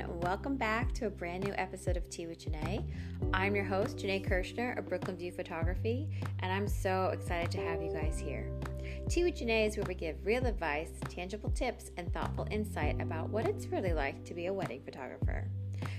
everyone. 0.00 0.20
Welcome 0.20 0.56
back 0.56 0.92
to 0.94 1.06
a 1.06 1.10
brand 1.10 1.44
new 1.44 1.52
episode 1.56 1.96
of 1.96 2.08
Tea 2.10 2.26
with 2.26 2.38
Janae. 2.38 2.84
I'm 3.32 3.54
your 3.54 3.64
host, 3.64 3.96
Janae 3.98 4.26
Kirschner 4.26 4.78
of 4.78 4.88
Brooklyn 4.88 5.16
View 5.16 5.32
Photography, 5.32 6.08
and 6.40 6.52
I'm 6.52 6.68
so 6.68 7.10
excited 7.12 7.50
to 7.52 7.58
have 7.58 7.82
you 7.82 7.92
guys 7.92 8.18
here. 8.18 8.50
Tea 9.08 9.24
with 9.24 9.36
Janae 9.36 9.68
is 9.68 9.76
where 9.76 9.86
we 9.86 9.94
give 9.94 10.16
real 10.24 10.46
advice, 10.46 10.90
tangible 11.08 11.50
tips, 11.50 11.90
and 11.96 12.12
thoughtful 12.12 12.46
insight 12.50 13.00
about 13.00 13.30
what 13.30 13.46
it's 13.46 13.66
really 13.66 13.92
like 13.92 14.24
to 14.24 14.34
be 14.34 14.46
a 14.46 14.52
wedding 14.52 14.82
photographer. 14.84 15.48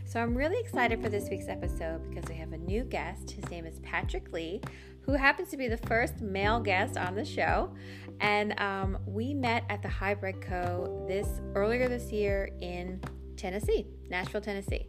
So 0.05 0.19
I'm 0.19 0.35
really 0.35 0.59
excited 0.59 1.01
for 1.01 1.09
this 1.09 1.29
week's 1.29 1.47
episode 1.47 2.09
because 2.09 2.29
we 2.29 2.35
have 2.35 2.53
a 2.53 2.57
new 2.57 2.83
guest. 2.83 3.31
His 3.31 3.49
name 3.49 3.65
is 3.65 3.79
Patrick 3.79 4.31
Lee, 4.31 4.61
who 5.01 5.13
happens 5.13 5.49
to 5.49 5.57
be 5.57 5.67
the 5.67 5.77
first 5.77 6.21
male 6.21 6.59
guest 6.59 6.97
on 6.97 7.15
the 7.15 7.25
show. 7.25 7.73
And 8.19 8.59
um, 8.59 8.97
we 9.05 9.33
met 9.33 9.63
at 9.69 9.81
the 9.81 9.89
Hybrid 9.89 10.41
Co. 10.41 11.05
this 11.07 11.41
earlier 11.55 11.87
this 11.87 12.11
year 12.11 12.49
in 12.61 12.99
Tennessee, 13.37 13.85
Nashville, 14.09 14.41
Tennessee. 14.41 14.87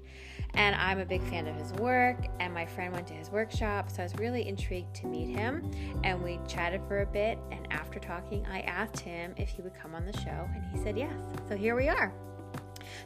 And 0.55 0.75
I'm 0.75 0.99
a 0.99 1.05
big 1.05 1.23
fan 1.25 1.47
of 1.47 1.55
his 1.57 1.73
work, 1.75 2.27
and 2.41 2.53
my 2.53 2.67
friend 2.67 2.93
went 2.93 3.07
to 3.09 3.15
his 3.15 3.31
workshop, 3.31 3.91
so 3.91 4.01
I 4.01 4.05
was 4.05 4.17
really 4.17 4.49
intrigued 4.49 4.95
to 4.97 5.07
meet 5.07 5.29
him. 5.29 5.71
And 6.05 6.23
we 6.23 6.41
chatted 6.49 6.81
for 6.89 7.03
a 7.03 7.07
bit, 7.07 7.39
and 7.53 7.71
after 7.71 7.99
talking, 7.99 8.47
I 8.47 8.61
asked 8.61 9.01
him 9.01 9.35
if 9.37 9.49
he 9.49 9.63
would 9.63 9.75
come 9.75 9.95
on 9.95 10.07
the 10.07 10.19
show, 10.21 10.49
and 10.55 10.65
he 10.73 10.83
said 10.83 10.99
yes. 10.99 11.15
So 11.49 11.57
here 11.57 11.77
we 11.77 11.89
are. 11.89 12.13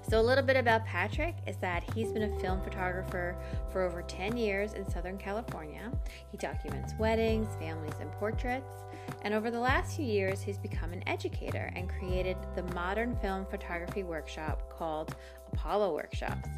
So, 0.09 0.21
a 0.21 0.23
little 0.23 0.45
bit 0.45 0.57
about 0.57 0.85
Patrick 0.85 1.37
is 1.47 1.57
that 1.57 1.83
he's 1.95 2.13
been 2.13 2.23
a 2.23 2.41
film 2.41 2.61
photographer 2.63 3.37
for 3.71 3.83
over 3.83 4.03
10 4.03 4.37
years 4.37 4.75
in 4.75 4.89
Southern 4.89 5.19
California. 5.19 5.91
He 6.31 6.37
documents 6.39 6.95
weddings, 6.99 7.49
families, 7.59 7.95
and 8.01 8.11
portraits. 8.13 8.73
And 9.23 9.35
over 9.35 9.51
the 9.51 9.61
last 9.61 9.97
few 9.97 10.05
years, 10.05 10.43
he's 10.43 10.59
become 10.59 10.93
an 10.93 11.03
educator 11.07 11.73
and 11.77 11.89
created 11.89 12.37
the 12.55 12.63
modern 12.75 13.17
film 13.17 13.47
photography 13.47 14.03
workshop 14.03 14.69
called 14.69 15.15
Apollo 15.53 15.95
Workshops. 15.95 16.49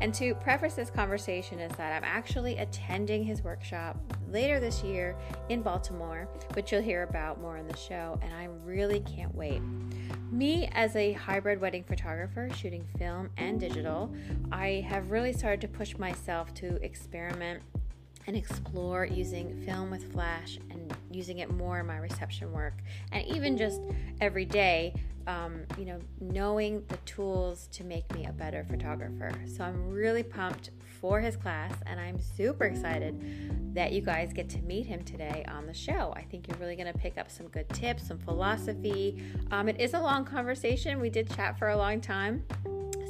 And 0.00 0.12
to 0.14 0.34
preface 0.36 0.74
this 0.74 0.90
conversation 0.90 1.60
is 1.60 1.70
that 1.76 1.92
I'm 1.92 2.04
actually 2.04 2.58
attending 2.58 3.24
his 3.24 3.42
workshop 3.42 3.96
later 4.28 4.58
this 4.58 4.82
year 4.82 5.16
in 5.48 5.62
Baltimore, 5.62 6.28
which 6.54 6.72
you'll 6.72 6.82
hear 6.82 7.04
about 7.04 7.40
more 7.40 7.56
in 7.58 7.68
the 7.68 7.76
show, 7.76 8.18
and 8.22 8.34
I 8.34 8.48
really 8.64 9.00
can't 9.00 9.34
wait. 9.34 9.62
Me, 10.32 10.68
as 10.72 10.96
a 10.96 11.12
hybrid 11.12 11.60
wedding 11.60 11.84
photographer 11.84 12.48
shooting 12.56 12.84
film 12.98 13.30
and 13.36 13.60
digital, 13.60 14.12
I 14.50 14.84
have 14.88 15.10
really 15.10 15.32
started 15.32 15.60
to 15.60 15.68
push 15.68 15.96
myself 15.96 16.52
to 16.54 16.82
experiment 16.82 17.62
and 18.26 18.36
explore 18.36 19.04
using 19.04 19.60
film 19.64 19.90
with 19.90 20.12
flash 20.12 20.58
and 20.70 20.94
using 21.10 21.38
it 21.38 21.50
more 21.50 21.80
in 21.80 21.86
my 21.86 21.98
reception 21.98 22.52
work. 22.52 22.74
And 23.12 23.26
even 23.26 23.56
just 23.56 23.80
every 24.20 24.44
day 24.44 24.94
um, 25.26 25.62
you 25.78 25.86
know 25.86 25.98
knowing 26.20 26.84
the 26.88 26.96
tools 26.98 27.68
to 27.72 27.84
make 27.84 28.12
me 28.14 28.26
a 28.26 28.32
better 28.32 28.64
photographer. 28.64 29.32
So 29.46 29.64
i'm 29.64 29.88
really 29.88 30.22
pumped 30.22 30.70
for 31.00 31.20
his 31.20 31.36
class 31.36 31.72
and 31.86 31.98
i'm 31.98 32.18
super 32.20 32.64
excited 32.64 33.74
that 33.74 33.92
you 33.92 34.00
guys 34.00 34.32
get 34.32 34.48
to 34.50 34.58
meet 34.62 34.86
him 34.86 35.02
today 35.02 35.44
on 35.48 35.66
the 35.66 35.74
show. 35.74 36.12
I 36.16 36.22
think 36.22 36.46
you're 36.46 36.56
really 36.58 36.76
going 36.76 36.92
to 36.92 36.98
pick 36.98 37.18
up 37.18 37.30
some 37.30 37.48
good 37.48 37.68
tips 37.70 38.06
some 38.06 38.18
philosophy. 38.18 39.22
Um, 39.50 39.68
it 39.68 39.80
is 39.80 39.94
a 39.94 40.00
long 40.00 40.24
conversation. 40.24 41.00
We 41.00 41.10
did 41.10 41.28
chat 41.30 41.58
for 41.58 41.70
a 41.70 41.76
long 41.76 42.00
time. 42.00 42.44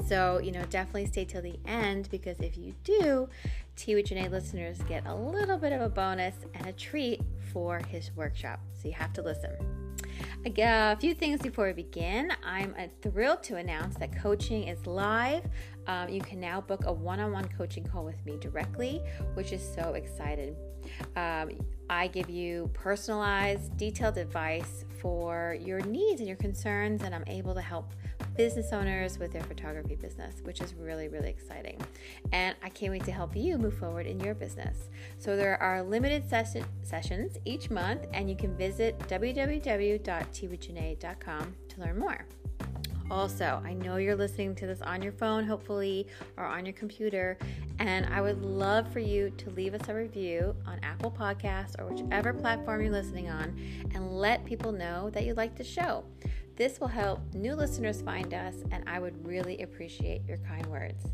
So, 0.07 0.39
you 0.39 0.53
know, 0.53 0.63
definitely 0.65 1.07
stay 1.07 1.25
till 1.25 1.43
the 1.43 1.59
end 1.67 2.09
because 2.11 2.39
if 2.41 2.57
you 2.59 2.75
do, 2.85 3.29
Tea 3.77 3.95
with 3.97 4.07
Janae 4.07 4.31
listeners 4.31 4.79
get 4.89 5.07
a 5.07 5.15
little 5.15 5.59
bit 5.59 5.73
of 5.73 5.81
a 5.81 5.89
bonus 5.89 6.35
and 6.55 6.67
a 6.67 6.73
treat 6.73 7.21
for 7.53 7.81
his 7.89 8.11
workshop. 8.15 8.61
So 8.73 8.89
you 8.89 8.95
have 8.95 9.13
to 9.15 9.23
listen. 9.23 9.51
A 10.47 10.97
few 10.97 11.15
things 11.15 11.41
before 11.41 11.67
we 11.67 11.73
begin. 11.73 12.31
I'm 12.45 12.75
uh, 12.79 12.87
thrilled 13.03 13.43
to 13.45 13.57
announce 13.57 13.97
that 13.97 14.15
coaching 14.17 14.69
is 14.69 14.87
live. 14.87 15.45
Um, 15.87 16.09
you 16.09 16.21
can 16.21 16.39
now 16.39 16.61
book 16.61 16.85
a 16.85 16.93
one 16.93 17.19
on 17.19 17.33
one 17.33 17.49
coaching 17.49 17.85
call 17.85 18.05
with 18.05 18.25
me 18.25 18.37
directly, 18.41 19.03
which 19.35 19.53
is 19.53 19.67
so 19.75 19.95
exciting. 19.95 20.55
Um, 21.17 21.53
I 21.91 22.09
give 22.09 22.31
you 22.31 22.71
personalized, 22.75 23.77
detailed 23.77 24.19
advice 24.19 24.85
for 25.01 25.57
your 25.61 25.81
needs 25.81 26.21
and 26.21 26.29
your 26.29 26.37
concerns, 26.37 27.03
and 27.03 27.15
I'm 27.15 27.25
able 27.27 27.55
to 27.55 27.63
help 27.63 27.95
business 28.37 28.73
owners 28.73 29.19
with 29.19 29.33
their 29.33 29.43
photography 29.45 29.97
business, 29.97 30.43
which 30.43 30.61
is 30.61 30.75
really, 30.75 31.09
really 31.09 31.31
exciting. 31.31 31.81
And 32.33 32.55
I 32.63 32.69
can't 32.69 32.93
wait 32.93 33.05
to 33.05 33.13
help 33.13 33.35
you 33.37 33.57
move 33.59 33.79
forward 33.79 34.07
in 34.07 34.21
your 34.21 34.35
business. 34.35 34.91
So 35.19 35.37
there 35.37 35.61
are 35.63 35.83
limited 35.83 36.29
session, 36.29 36.67
sessions 36.83 37.39
each 37.45 37.71
month, 37.71 38.07
and 38.13 38.29
you 38.29 38.35
can 38.37 38.57
visit 38.57 38.99
www.teawithjanae.com 39.01 41.55
to 41.69 41.81
learn 41.81 41.99
more. 41.99 42.27
Also, 43.11 43.61
I 43.65 43.75
know 43.75 43.97
you're 43.97 44.17
listening 44.17 44.55
to 44.57 44.67
this 44.67 44.81
on 44.81 45.03
your 45.03 45.13
phone, 45.13 45.45
hopefully, 45.45 46.07
or 46.39 46.45
on 46.45 46.65
your 46.65 46.73
computer, 46.73 47.37
and 47.79 48.07
I 48.07 48.23
would 48.23 48.43
love 48.43 48.91
for 48.91 49.01
you 49.01 49.31
to 49.37 49.51
leave 49.51 49.75
us 49.75 49.89
a 49.89 49.95
review 49.95 50.57
on 50.67 50.81
Apple 50.83 51.11
Podcasts 51.11 51.79
or 51.79 51.87
whichever 51.87 52.33
platform 52.33 52.81
you're 52.81 52.91
listening 52.91 53.29
on 53.29 53.55
and 53.95 54.19
let 54.19 54.47
people 54.47 54.73
know 54.73 55.11
that 55.11 55.25
you 55.25 55.35
like 55.35 55.55
the 55.55 55.65
show. 55.65 56.05
This 56.57 56.79
will 56.79 56.89
help 56.89 57.21
new 57.35 57.57
listeners 57.57 58.01
find 58.01 58.33
us, 58.33 58.55
and 58.71 58.89
I 58.89 59.01
would 59.01 59.27
really 59.27 59.61
appreciate 59.63 60.25
your 60.25 60.37
kind 60.39 60.65
words. 60.67 61.05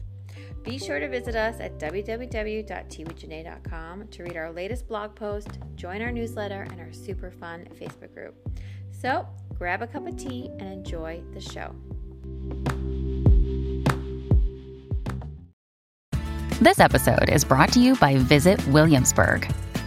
Be 0.62 0.78
sure 0.78 1.00
to 1.00 1.08
visit 1.08 1.34
us 1.34 1.58
at 1.60 1.78
www.teawithjanae.com 1.78 4.08
to 4.08 4.22
read 4.22 4.36
our 4.36 4.52
latest 4.52 4.86
blog 4.86 5.14
post, 5.14 5.48
join 5.76 6.02
our 6.02 6.12
newsletter, 6.12 6.66
and 6.70 6.78
our 6.78 6.92
super 6.92 7.30
fun 7.30 7.66
Facebook 7.80 8.12
group. 8.12 8.34
So 8.90 9.26
grab 9.56 9.80
a 9.80 9.86
cup 9.86 10.06
of 10.06 10.18
tea 10.18 10.50
and 10.58 10.70
enjoy 10.70 11.22
the 11.32 11.40
show. 11.40 11.74
This 16.60 16.78
episode 16.78 17.30
is 17.30 17.44
brought 17.44 17.72
to 17.72 17.80
you 17.80 17.96
by 17.96 18.18
Visit 18.18 18.62
Williamsburg. 18.66 19.50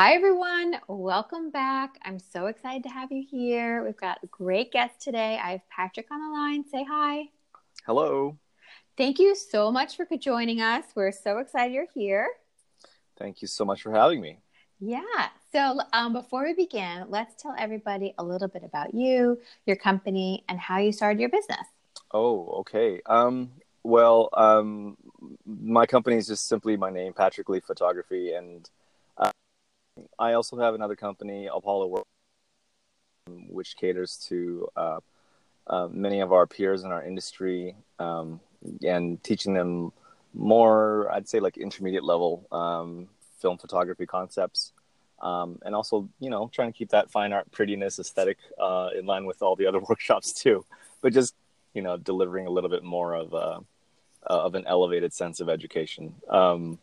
Hi, 0.00 0.12
everyone. 0.12 0.76
Welcome 0.86 1.50
back. 1.50 1.98
I'm 2.04 2.20
so 2.20 2.46
excited 2.46 2.84
to 2.84 2.88
have 2.88 3.10
you 3.10 3.26
here. 3.28 3.82
We've 3.82 3.96
got 3.96 4.20
a 4.22 4.28
great 4.28 4.70
guest 4.70 5.00
today. 5.00 5.40
I 5.42 5.50
have 5.50 5.68
Patrick 5.70 6.06
on 6.12 6.20
the 6.20 6.38
line. 6.38 6.64
Say 6.70 6.86
hi. 6.88 7.24
Hello. 7.84 8.38
Thank 8.96 9.18
you 9.18 9.34
so 9.34 9.72
much 9.72 9.96
for 9.96 10.06
joining 10.16 10.60
us. 10.60 10.84
We're 10.94 11.10
so 11.10 11.38
excited 11.38 11.74
you're 11.74 11.88
here. 11.92 12.28
Thank 13.18 13.42
you 13.42 13.48
so 13.48 13.64
much 13.64 13.82
for 13.82 13.90
having 13.90 14.20
me. 14.20 14.38
Yeah. 14.78 15.02
So, 15.50 15.80
um, 15.92 16.12
before 16.12 16.44
we 16.44 16.54
begin, 16.54 17.06
let's 17.08 17.42
tell 17.42 17.56
everybody 17.58 18.14
a 18.18 18.22
little 18.22 18.46
bit 18.46 18.62
about 18.62 18.94
you, 18.94 19.40
your 19.66 19.74
company, 19.74 20.44
and 20.48 20.60
how 20.60 20.78
you 20.78 20.92
started 20.92 21.18
your 21.18 21.30
business. 21.30 21.66
Oh, 22.12 22.46
okay. 22.60 23.00
Um, 23.06 23.50
well, 23.82 24.28
um, 24.34 24.96
my 25.44 25.86
company 25.86 26.18
is 26.18 26.28
just 26.28 26.46
simply 26.46 26.76
my 26.76 26.90
name, 26.90 27.14
Patrick 27.14 27.48
Lee 27.48 27.58
Photography, 27.58 28.34
and 28.34 28.70
I 30.18 30.32
also 30.32 30.58
have 30.58 30.74
another 30.74 30.96
company, 30.96 31.48
Apollo 31.52 31.86
World, 31.88 32.06
which 33.48 33.76
caters 33.76 34.16
to 34.28 34.68
uh, 34.76 35.00
uh, 35.66 35.88
many 35.90 36.20
of 36.20 36.32
our 36.32 36.46
peers 36.46 36.82
in 36.82 36.90
our 36.90 37.02
industry 37.02 37.76
um, 37.98 38.40
and 38.82 39.22
teaching 39.22 39.54
them 39.54 39.92
more, 40.34 41.10
I'd 41.12 41.28
say, 41.28 41.40
like 41.40 41.56
intermediate 41.56 42.04
level 42.04 42.46
um, 42.52 43.08
film 43.38 43.58
photography 43.58 44.06
concepts. 44.06 44.72
Um, 45.20 45.58
and 45.64 45.74
also, 45.74 46.08
you 46.20 46.30
know, 46.30 46.48
trying 46.52 46.72
to 46.72 46.78
keep 46.78 46.90
that 46.90 47.10
fine 47.10 47.32
art 47.32 47.50
prettiness 47.50 47.98
aesthetic 47.98 48.38
uh, 48.58 48.90
in 48.96 49.04
line 49.04 49.26
with 49.26 49.42
all 49.42 49.56
the 49.56 49.66
other 49.66 49.80
workshops 49.88 50.32
too, 50.32 50.64
but 51.00 51.12
just 51.12 51.34
you 51.74 51.82
know, 51.82 51.96
delivering 51.96 52.46
a 52.46 52.50
little 52.50 52.70
bit 52.70 52.82
more 52.82 53.14
of 53.14 53.32
a 53.32 53.60
uh, 54.28 54.44
of 54.46 54.54
an 54.56 54.64
elevated 54.66 55.12
sense 55.12 55.38
of 55.38 55.48
education. 55.48 56.14
Um, 56.28 56.78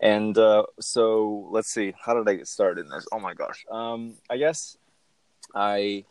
and 0.00 0.36
uh, 0.36 0.64
so 0.80 1.48
let's 1.50 1.68
see, 1.68 1.94
how 1.98 2.14
did 2.14 2.28
I 2.28 2.34
get 2.34 2.48
started 2.48 2.84
in 2.84 2.90
this? 2.90 3.06
Oh 3.12 3.18
my 3.18 3.34
gosh. 3.34 3.64
Um, 3.70 4.14
I 4.28 4.36
guess 4.36 4.76
I 5.54 6.04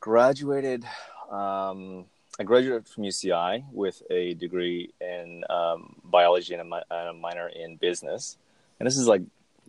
graduated. 0.00 0.84
Um, 1.30 2.06
I 2.38 2.42
graduated 2.42 2.88
from 2.88 3.04
UCI 3.04 3.64
with 3.72 4.02
a 4.10 4.34
degree 4.34 4.92
in 5.00 5.44
um, 5.48 5.96
biology 6.04 6.54
and 6.54 6.72
a, 6.72 6.82
and 6.90 7.08
a, 7.10 7.12
minor 7.12 7.48
in 7.48 7.76
business. 7.76 8.36
And 8.78 8.86
this 8.86 8.96
is 8.96 9.06
like 9.06 9.22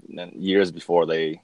years 0.08 0.72
before 0.72 1.06
they 1.06 1.42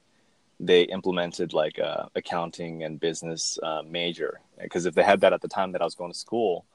they 0.59 0.83
implemented 0.83 1.53
like 1.53 1.79
a 1.79 2.09
accounting 2.15 2.83
and 2.83 2.99
business 2.99 3.57
uh, 3.63 3.81
major. 3.87 4.39
Because 4.59 4.85
if 4.85 4.95
they 4.95 5.03
had 5.03 5.21
that 5.21 5.33
at 5.33 5.41
the 5.41 5.47
time 5.47 5.71
that 5.71 5.81
I 5.81 5.85
was 5.85 5.95
going 5.95 6.11
to 6.11 6.17
school, 6.17 6.65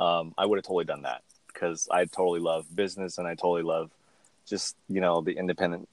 um, 0.00 0.34
I 0.38 0.46
would 0.46 0.56
have 0.56 0.64
totally 0.64 0.84
done 0.84 1.02
that. 1.02 1.22
Because 1.48 1.88
I 1.90 2.04
totally 2.04 2.40
love 2.40 2.64
business 2.74 3.18
and 3.18 3.26
I 3.26 3.34
totally 3.34 3.62
love 3.62 3.90
just 4.46 4.76
you 4.88 5.00
know 5.00 5.20
the 5.20 5.36
independent 5.36 5.88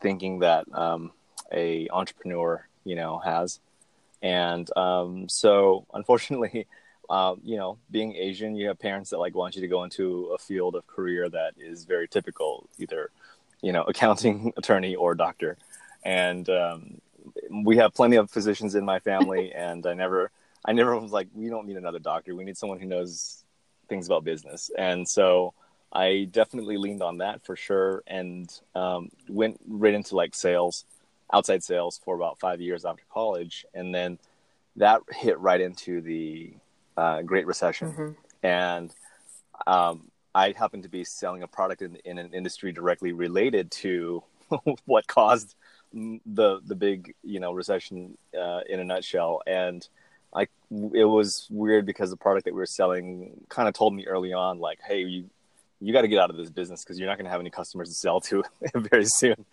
thinking 0.00 0.40
that 0.40 0.66
um, 0.72 1.12
a 1.52 1.88
entrepreneur 1.90 2.66
you 2.84 2.96
know 2.96 3.18
has. 3.18 3.60
And 4.22 4.68
um, 4.76 5.28
so 5.28 5.86
unfortunately 5.92 6.66
um, 7.10 7.40
you 7.44 7.56
know 7.56 7.78
being 7.90 8.14
asian 8.16 8.56
you 8.56 8.68
have 8.68 8.78
parents 8.78 9.10
that 9.10 9.18
like 9.18 9.34
want 9.34 9.54
you 9.56 9.62
to 9.62 9.68
go 9.68 9.84
into 9.84 10.26
a 10.34 10.38
field 10.38 10.74
of 10.74 10.86
career 10.86 11.28
that 11.28 11.54
is 11.58 11.84
very 11.84 12.08
typical 12.08 12.68
either 12.78 13.10
you 13.62 13.72
know 13.72 13.82
accounting 13.88 14.52
attorney 14.56 14.94
or 14.94 15.14
doctor. 15.14 15.56
And 16.04 16.48
um, 16.48 17.00
we 17.50 17.76
have 17.78 17.92
plenty 17.94 18.16
of 18.16 18.30
physicians 18.30 18.74
in 18.76 18.84
my 18.84 19.00
family 19.00 19.52
and 19.66 19.84
i 19.86 19.94
never 19.94 20.30
i 20.64 20.72
never 20.72 20.98
was 20.98 21.12
like 21.12 21.28
we 21.34 21.48
don't 21.48 21.66
need 21.66 21.76
another 21.76 21.98
doctor. 21.98 22.34
We 22.34 22.44
need 22.44 22.56
someone 22.56 22.80
who 22.80 22.86
knows 22.86 23.44
things 23.88 24.06
about 24.06 24.24
business. 24.24 24.70
And 24.76 25.08
so 25.08 25.54
I 25.96 26.28
definitely 26.30 26.76
leaned 26.76 27.02
on 27.02 27.18
that 27.18 27.42
for 27.46 27.56
sure, 27.56 28.02
and 28.06 28.52
um, 28.74 29.08
went 29.30 29.58
right 29.66 29.94
into 29.94 30.14
like 30.14 30.34
sales, 30.34 30.84
outside 31.32 31.64
sales 31.64 31.98
for 32.04 32.14
about 32.14 32.38
five 32.38 32.60
years 32.60 32.84
after 32.84 33.02
college, 33.10 33.64
and 33.72 33.94
then 33.94 34.18
that 34.76 35.00
hit 35.10 35.38
right 35.40 35.58
into 35.58 36.02
the 36.02 36.52
uh, 36.98 37.22
Great 37.22 37.46
Recession, 37.46 37.92
mm-hmm. 37.92 38.46
and 38.46 38.94
um, 39.66 40.10
I 40.34 40.50
happened 40.50 40.82
to 40.82 40.90
be 40.90 41.02
selling 41.02 41.42
a 41.42 41.48
product 41.48 41.80
in, 41.80 41.96
in 42.04 42.18
an 42.18 42.34
industry 42.34 42.72
directly 42.72 43.12
related 43.12 43.70
to 43.70 44.22
what 44.84 45.06
caused 45.06 45.54
the 45.94 46.60
the 46.66 46.74
big 46.74 47.14
you 47.22 47.40
know 47.40 47.52
recession 47.52 48.18
uh, 48.38 48.60
in 48.68 48.80
a 48.80 48.84
nutshell, 48.84 49.40
and 49.46 49.88
I 50.34 50.48
it 50.92 51.06
was 51.06 51.46
weird 51.48 51.86
because 51.86 52.10
the 52.10 52.18
product 52.18 52.44
that 52.44 52.52
we 52.52 52.58
were 52.58 52.66
selling 52.66 53.46
kind 53.48 53.66
of 53.66 53.72
told 53.72 53.94
me 53.94 54.06
early 54.06 54.34
on 54.34 54.58
like, 54.58 54.80
hey, 54.86 55.00
you 55.00 55.30
you 55.80 55.92
got 55.92 56.02
to 56.02 56.08
get 56.08 56.18
out 56.18 56.30
of 56.30 56.36
this 56.36 56.50
business 56.50 56.82
because 56.82 56.98
you're 56.98 57.08
not 57.08 57.18
going 57.18 57.26
to 57.26 57.30
have 57.30 57.40
any 57.40 57.50
customers 57.50 57.88
to 57.88 57.94
sell 57.94 58.20
to 58.20 58.42
very 58.74 59.06
soon. 59.06 59.44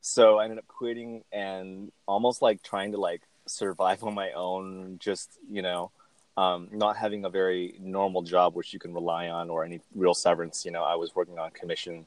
So 0.00 0.38
I 0.38 0.44
ended 0.44 0.58
up 0.58 0.66
quitting 0.66 1.24
and 1.32 1.92
almost 2.06 2.42
like 2.42 2.62
trying 2.62 2.92
to 2.92 2.98
like 2.98 3.22
survive 3.46 4.02
on 4.02 4.14
my 4.14 4.32
own, 4.32 4.98
just, 4.98 5.38
you 5.50 5.62
know, 5.62 5.90
um, 6.36 6.68
not 6.72 6.96
having 6.96 7.24
a 7.24 7.28
very 7.28 7.74
normal 7.80 8.22
job 8.22 8.54
which 8.54 8.72
you 8.72 8.78
can 8.78 8.94
rely 8.94 9.28
on 9.28 9.50
or 9.50 9.64
any 9.64 9.80
real 9.94 10.14
severance. 10.14 10.64
You 10.64 10.70
know, 10.70 10.82
I 10.82 10.94
was 10.94 11.14
working 11.14 11.38
on 11.38 11.50
commission, 11.50 12.06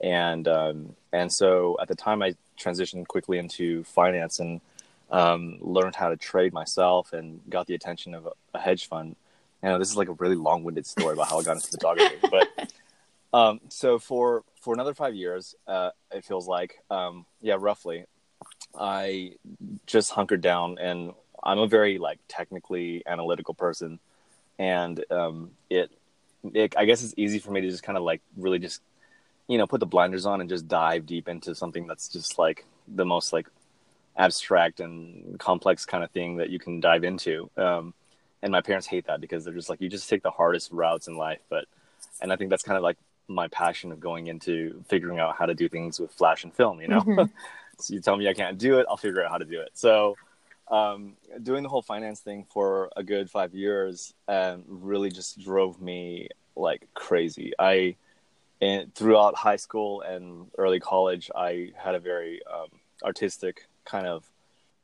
and 0.00 0.46
um, 0.46 0.96
and 1.12 1.32
so 1.32 1.76
at 1.80 1.88
the 1.88 1.94
time 1.94 2.22
I 2.22 2.34
transitioned 2.60 3.08
quickly 3.08 3.38
into 3.38 3.82
finance 3.84 4.38
and 4.38 4.60
um, 5.10 5.58
learned 5.60 5.96
how 5.96 6.10
to 6.10 6.16
trade 6.16 6.52
myself 6.52 7.12
and 7.12 7.40
got 7.50 7.66
the 7.66 7.74
attention 7.74 8.14
of 8.14 8.26
a, 8.26 8.32
a 8.54 8.60
hedge 8.60 8.88
fund. 8.88 9.16
You 9.62 9.70
know 9.70 9.78
this 9.78 9.90
is 9.90 9.96
like 9.96 10.08
a 10.08 10.12
really 10.12 10.36
long-winded 10.36 10.86
story 10.86 11.14
about 11.14 11.28
how 11.28 11.40
I 11.40 11.42
got 11.42 11.56
into 11.56 11.68
photography, 11.68 12.16
but 12.30 12.72
um, 13.32 13.60
so 13.68 13.98
for 13.98 14.44
for 14.60 14.74
another 14.74 14.94
five 14.94 15.14
years, 15.14 15.54
uh, 15.66 15.90
it 16.12 16.24
feels 16.24 16.46
like, 16.46 16.78
um, 16.90 17.26
yeah, 17.40 17.56
roughly, 17.58 18.04
I 18.78 19.32
just 19.86 20.12
hunkered 20.12 20.40
down, 20.40 20.78
and 20.78 21.12
I'm 21.42 21.58
a 21.58 21.66
very 21.66 21.98
like 21.98 22.18
technically 22.28 23.02
analytical 23.06 23.54
person, 23.54 23.98
and 24.58 25.04
um, 25.10 25.50
it, 25.70 25.90
it, 26.54 26.74
I 26.76 26.84
guess 26.84 27.02
it's 27.02 27.14
easy 27.16 27.38
for 27.38 27.50
me 27.50 27.60
to 27.60 27.70
just 27.70 27.82
kind 27.82 27.98
of 27.98 28.04
like 28.04 28.20
really 28.36 28.58
just, 28.58 28.82
you 29.48 29.58
know, 29.58 29.66
put 29.66 29.80
the 29.80 29.86
blinders 29.86 30.26
on 30.26 30.40
and 30.40 30.48
just 30.48 30.68
dive 30.68 31.06
deep 31.06 31.28
into 31.28 31.54
something 31.54 31.86
that's 31.86 32.08
just 32.08 32.38
like 32.38 32.64
the 32.88 33.04
most 33.04 33.32
like 33.32 33.48
abstract 34.16 34.80
and 34.80 35.38
complex 35.38 35.84
kind 35.86 36.04
of 36.04 36.10
thing 36.10 36.36
that 36.36 36.50
you 36.50 36.58
can 36.58 36.80
dive 36.80 37.02
into. 37.02 37.50
Um, 37.56 37.94
and 38.42 38.52
my 38.52 38.60
parents 38.60 38.86
hate 38.86 39.06
that 39.06 39.20
because 39.20 39.44
they're 39.44 39.54
just 39.54 39.70
like, 39.70 39.80
you 39.80 39.88
just 39.88 40.08
take 40.08 40.22
the 40.22 40.30
hardest 40.30 40.70
routes 40.72 41.08
in 41.08 41.16
life, 41.16 41.40
but 41.48 41.64
and 42.20 42.32
I 42.32 42.36
think 42.36 42.50
that's 42.50 42.62
kind 42.62 42.76
of 42.76 42.82
like 42.82 42.98
my 43.28 43.48
passion 43.48 43.92
of 43.92 44.00
going 44.00 44.26
into 44.26 44.82
figuring 44.88 45.18
out 45.18 45.36
how 45.36 45.46
to 45.46 45.54
do 45.54 45.68
things 45.68 45.98
with 46.00 46.12
flash 46.12 46.44
and 46.44 46.54
film 46.54 46.80
you 46.80 46.88
know? 46.88 47.00
Mm-hmm. 47.00 47.30
so 47.78 47.94
you 47.94 48.00
tell 48.00 48.16
me 48.16 48.28
i 48.28 48.34
can't 48.34 48.58
do 48.58 48.78
it 48.78 48.86
i'll 48.88 48.96
figure 48.96 49.24
out 49.24 49.30
how 49.30 49.38
to 49.38 49.44
do 49.44 49.60
it. 49.60 49.70
So 49.74 50.16
um, 50.70 51.16
doing 51.42 51.62
the 51.62 51.68
whole 51.68 51.82
finance 51.82 52.20
thing 52.20 52.46
for 52.48 52.90
a 52.96 53.02
good 53.02 53.30
five 53.30 53.52
years 53.52 54.14
um, 54.26 54.64
really 54.66 55.10
just 55.10 55.38
drove 55.38 55.82
me 55.82 56.28
like 56.56 56.88
crazy. 56.94 57.52
I 57.58 57.96
and 58.62 58.94
throughout 58.94 59.34
high 59.34 59.56
school 59.56 60.00
and 60.02 60.46
early 60.56 60.80
college 60.80 61.30
i 61.34 61.72
had 61.76 61.94
a 61.94 62.00
very 62.00 62.40
um, 62.46 62.68
artistic 63.04 63.66
kind 63.84 64.06
of 64.06 64.24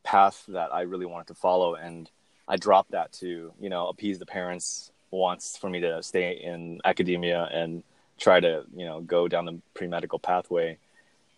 path 0.02 0.44
that 0.48 0.74
i 0.74 0.82
really 0.82 1.06
wanted 1.06 1.28
to 1.28 1.34
follow 1.34 1.76
and 1.76 2.10
i 2.48 2.56
dropped 2.56 2.90
that 2.90 3.12
to 3.12 3.52
you 3.60 3.70
know 3.70 3.88
appease 3.88 4.18
the 4.18 4.26
parents 4.26 4.90
wants 5.10 5.56
for 5.56 5.70
me 5.70 5.80
to 5.80 6.02
stay 6.02 6.32
in 6.32 6.80
academia 6.84 7.48
and 7.52 7.82
try 8.18 8.40
to 8.40 8.64
you 8.74 8.84
know 8.84 9.00
go 9.00 9.28
down 9.28 9.44
the 9.44 9.60
pre-medical 9.74 10.18
pathway. 10.18 10.78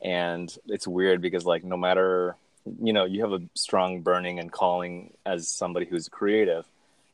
And 0.03 0.55
it's 0.67 0.89
weird 0.89 1.21
because 1.21 1.45
like 1.45 1.63
no 1.63 1.77
matter 1.77 2.37
you 2.83 2.93
know 2.93 3.05
you 3.05 3.23
have 3.23 3.33
a 3.33 3.43
strong 3.55 4.01
burning 4.01 4.39
and 4.39 4.51
calling 4.51 5.13
as 5.25 5.49
somebody 5.49 5.87
who's 5.87 6.09
creative 6.09 6.67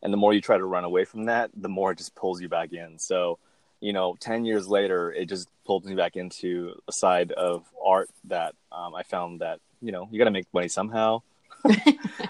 and 0.02 0.12
the 0.12 0.16
more 0.16 0.32
you 0.32 0.40
try 0.40 0.58
to 0.58 0.64
run 0.64 0.84
away 0.84 1.04
from 1.04 1.24
that 1.24 1.50
the 1.56 1.68
more 1.68 1.92
it 1.92 1.98
just 1.98 2.14
pulls 2.14 2.40
you 2.40 2.48
back 2.48 2.72
in. 2.72 2.98
So 2.98 3.38
you 3.80 3.92
know 3.92 4.16
10 4.20 4.44
years 4.44 4.68
later 4.68 5.12
it 5.12 5.26
just 5.26 5.48
pulled 5.66 5.84
me 5.84 5.94
back 5.94 6.16
into 6.16 6.80
a 6.88 6.92
side 6.92 7.32
of 7.32 7.64
art 7.84 8.08
that 8.24 8.54
um, 8.72 8.94
i 8.94 9.02
found 9.02 9.40
that 9.40 9.60
you 9.82 9.92
know 9.92 10.08
you 10.10 10.18
got 10.18 10.24
to 10.24 10.30
make 10.30 10.46
money 10.52 10.68
somehow. 10.68 11.22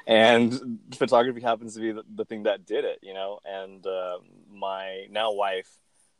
And 0.07 0.79
photography 0.95 1.41
happens 1.41 1.75
to 1.75 1.81
be 1.81 1.91
the, 1.91 2.05
the, 2.15 2.25
thing 2.25 2.45
that 2.45 2.65
did 2.65 2.85
it 2.85 3.01
you 3.03 3.13
know? 3.13 3.41
And 3.45 3.85
uh, 3.85 4.19
my 4.53 5.07
now 5.11 5.33
wife 5.33 5.69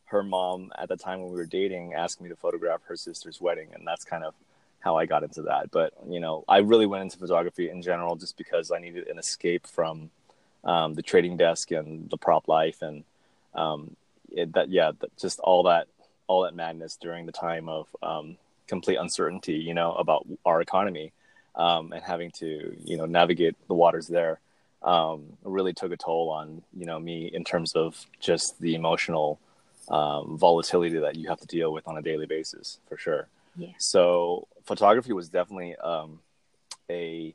her 0.07 0.23
mom 0.23 0.71
at 0.77 0.89
the 0.89 0.97
time 0.97 1.21
when 1.21 1.31
we 1.31 1.37
were 1.37 1.45
dating 1.45 1.93
asked 1.93 2.21
me 2.21 2.29
to 2.29 2.35
photograph 2.35 2.81
her 2.87 2.95
sister's 2.95 3.41
wedding, 3.41 3.69
and 3.73 3.85
that's 3.85 4.03
kind 4.03 4.23
of 4.23 4.33
how 4.79 4.97
I 4.97 5.05
got 5.05 5.23
into 5.23 5.43
that. 5.43 5.71
But 5.71 5.93
you 6.07 6.19
know, 6.19 6.43
I 6.47 6.59
really 6.59 6.85
went 6.85 7.03
into 7.03 7.17
photography 7.17 7.69
in 7.69 7.81
general 7.81 8.15
just 8.15 8.37
because 8.37 8.71
I 8.71 8.79
needed 8.79 9.07
an 9.07 9.19
escape 9.19 9.67
from 9.67 10.09
um, 10.63 10.93
the 10.93 11.01
trading 11.01 11.37
desk 11.37 11.71
and 11.71 12.09
the 12.09 12.17
prop 12.17 12.47
life, 12.47 12.81
and 12.81 13.03
um, 13.53 13.95
it, 14.31 14.53
that 14.53 14.69
yeah, 14.69 14.91
just 15.19 15.39
all 15.39 15.63
that 15.63 15.87
all 16.27 16.43
that 16.43 16.55
madness 16.55 16.97
during 16.97 17.25
the 17.25 17.31
time 17.31 17.69
of 17.69 17.87
um, 18.01 18.37
complete 18.67 18.97
uncertainty, 18.97 19.53
you 19.53 19.73
know, 19.73 19.93
about 19.93 20.27
our 20.45 20.61
economy 20.61 21.13
um, 21.55 21.91
and 21.91 22.03
having 22.03 22.31
to 22.31 22.75
you 22.83 22.97
know 22.97 23.05
navigate 23.05 23.55
the 23.67 23.73
waters 23.73 24.07
there. 24.07 24.39
Um, 24.83 25.25
really 25.43 25.73
took 25.73 25.91
a 25.91 25.97
toll 25.97 26.29
on 26.29 26.61
you 26.73 26.85
know 26.85 26.99
me 26.99 27.25
in 27.33 27.43
terms 27.43 27.73
of 27.73 28.05
just 28.19 28.59
the 28.61 28.75
emotional 28.75 29.39
um, 29.89 30.37
volatility 30.37 30.99
that 30.99 31.15
you 31.15 31.29
have 31.29 31.39
to 31.39 31.47
deal 31.47 31.71
with 31.71 31.87
on 31.87 31.97
a 31.97 32.01
daily 32.01 32.25
basis 32.25 32.79
for 32.87 32.97
sure. 32.97 33.27
Yeah. 33.55 33.73
So 33.77 34.47
photography 34.65 35.13
was 35.13 35.29
definitely 35.29 35.75
um, 35.77 36.19
a 36.89 37.33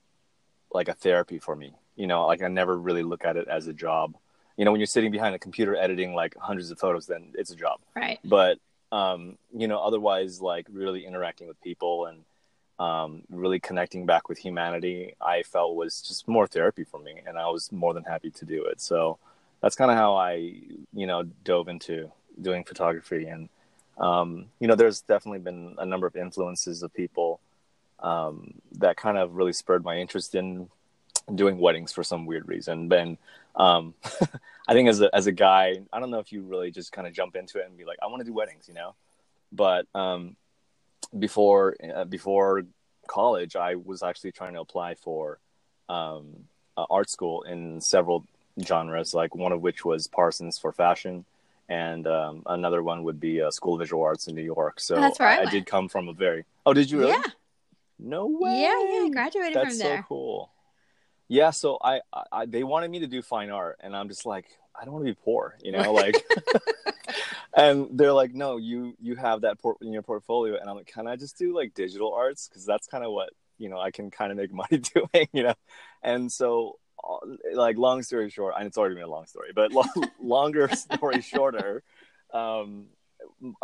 like 0.73 0.89
a 0.89 0.95
therapy 0.95 1.39
for 1.39 1.57
me. 1.57 1.73
You 1.97 2.07
know, 2.07 2.27
like 2.27 2.43
I 2.43 2.49
never 2.49 2.77
really 2.77 3.03
look 3.03 3.25
at 3.25 3.37
it 3.37 3.49
as 3.49 3.67
a 3.67 3.73
job. 3.73 4.17
You 4.57 4.65
know, 4.65 4.71
when 4.71 4.81
you're 4.81 4.87
sitting 4.87 5.11
behind 5.11 5.35
a 5.35 5.39
computer 5.39 5.77
editing 5.77 6.15
like 6.15 6.37
hundreds 6.39 6.71
of 6.71 6.79
photos, 6.79 7.07
then 7.07 7.33
it's 7.35 7.51
a 7.51 7.57
job. 7.57 7.81
Right. 7.97 8.19
But 8.25 8.59
um, 8.93 9.39
you 9.57 9.69
know, 9.69 9.79
otherwise, 9.79 10.41
like 10.41 10.67
really 10.71 11.07
interacting 11.07 11.49
with 11.49 11.61
people 11.63 12.07
and 12.07 12.25
um, 12.79 13.23
really 13.31 13.61
connecting 13.61 14.07
back 14.07 14.29
with 14.29 14.39
humanity, 14.39 15.15
I 15.21 15.43
felt 15.43 15.77
was 15.77 16.03
just 16.03 16.29
more 16.29 16.47
therapy 16.47 16.85
for 16.85 17.01
me, 17.01 17.23
and 17.27 17.39
I 17.39 17.49
was 17.49 17.73
more 17.73 17.95
than 17.95 18.05
happy 18.05 18.31
to 18.31 18.45
do 18.45 18.65
it. 18.67 18.81
So 18.81 19.19
that's 19.63 19.77
kind 19.77 19.91
of 19.91 19.97
how 19.97 20.17
I, 20.17 20.55
you 20.93 21.07
know, 21.07 21.23
dove 21.23 21.69
into 21.69 22.11
doing 22.41 22.65
photography. 22.65 23.27
And 23.27 23.49
um, 23.99 24.47
you 24.59 24.69
know 24.69 24.75
there's 24.75 25.03
definitely 25.03 25.41
been 25.41 25.77
a 25.79 25.87
number 25.87 26.07
of 26.07 26.17
influences 26.17 26.83
of 26.83 26.93
people 26.95 27.41
um, 28.01 28.55
that 28.79 28.97
kind 28.97 29.19
of 29.19 29.35
really 29.35 29.53
spurred 29.53 29.85
my 29.85 29.99
interest 29.99 30.35
in 30.35 30.69
doing 31.33 31.59
weddings 31.59 31.93
for 31.93 32.03
some 32.03 32.27
weird 32.27 32.49
reason. 32.49 32.89
Then 32.89 33.19
um, 33.57 33.95
i 34.69 34.73
think 34.73 34.89
as 34.89 35.01
a, 35.01 35.15
as 35.15 35.27
a 35.27 35.33
guy 35.33 35.81
i 35.93 36.01
don't 36.01 36.11
know 36.11 36.19
if 36.19 36.33
you 36.33 36.43
really 36.43 36.71
just 36.71 36.93
kind 36.93 37.07
of 37.07 37.13
jump 37.13 37.37
into 37.37 37.59
it 37.59 37.67
and 37.67 37.77
be 37.77 37.85
like 37.85 37.99
i 38.03 38.07
want 38.07 38.21
to 38.21 38.25
do 38.25 38.33
weddings 38.33 38.69
you 38.69 38.75
know? 38.75 38.95
But 39.55 39.87
um, 39.95 40.37
before 41.19 41.77
uh, 41.95 42.05
before 42.05 42.63
college 43.07 43.57
i 43.57 43.75
was 43.75 44.03
actually 44.03 44.33
trying 44.33 44.55
to 44.55 44.61
apply 44.61 44.95
for 44.95 45.39
um, 45.89 46.45
art 46.77 47.11
school 47.11 47.43
in 47.43 47.81
several 47.81 48.25
genres 48.65 49.13
like 49.13 49.35
one 49.35 49.53
of 49.53 49.61
which 49.61 49.85
was 49.85 50.07
parsons 50.07 50.59
for 50.59 50.73
fashion 50.73 51.25
and 51.73 52.07
um, 52.07 52.43
another 52.45 52.83
one 52.83 53.03
would 53.05 53.19
be 53.19 53.41
uh, 53.41 53.51
School 53.51 53.75
of 53.75 53.81
Visual 53.81 54.03
Arts 54.03 54.27
in 54.27 54.35
New 54.35 54.43
York. 54.43 54.79
So 54.79 54.95
That's 54.97 55.19
where 55.19 55.29
I, 55.29 55.43
I, 55.43 55.45
did 55.47 55.65
come 55.65 55.89
from 55.89 56.09
a 56.09 56.13
very. 56.13 56.45
Oh, 56.67 56.75
did 56.75 56.91
you 56.91 56.99
really? 56.99 57.13
Yeah. 57.13 57.23
No 57.99 58.27
way. 58.27 58.61
Yeah, 58.61 58.79
yeah, 58.91 59.07
I 59.07 59.09
graduated 59.11 59.55
That's 59.55 59.69
from 59.71 59.79
there. 59.79 59.89
That's 59.97 60.03
so 60.03 60.09
cool. 60.09 60.53
Yeah, 61.29 61.49
so 61.51 61.79
I, 61.83 62.01
I, 62.31 62.45
they 62.45 62.63
wanted 62.63 62.91
me 62.91 62.99
to 63.01 63.07
do 63.07 63.23
fine 63.23 63.49
art, 63.49 63.79
and 63.81 63.97
I'm 63.97 64.09
just 64.09 64.27
like, 64.27 64.45
I 64.79 64.85
don't 64.85 64.93
want 64.93 65.07
to 65.07 65.13
be 65.13 65.19
poor, 65.25 65.57
you 65.63 65.73
know, 65.73 65.93
like. 66.03 66.23
and 67.57 67.89
they're 67.93 68.13
like, 68.13 68.35
no, 68.35 68.59
you 68.59 68.95
you 69.01 69.17
have 69.17 69.41
that 69.41 69.59
port 69.59 69.79
in 69.81 69.95
your 69.95 70.03
portfolio, 70.03 70.59
and 70.61 70.69
I'm 70.69 70.77
like, 70.77 70.93
can 70.93 71.07
I 71.07 71.17
just 71.17 71.39
do 71.39 71.55
like 71.55 71.73
digital 71.73 72.13
arts? 72.13 72.49
Because 72.49 72.67
that's 72.67 72.87
kind 72.87 73.03
of 73.03 73.13
what 73.13 73.31
you 73.57 73.71
know 73.71 73.79
I 73.79 73.93
can 73.93 74.11
kind 74.11 74.31
of 74.31 74.37
make 74.37 74.53
money 74.63 74.79
doing, 74.79 75.29
you 75.33 75.45
know. 75.45 75.55
And 76.03 76.31
so 76.31 76.79
like 77.55 77.77
long 77.77 78.03
story 78.03 78.31
short, 78.31 78.55
and 78.57 78.67
it's 78.67 78.79
already 78.79 78.95
been 78.95 79.05
a 79.05 79.11
long 79.11 79.27
story, 79.27 79.51
but 79.55 79.73
long, 79.73 79.91
longer 80.23 80.69
story 80.69 81.21
shorter, 81.21 81.83
um, 82.33 82.87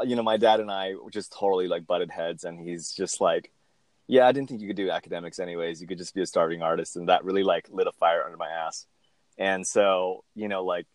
you 0.04 0.16
know, 0.16 0.23
my 0.23 0.37
dad 0.37 0.61
and 0.61 0.71
I 0.71 0.95
just 1.11 1.33
totally 1.33 1.68
like 1.68 1.87
butted 1.87 2.11
heads, 2.11 2.45
and 2.45 2.59
he's 2.61 2.92
just 2.92 3.21
like, 3.21 3.50
yeah, 4.07 4.26
I 4.26 4.33
didn't 4.33 4.49
think 4.49 4.61
you 4.61 4.66
could 4.66 4.76
do 4.76 4.90
academics 4.90 5.38
anyways. 5.38 5.80
You 5.80 5.87
could 5.87 5.99
just 5.99 6.14
be 6.14 6.23
a 6.23 6.26
starving 6.26 6.62
artist, 6.62 6.97
and 6.97 7.09
that 7.09 7.25
really 7.25 7.42
like 7.42 7.68
lit 7.71 7.87
a 7.87 7.92
fire 7.92 8.25
under 8.25 8.37
my 8.37 8.49
ass. 8.49 8.87
And 9.37 9.66
so, 9.66 10.25
you 10.35 10.49
know, 10.49 10.64
like 10.64 10.87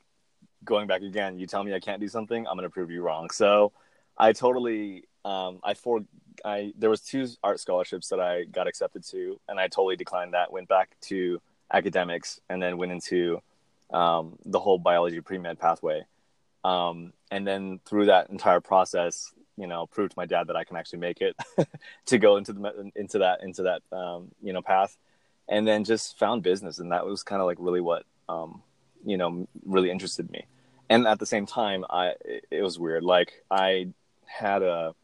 going 0.63 0.87
back 0.87 1.01
again, 1.01 1.39
you 1.39 1.47
tell 1.47 1.63
me 1.63 1.73
I 1.73 1.79
can't 1.79 2.01
do 2.01 2.07
something, 2.07 2.47
I'm 2.47 2.55
gonna 2.55 2.69
prove 2.69 2.91
you 2.91 3.01
wrong. 3.01 3.29
So, 3.29 3.71
I 4.17 4.33
totally, 4.33 5.05
um, 5.25 5.59
I 5.63 5.73
for, 5.73 6.01
I 6.43 6.73
there 6.77 6.89
was 6.89 7.01
two 7.01 7.27
art 7.43 7.59
scholarships 7.59 8.09
that 8.09 8.19
I 8.19 8.43
got 8.43 8.67
accepted 8.67 9.03
to, 9.11 9.39
and 9.47 9.59
I 9.59 9.67
totally 9.67 9.95
declined 9.95 10.33
that. 10.33 10.51
Went 10.51 10.67
back 10.67 10.95
to 11.03 11.41
academics, 11.71 12.39
and 12.49 12.61
then 12.61 12.77
went 12.77 12.91
into 12.91 13.41
um, 13.91 14.37
the 14.45 14.59
whole 14.59 14.77
biology 14.77 15.21
pre 15.21 15.37
med 15.37 15.59
pathway. 15.59 16.05
Um, 16.63 17.13
and 17.29 17.45
then 17.45 17.79
through 17.85 18.05
that 18.05 18.29
entire 18.29 18.61
process, 18.61 19.33
you 19.57 19.67
know 19.67 19.85
prove 19.85 20.09
to 20.09 20.17
my 20.17 20.25
dad 20.25 20.47
that 20.47 20.55
I 20.55 20.63
can 20.63 20.77
actually 20.77 20.99
make 20.99 21.21
it 21.21 21.35
to 22.07 22.17
go 22.17 22.37
into 22.37 22.53
the 22.53 22.91
into 22.95 23.19
that 23.19 23.43
into 23.43 23.63
that 23.63 23.81
um, 23.95 24.31
you 24.41 24.53
know 24.53 24.61
path, 24.61 24.97
and 25.47 25.67
then 25.67 25.83
just 25.83 26.17
found 26.17 26.43
business, 26.43 26.79
and 26.79 26.91
that 26.91 27.05
was 27.05 27.23
kind 27.23 27.41
of 27.41 27.47
like 27.47 27.57
really 27.59 27.81
what 27.81 28.03
um, 28.29 28.61
you 29.05 29.17
know 29.17 29.47
really 29.65 29.91
interested 29.91 30.29
me. 30.31 30.45
And 30.89 31.07
at 31.07 31.19
the 31.19 31.25
same 31.25 31.45
time, 31.45 31.85
I 31.89 32.13
it 32.51 32.61
was 32.61 32.79
weird. 32.79 33.03
Like 33.03 33.43
I 33.49 33.89
had 34.25 34.63
a 34.63 34.95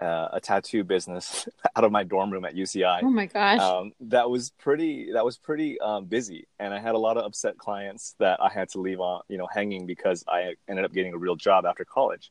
uh, 0.00 0.28
a 0.32 0.40
tattoo 0.40 0.84
business 0.84 1.48
out 1.76 1.84
of 1.84 1.92
my 1.92 2.04
dorm 2.04 2.30
room 2.30 2.44
at 2.44 2.54
UCI. 2.54 3.00
Oh 3.02 3.10
my 3.10 3.26
gosh, 3.26 3.60
um, 3.60 3.92
that 4.00 4.28
was 4.28 4.50
pretty. 4.50 5.12
That 5.12 5.24
was 5.24 5.38
pretty 5.38 5.80
um, 5.80 6.04
busy, 6.04 6.46
and 6.58 6.74
I 6.74 6.78
had 6.78 6.94
a 6.94 6.98
lot 6.98 7.16
of 7.16 7.24
upset 7.24 7.58
clients 7.58 8.14
that 8.18 8.40
I 8.42 8.48
had 8.48 8.68
to 8.70 8.80
leave 8.80 9.00
on, 9.00 9.22
you 9.28 9.38
know, 9.38 9.46
hanging 9.46 9.86
because 9.86 10.24
I 10.28 10.54
ended 10.68 10.84
up 10.84 10.92
getting 10.92 11.14
a 11.14 11.18
real 11.18 11.36
job 11.36 11.66
after 11.66 11.84
college. 11.84 12.30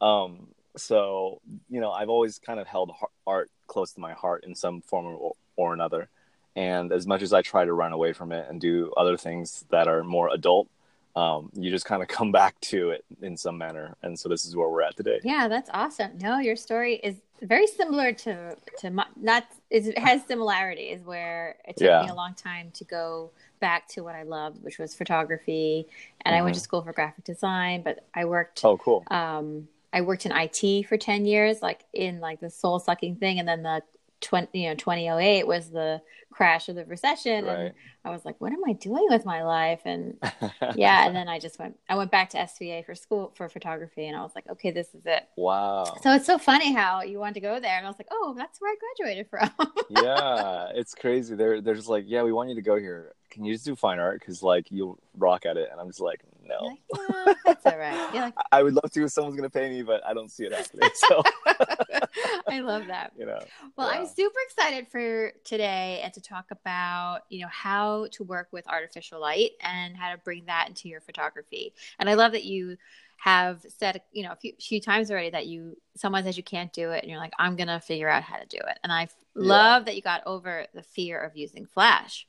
Um, 0.00 0.48
so 0.76 1.40
you 1.68 1.80
know 1.80 1.90
i've 1.90 2.08
always 2.08 2.38
kind 2.38 2.60
of 2.60 2.66
held 2.66 2.92
art 3.26 3.50
close 3.66 3.92
to 3.92 4.00
my 4.00 4.12
heart 4.12 4.44
in 4.44 4.54
some 4.54 4.80
form 4.80 5.06
or, 5.06 5.32
or 5.56 5.74
another 5.74 6.08
and 6.54 6.92
as 6.92 7.06
much 7.06 7.22
as 7.22 7.32
i 7.32 7.42
try 7.42 7.64
to 7.64 7.72
run 7.72 7.92
away 7.92 8.12
from 8.12 8.32
it 8.32 8.46
and 8.48 8.60
do 8.60 8.92
other 8.96 9.16
things 9.16 9.64
that 9.70 9.88
are 9.88 10.04
more 10.04 10.28
adult 10.32 10.68
um, 11.16 11.50
you 11.54 11.70
just 11.70 11.84
kind 11.84 12.02
of 12.02 12.08
come 12.18 12.30
back 12.30 12.60
to 12.60 12.90
it 12.90 13.04
in 13.22 13.36
some 13.36 13.58
manner 13.58 13.96
and 14.02 14.18
so 14.18 14.28
this 14.28 14.44
is 14.44 14.54
where 14.54 14.68
we're 14.68 14.82
at 14.82 14.96
today 14.96 15.20
yeah 15.24 15.48
that's 15.48 15.70
awesome 15.72 16.12
no 16.18 16.38
your 16.38 16.56
story 16.56 16.96
is 16.96 17.16
very 17.42 17.66
similar 17.66 18.12
to 18.12 18.56
to 18.78 18.90
my, 18.90 19.06
not 19.20 19.46
it 19.70 19.98
has 19.98 20.24
similarities 20.24 21.00
where 21.04 21.56
it 21.66 21.76
took 21.76 21.86
yeah. 21.86 22.02
me 22.02 22.08
a 22.08 22.14
long 22.14 22.34
time 22.34 22.70
to 22.72 22.84
go 22.84 23.30
back 23.60 23.88
to 23.88 24.02
what 24.02 24.14
i 24.14 24.22
loved 24.22 24.62
which 24.62 24.78
was 24.78 24.94
photography 24.94 25.86
and 26.24 26.32
mm-hmm. 26.32 26.40
i 26.40 26.42
went 26.42 26.54
to 26.54 26.60
mm-hmm. 26.60 26.64
school 26.64 26.82
for 26.82 26.92
graphic 26.92 27.24
design 27.24 27.82
but 27.82 28.06
i 28.14 28.24
worked 28.24 28.64
oh 28.64 28.76
cool 28.78 29.04
um, 29.10 29.66
I 29.92 30.02
worked 30.02 30.26
in 30.26 30.32
IT 30.34 30.86
for 30.88 30.98
10 30.98 31.24
years, 31.24 31.62
like 31.62 31.86
in 31.94 32.20
like 32.20 32.38
the 32.38 32.50
soul 32.50 32.78
sucking 32.78 33.16
thing. 33.16 33.38
And 33.38 33.48
then 33.48 33.62
the 33.62 33.82
20, 34.20 34.58
you 34.58 34.68
know, 34.68 34.74
2008 34.74 35.46
was 35.46 35.70
the 35.70 36.00
crash 36.30 36.68
of 36.68 36.76
the 36.76 36.84
recession. 36.84 37.46
Right. 37.46 37.58
And 37.58 37.72
I 38.04 38.10
was 38.10 38.24
like, 38.24 38.40
what 38.40 38.52
am 38.52 38.60
I 38.66 38.74
doing 38.74 39.06
with 39.08 39.24
my 39.24 39.42
life? 39.42 39.80
And 39.84 40.16
yeah. 40.74 41.06
and 41.06 41.16
then 41.16 41.28
I 41.28 41.38
just 41.38 41.58
went, 41.58 41.78
I 41.88 41.96
went 41.96 42.10
back 42.10 42.30
to 42.30 42.38
SVA 42.38 42.84
for 42.84 42.94
school 42.94 43.32
for 43.34 43.48
photography. 43.48 44.06
And 44.06 44.16
I 44.16 44.22
was 44.22 44.32
like, 44.34 44.48
okay, 44.48 44.70
this 44.70 44.94
is 44.94 45.06
it. 45.06 45.28
Wow. 45.36 45.84
So 46.02 46.12
it's 46.12 46.26
so 46.26 46.38
funny 46.38 46.72
how 46.72 47.02
you 47.02 47.18
want 47.18 47.34
to 47.34 47.40
go 47.40 47.58
there. 47.58 47.76
And 47.76 47.86
I 47.86 47.88
was 47.88 47.98
like, 47.98 48.08
oh, 48.10 48.34
that's 48.36 48.60
where 48.60 48.70
I 48.70 48.76
graduated 48.96 49.28
from. 49.30 49.50
yeah. 50.04 50.68
It's 50.74 50.94
crazy. 50.94 51.34
They're, 51.34 51.60
they're 51.60 51.74
just 51.74 51.88
like, 51.88 52.04
yeah, 52.06 52.22
we 52.22 52.32
want 52.32 52.48
you 52.50 52.54
to 52.56 52.62
go 52.62 52.76
here. 52.76 53.14
Can 53.36 53.44
you 53.44 53.52
just 53.52 53.66
do 53.66 53.76
fine 53.76 53.98
art? 53.98 54.24
Cause 54.24 54.42
like 54.42 54.68
you'll 54.70 54.98
rock 55.18 55.44
at 55.44 55.58
it. 55.58 55.68
And 55.70 55.78
I'm 55.78 55.88
just 55.88 56.00
like, 56.00 56.22
no. 56.42 56.56
Like, 56.64 56.78
yeah, 56.96 57.34
that's 57.44 57.66
all 57.66 57.76
right. 57.76 58.14
Like, 58.14 58.34
I 58.52 58.62
would 58.62 58.72
love 58.72 58.90
to 58.92 59.04
if 59.04 59.10
someone's 59.10 59.36
going 59.36 59.48
to 59.48 59.52
pay 59.52 59.68
me, 59.68 59.82
but 59.82 60.00
I 60.06 60.14
don't 60.14 60.30
see 60.30 60.44
it 60.44 60.52
happening. 60.52 60.88
So 60.94 61.22
I 62.48 62.60
love 62.60 62.86
that. 62.86 63.12
You 63.18 63.26
know. 63.26 63.40
Well, 63.76 63.92
yeah. 63.92 64.00
I'm 64.00 64.06
super 64.06 64.38
excited 64.46 64.88
for 64.88 65.32
today 65.44 66.00
and 66.02 66.14
to 66.14 66.20
talk 66.22 66.46
about, 66.50 67.24
you 67.28 67.40
know, 67.40 67.48
how 67.50 68.06
to 68.12 68.24
work 68.24 68.48
with 68.52 68.66
artificial 68.68 69.20
light 69.20 69.50
and 69.60 69.94
how 69.94 70.12
to 70.12 70.18
bring 70.18 70.46
that 70.46 70.68
into 70.68 70.88
your 70.88 71.02
photography. 71.02 71.74
And 71.98 72.08
I 72.08 72.14
love 72.14 72.32
that 72.32 72.44
you 72.44 72.78
have 73.18 73.64
said, 73.68 74.00
you 74.12 74.22
know, 74.22 74.32
a 74.32 74.36
few, 74.36 74.52
few 74.58 74.80
times 74.80 75.10
already 75.10 75.30
that 75.30 75.46
you 75.46 75.76
someone 75.94 76.24
says 76.24 76.36
you 76.36 76.42
can't 76.42 76.72
do 76.72 76.90
it 76.92 77.02
and 77.02 77.10
you're 77.10 77.20
like, 77.20 77.32
I'm 77.38 77.56
going 77.56 77.68
to 77.68 77.80
figure 77.80 78.08
out 78.08 78.22
how 78.22 78.36
to 78.36 78.46
do 78.46 78.58
it. 78.58 78.78
And 78.82 78.92
I 78.92 79.00
yeah. 79.00 79.08
love 79.34 79.84
that 79.86 79.96
you 79.96 80.02
got 80.02 80.22
over 80.26 80.66
the 80.74 80.82
fear 80.82 81.20
of 81.20 81.36
using 81.36 81.66
flash. 81.66 82.26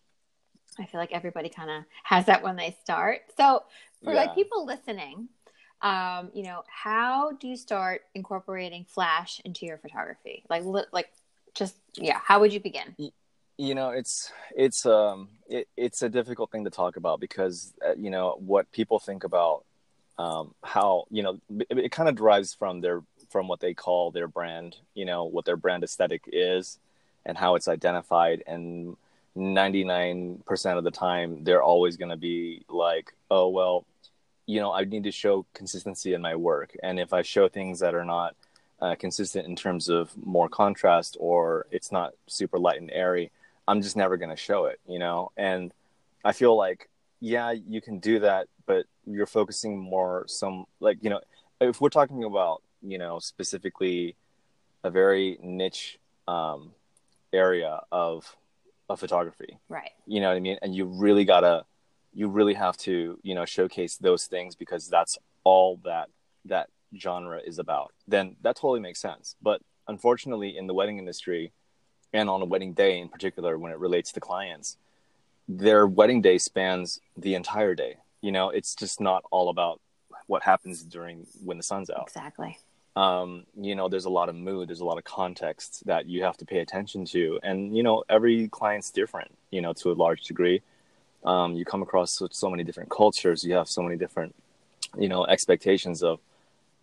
I 0.80 0.86
feel 0.86 1.00
like 1.00 1.12
everybody 1.12 1.50
kind 1.50 1.70
of 1.70 1.84
has 2.04 2.26
that 2.26 2.44
when 2.44 2.56
they 2.56 2.78
start. 2.84 3.22
So 3.36 3.64
for 4.04 4.14
yeah. 4.14 4.22
like 4.22 4.36
people 4.36 4.66
listening, 4.66 5.30
um, 5.82 6.32
you 6.34 6.44
know, 6.44 6.64
how 6.68 7.32
do 7.34 7.48
you 7.48 7.58
start 7.58 8.02
incorporating 8.16 8.86
flash 8.86 9.40
into 9.46 9.66
your 9.66 9.78
photography? 9.78 10.44
Like, 10.50 10.64
like 10.92 11.10
just 11.54 11.76
yeah, 11.96 12.20
how 12.24 12.40
would 12.40 12.54
you 12.54 12.60
begin? 12.60 12.96
You 13.58 13.76
know, 13.76 13.90
it's 13.90 14.32
it's 14.56 14.86
um 14.86 15.30
it, 15.48 15.68
it's 15.76 16.02
a 16.02 16.10
difficult 16.10 16.52
thing 16.52 16.64
to 16.66 16.70
talk 16.70 16.96
about 16.98 17.20
because 17.20 17.74
uh, 17.86 17.94
you 17.98 18.10
know 18.10 18.38
what 18.40 18.72
people 18.72 19.00
think 19.00 19.24
about 19.24 19.64
um, 20.20 20.54
how 20.64 21.06
you 21.10 21.24
know 21.24 21.40
it, 21.70 21.78
it 21.78 21.92
kind 21.92 22.10
of 22.10 22.16
derives 22.16 22.54
from 22.54 22.82
their 22.82 23.02
from 23.30 23.48
what 23.48 23.60
they 23.60 23.74
call 23.74 24.12
their 24.12 24.28
brand. 24.28 24.78
You 24.94 25.06
know 25.06 25.26
what 25.26 25.46
their 25.46 25.58
brand 25.58 25.84
aesthetic 25.84 26.24
is 26.28 26.80
and 27.26 27.38
how 27.38 27.56
it's 27.56 27.68
identified 27.68 28.42
and 28.48 28.96
99% 29.38 30.78
of 30.78 30.84
the 30.84 30.92
time 30.92 31.44
they're 31.44 31.64
always 31.64 31.98
going 31.98 32.10
to 32.10 32.18
be 32.18 32.66
like 32.70 33.14
oh 33.30 33.48
well 33.50 33.86
you 34.46 34.60
know 34.60 34.72
i 34.74 34.84
need 34.84 35.04
to 35.04 35.12
show 35.12 35.46
consistency 35.54 36.14
in 36.14 36.22
my 36.22 36.36
work. 36.36 36.76
And 36.84 37.00
if 37.00 37.14
i 37.14 37.22
show 37.22 37.48
things 37.48 37.80
that 37.80 37.96
are 37.96 38.06
not 38.06 38.36
uh, 38.82 38.96
consistent 38.96 39.48
in 39.48 39.56
terms 39.56 39.90
of 39.90 40.12
more 40.24 40.50
contrast 40.50 41.18
or 41.20 41.66
it's 41.72 41.92
not 41.92 42.14
super 42.28 42.60
light 42.60 42.80
and 42.80 42.92
airy 42.92 43.32
i'm 43.68 43.82
just 43.82 43.96
never 43.96 44.18
going 44.18 44.30
to 44.30 44.36
show 44.36 44.66
it 44.66 44.80
you 44.88 45.00
know? 45.00 45.32
And 45.38 45.74
i 46.26 46.32
feel 46.34 46.56
like 46.56 46.90
yeah 47.20 47.52
you 47.52 47.82
can 47.82 48.00
do 48.00 48.20
that 48.20 48.48
but 48.66 48.86
you're 49.06 49.26
focusing 49.26 49.80
more 49.80 50.26
some 50.28 50.66
like 50.80 50.98
you 51.02 51.10
know 51.10 51.22
if 51.60 51.82
we're 51.82 51.90
talking 51.90 52.24
about 52.24 52.62
you 52.82 52.98
know 52.98 53.20
specifically 53.20 54.16
a 54.84 54.90
very 54.92 55.38
niche 55.42 56.00
um, 56.28 56.72
area 57.34 57.82
of 57.92 58.36
of 58.90 59.00
photography. 59.00 59.58
Right. 59.70 59.92
You 60.06 60.22
know 60.22 60.30
what 60.30 60.38
I 60.38 60.40
mean? 60.40 60.58
And 60.62 60.76
you 60.76 60.86
really 60.86 61.26
gotta, 61.26 61.66
you 62.14 62.28
really 62.28 62.54
have 62.54 62.78
to, 62.78 63.20
you 63.22 63.36
know, 63.36 63.46
showcase 63.46 63.98
those 63.98 64.26
things 64.26 64.56
because 64.56 64.88
that's 64.88 65.18
all 65.44 65.80
that 65.84 66.10
that 66.46 66.70
genre 66.98 67.40
is 67.46 67.60
about. 67.60 67.92
Then 68.08 68.36
that 68.42 68.56
totally 68.56 68.80
makes 68.80 69.00
sense. 69.00 69.36
But 69.42 69.62
unfortunately, 69.88 70.58
in 70.58 70.68
the 70.68 70.74
wedding 70.74 70.98
industry, 70.98 71.52
and 72.14 72.30
on 72.30 72.42
a 72.42 72.46
wedding 72.46 72.74
day 72.74 73.00
in 73.00 73.10
particular, 73.10 73.58
when 73.58 73.72
it 73.72 73.80
relates 73.80 74.14
to 74.14 74.20
clients, 74.22 74.78
their 75.50 75.86
wedding 75.86 76.22
day 76.22 76.38
spans 76.38 77.02
the 77.18 77.36
entire 77.36 77.76
day. 77.76 77.98
You 78.22 78.32
know, 78.32 78.50
it's 78.50 78.76
just 78.76 79.02
not 79.02 79.24
all 79.30 79.50
about 79.50 79.82
what 80.28 80.44
happens 80.44 80.84
during 80.84 81.28
when 81.44 81.58
the 81.58 81.64
sun's 81.64 81.90
out. 81.90 82.04
Exactly 82.08 82.58
um, 82.98 83.46
you 83.56 83.76
know, 83.76 83.88
there's 83.88 84.06
a 84.06 84.10
lot 84.10 84.28
of 84.28 84.34
mood, 84.36 84.70
there's 84.70 84.80
a 84.80 84.86
lot 84.86 84.98
of 84.98 85.04
context 85.04 85.86
that 85.86 86.08
you 86.08 86.24
have 86.24 86.36
to 86.38 86.46
pay 86.46 86.62
attention 86.62 87.06
to. 87.06 87.40
And, 87.44 87.78
you 87.78 87.84
know, 87.84 88.04
every 88.10 88.48
client's 88.48 88.90
different, 88.90 89.30
you 89.52 89.62
know, 89.62 89.74
to 89.74 89.92
a 89.92 89.94
large 89.94 90.24
degree. 90.24 90.64
Um, 91.24 91.54
you 91.54 91.64
come 91.64 91.84
across 91.84 92.12
so, 92.12 92.28
so 92.32 92.50
many 92.50 92.64
different 92.64 92.90
cultures, 92.90 93.44
you 93.44 93.54
have 93.54 93.70
so 93.70 93.84
many 93.84 93.98
different, 93.98 94.34
you 94.98 95.10
know, 95.10 95.28
expectations 95.28 96.02
of 96.02 96.20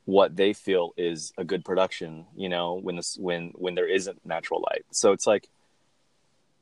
what 0.05 0.37
they 0.37 0.53
feel 0.53 0.95
is 0.97 1.33
a 1.37 1.43
good 1.43 1.65
production, 1.65 2.27
you 2.37 2.49
know, 2.49 2.75
when 2.75 2.95
this, 2.95 3.17
when, 3.19 3.51
when 3.57 3.75
there 3.75 3.89
isn't 3.89 4.25
natural 4.25 4.63
light. 4.71 4.85
So 4.93 5.11
it's 5.11 5.27
like, 5.27 5.49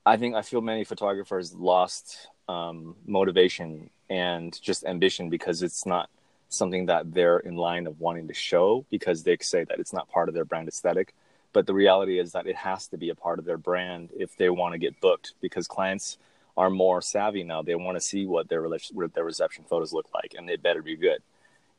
I 0.06 0.16
think 0.16 0.34
I 0.34 0.40
feel 0.40 0.62
many 0.62 0.84
photographers 0.84 1.52
lost 1.52 2.26
um, 2.48 2.96
motivation 3.04 3.90
and 4.08 4.58
just 4.62 4.86
ambition 4.86 5.28
because 5.28 5.62
it's 5.62 5.84
not 5.84 6.08
something 6.52 6.86
that 6.86 7.12
they're 7.12 7.38
in 7.38 7.56
line 7.56 7.86
of 7.86 8.00
wanting 8.00 8.28
to 8.28 8.34
show 8.34 8.84
because 8.90 9.22
they 9.22 9.36
say 9.40 9.64
that 9.64 9.78
it's 9.78 9.92
not 9.92 10.10
part 10.10 10.28
of 10.28 10.34
their 10.34 10.44
brand 10.44 10.68
aesthetic. 10.68 11.14
But 11.52 11.66
the 11.66 11.74
reality 11.74 12.18
is 12.18 12.32
that 12.32 12.46
it 12.46 12.56
has 12.56 12.88
to 12.88 12.96
be 12.96 13.10
a 13.10 13.14
part 13.14 13.38
of 13.38 13.44
their 13.44 13.58
brand 13.58 14.10
if 14.16 14.36
they 14.36 14.50
want 14.50 14.72
to 14.72 14.78
get 14.78 15.00
booked 15.00 15.34
because 15.40 15.66
clients 15.66 16.18
are 16.56 16.70
more 16.70 17.00
savvy 17.00 17.42
now. 17.42 17.62
They 17.62 17.74
want 17.74 17.96
to 17.96 18.00
see 18.00 18.26
what 18.26 18.48
their 18.48 18.66
their 19.14 19.24
reception 19.24 19.64
photos 19.68 19.92
look 19.92 20.08
like, 20.14 20.34
and 20.36 20.48
they 20.48 20.56
better 20.56 20.82
be 20.82 20.96
good. 20.96 21.22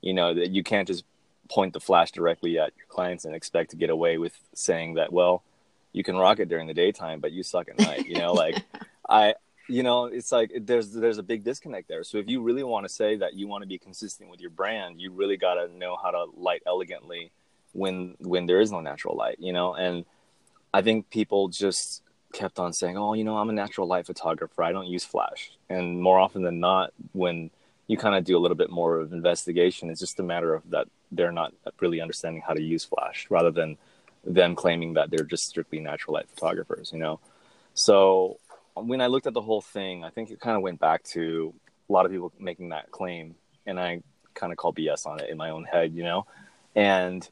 You 0.01 0.13
know 0.13 0.33
that 0.33 0.51
you 0.51 0.63
can't 0.63 0.87
just 0.87 1.05
point 1.49 1.73
the 1.73 1.79
flash 1.79 2.11
directly 2.11 2.57
at 2.59 2.73
your 2.77 2.87
clients 2.87 3.25
and 3.25 3.35
expect 3.35 3.71
to 3.71 3.77
get 3.77 3.89
away 3.89 4.17
with 4.17 4.33
saying 4.53 4.95
that. 4.95 5.13
Well, 5.13 5.43
you 5.91 6.03
can 6.03 6.17
rock 6.17 6.39
it 6.39 6.49
during 6.49 6.67
the 6.67 6.73
daytime, 6.73 7.19
but 7.19 7.31
you 7.31 7.43
suck 7.43 7.69
at 7.69 7.79
night. 7.79 8.07
You 8.07 8.17
know, 8.17 8.33
like 8.43 8.63
I 9.07 9.35
you 9.69 9.83
know 9.83 10.05
it's 10.05 10.31
like 10.31 10.51
there's 10.61 10.91
there's 10.91 11.17
a 11.17 11.23
big 11.23 11.43
disconnect 11.43 11.87
there. 11.87 12.03
So 12.03 12.17
if 12.17 12.27
you 12.27 12.41
really 12.41 12.63
want 12.63 12.85
to 12.85 12.89
say 12.89 13.15
that 13.17 13.33
you 13.33 13.47
want 13.47 13.61
to 13.63 13.67
be 13.67 13.77
consistent 13.77 14.29
with 14.29 14.41
your 14.41 14.49
brand 14.49 14.99
you 14.99 15.11
really 15.11 15.37
got 15.37 15.55
to 15.55 15.67
know 15.67 15.97
how 16.01 16.11
to 16.11 16.25
light 16.35 16.63
elegantly 16.67 17.31
when 17.73 18.15
when 18.19 18.45
there 18.45 18.59
is 18.59 18.71
no 18.71 18.81
natural 18.81 19.15
light 19.15 19.37
you 19.39 19.53
know? 19.53 19.73
And 19.73 20.05
i 20.73 20.81
think 20.81 21.09
people 21.09 21.49
just 21.49 22.01
kept 22.33 22.59
on 22.59 22.73
saying 22.73 22.97
oh 22.97 23.13
you 23.13 23.23
know 23.23 23.37
i'm 23.37 23.49
a 23.49 23.53
natural 23.53 23.87
light 23.87 24.05
photographer. 24.05 24.63
I 24.63 24.71
don't 24.71 24.87
use 24.87 25.05
flash. 25.05 25.51
And 25.69 26.01
more 26.01 26.19
often 26.19 26.41
than 26.41 26.59
not 26.59 26.91
when 27.13 27.51
you 27.87 27.97
kind 27.97 28.15
of 28.15 28.23
do 28.23 28.37
a 28.37 28.41
little 28.43 28.57
bit 28.57 28.69
more 28.69 28.99
of 28.99 29.13
investigation 29.13 29.89
it's 29.89 29.99
just 29.99 30.19
a 30.19 30.23
matter 30.23 30.53
of 30.53 30.69
that 30.71 30.87
they're 31.11 31.31
not 31.31 31.53
really 31.79 32.01
understanding 32.01 32.41
how 32.45 32.53
to 32.53 32.61
use 32.61 32.83
flash 32.83 33.27
rather 33.29 33.51
than 33.51 33.77
them 34.25 34.55
claiming 34.55 34.93
that 34.93 35.09
they're 35.09 35.25
just 35.25 35.43
strictly 35.43 35.79
natural 35.79 36.13
light 36.13 36.29
photographers, 36.29 36.91
you 36.93 36.99
know. 36.99 37.19
So 37.73 38.39
when 38.75 39.01
I 39.01 39.07
looked 39.07 39.27
at 39.27 39.33
the 39.33 39.41
whole 39.41 39.61
thing, 39.61 40.03
I 40.03 40.09
think 40.09 40.31
it 40.31 40.39
kind 40.39 40.55
of 40.55 40.63
went 40.63 40.79
back 40.79 41.03
to 41.03 41.53
a 41.89 41.93
lot 41.93 42.05
of 42.05 42.11
people 42.11 42.31
making 42.39 42.69
that 42.69 42.91
claim, 42.91 43.35
and 43.65 43.79
I 43.79 44.01
kind 44.33 44.51
of 44.51 44.57
call 44.57 44.73
BS 44.73 45.05
on 45.05 45.19
it 45.19 45.29
in 45.29 45.37
my 45.37 45.49
own 45.49 45.63
head, 45.63 45.93
you 45.93 46.03
know, 46.03 46.25
and 46.75 47.27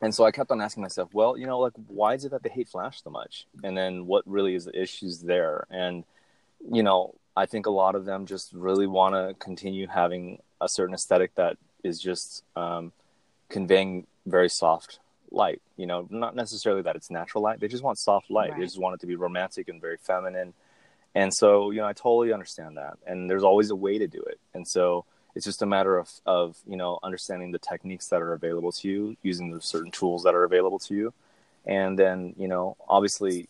and 0.00 0.14
so 0.14 0.24
I 0.24 0.32
kept 0.32 0.50
on 0.50 0.60
asking 0.60 0.82
myself, 0.82 1.14
well, 1.14 1.38
you 1.38 1.46
know, 1.46 1.60
like 1.60 1.72
why 1.86 2.14
is 2.14 2.24
it 2.24 2.32
that 2.32 2.42
they 2.42 2.50
hate 2.50 2.68
Flash 2.68 3.02
so 3.02 3.10
much, 3.10 3.46
and 3.62 3.76
then 3.76 4.06
what 4.06 4.26
really 4.26 4.54
is 4.54 4.64
the 4.64 4.80
issues 4.80 5.20
there, 5.20 5.66
and 5.70 6.04
you 6.70 6.82
know, 6.82 7.14
I 7.36 7.46
think 7.46 7.66
a 7.66 7.70
lot 7.70 7.94
of 7.94 8.04
them 8.04 8.26
just 8.26 8.52
really 8.52 8.86
want 8.86 9.14
to 9.14 9.34
continue 9.42 9.86
having 9.86 10.40
a 10.60 10.68
certain 10.68 10.94
aesthetic 10.94 11.34
that 11.34 11.56
is 11.82 12.00
just 12.00 12.42
um, 12.56 12.92
conveying 13.48 14.06
very 14.26 14.48
soft 14.48 14.98
light. 15.30 15.60
You 15.76 15.86
know, 15.86 16.06
not 16.10 16.34
necessarily 16.34 16.82
that 16.82 16.96
it's 16.96 17.10
natural 17.10 17.42
light. 17.42 17.60
They 17.60 17.68
just 17.68 17.82
want 17.82 17.98
soft 17.98 18.30
light. 18.30 18.50
Right. 18.50 18.60
They 18.60 18.66
just 18.66 18.78
want 18.78 18.94
it 18.94 19.00
to 19.00 19.06
be 19.06 19.16
romantic 19.16 19.68
and 19.68 19.80
very 19.80 19.98
feminine. 19.98 20.54
And 21.14 21.32
so, 21.32 21.70
you 21.70 21.80
know, 21.80 21.86
I 21.86 21.92
totally 21.92 22.32
understand 22.32 22.76
that. 22.76 22.98
And 23.06 23.30
there's 23.30 23.44
always 23.44 23.70
a 23.70 23.76
way 23.76 23.98
to 23.98 24.06
do 24.06 24.20
it. 24.22 24.38
And 24.52 24.66
so 24.66 25.04
it's 25.34 25.44
just 25.44 25.62
a 25.62 25.66
matter 25.66 25.96
of, 25.98 26.10
of 26.26 26.56
you 26.66 26.76
know, 26.76 26.98
understanding 27.02 27.52
the 27.52 27.58
techniques 27.58 28.08
that 28.08 28.20
are 28.20 28.32
available 28.32 28.72
to 28.72 28.88
you, 28.88 29.16
using 29.22 29.50
the 29.50 29.60
certain 29.60 29.90
tools 29.90 30.24
that 30.24 30.34
are 30.34 30.44
available 30.44 30.78
to 30.80 30.94
you. 30.94 31.12
And 31.66 31.98
then, 31.98 32.34
you 32.36 32.48
know, 32.48 32.76
obviously 32.88 33.48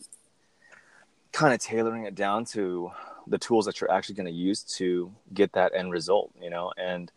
kind 1.32 1.54
of 1.54 1.60
tailoring 1.60 2.04
it 2.04 2.14
down 2.14 2.44
to 2.44 2.92
the 3.26 3.38
tools 3.38 3.66
that 3.66 3.80
you're 3.80 3.90
actually 3.90 4.14
going 4.14 4.26
to 4.26 4.32
use 4.32 4.62
to 4.62 5.10
get 5.32 5.52
that 5.52 5.72
end 5.74 5.90
result, 5.90 6.30
you 6.40 6.50
know, 6.50 6.72
and, 6.76 7.10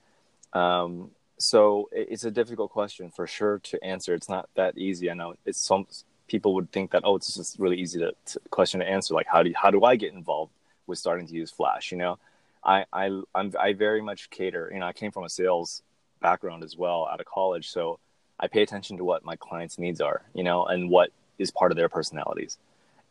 um, 0.53 1.11
so 1.39 1.87
it's 1.91 2.23
a 2.23 2.31
difficult 2.31 2.71
question 2.71 3.11
for 3.11 3.27
sure 3.27 3.59
to 3.59 3.83
answer. 3.83 4.15
It's 4.15 4.29
not 4.29 4.49
that 4.55 4.77
easy. 4.77 5.11
I 5.11 5.13
know 5.13 5.35
it's 5.45 5.63
some 5.63 5.85
people 6.27 6.53
would 6.55 6.71
think 6.71 6.91
that 6.91 7.03
oh, 7.05 7.15
it's 7.15 7.33
just 7.33 7.59
really 7.59 7.77
easy 7.77 7.99
to, 7.99 8.13
to 8.25 8.39
question 8.49 8.79
to 8.79 8.87
answer. 8.87 9.13
Like 9.13 9.27
how 9.27 9.43
do 9.43 9.49
you, 9.49 9.55
how 9.55 9.71
do 9.71 9.83
I 9.83 9.95
get 9.95 10.13
involved 10.13 10.51
with 10.85 10.99
starting 10.99 11.27
to 11.27 11.33
use 11.33 11.51
Flash? 11.51 11.91
You 11.91 11.97
know, 11.97 12.19
I 12.63 12.85
I 12.91 13.21
I'm, 13.35 13.53
I 13.59 13.73
vary 13.73 14.01
much 14.01 14.29
cater. 14.29 14.69
You 14.73 14.79
know, 14.79 14.87
I 14.87 14.93
came 14.93 15.11
from 15.11 15.23
a 15.23 15.29
sales 15.29 15.81
background 16.21 16.63
as 16.63 16.77
well 16.77 17.07
out 17.11 17.19
of 17.19 17.25
college, 17.25 17.69
so 17.69 17.99
I 18.39 18.47
pay 18.47 18.61
attention 18.61 18.97
to 18.97 19.03
what 19.03 19.23
my 19.23 19.35
clients' 19.35 19.79
needs 19.79 20.01
are. 20.01 20.21
You 20.33 20.43
know, 20.43 20.65
and 20.65 20.89
what 20.89 21.11
is 21.37 21.51
part 21.51 21.71
of 21.71 21.77
their 21.77 21.89
personalities, 21.89 22.57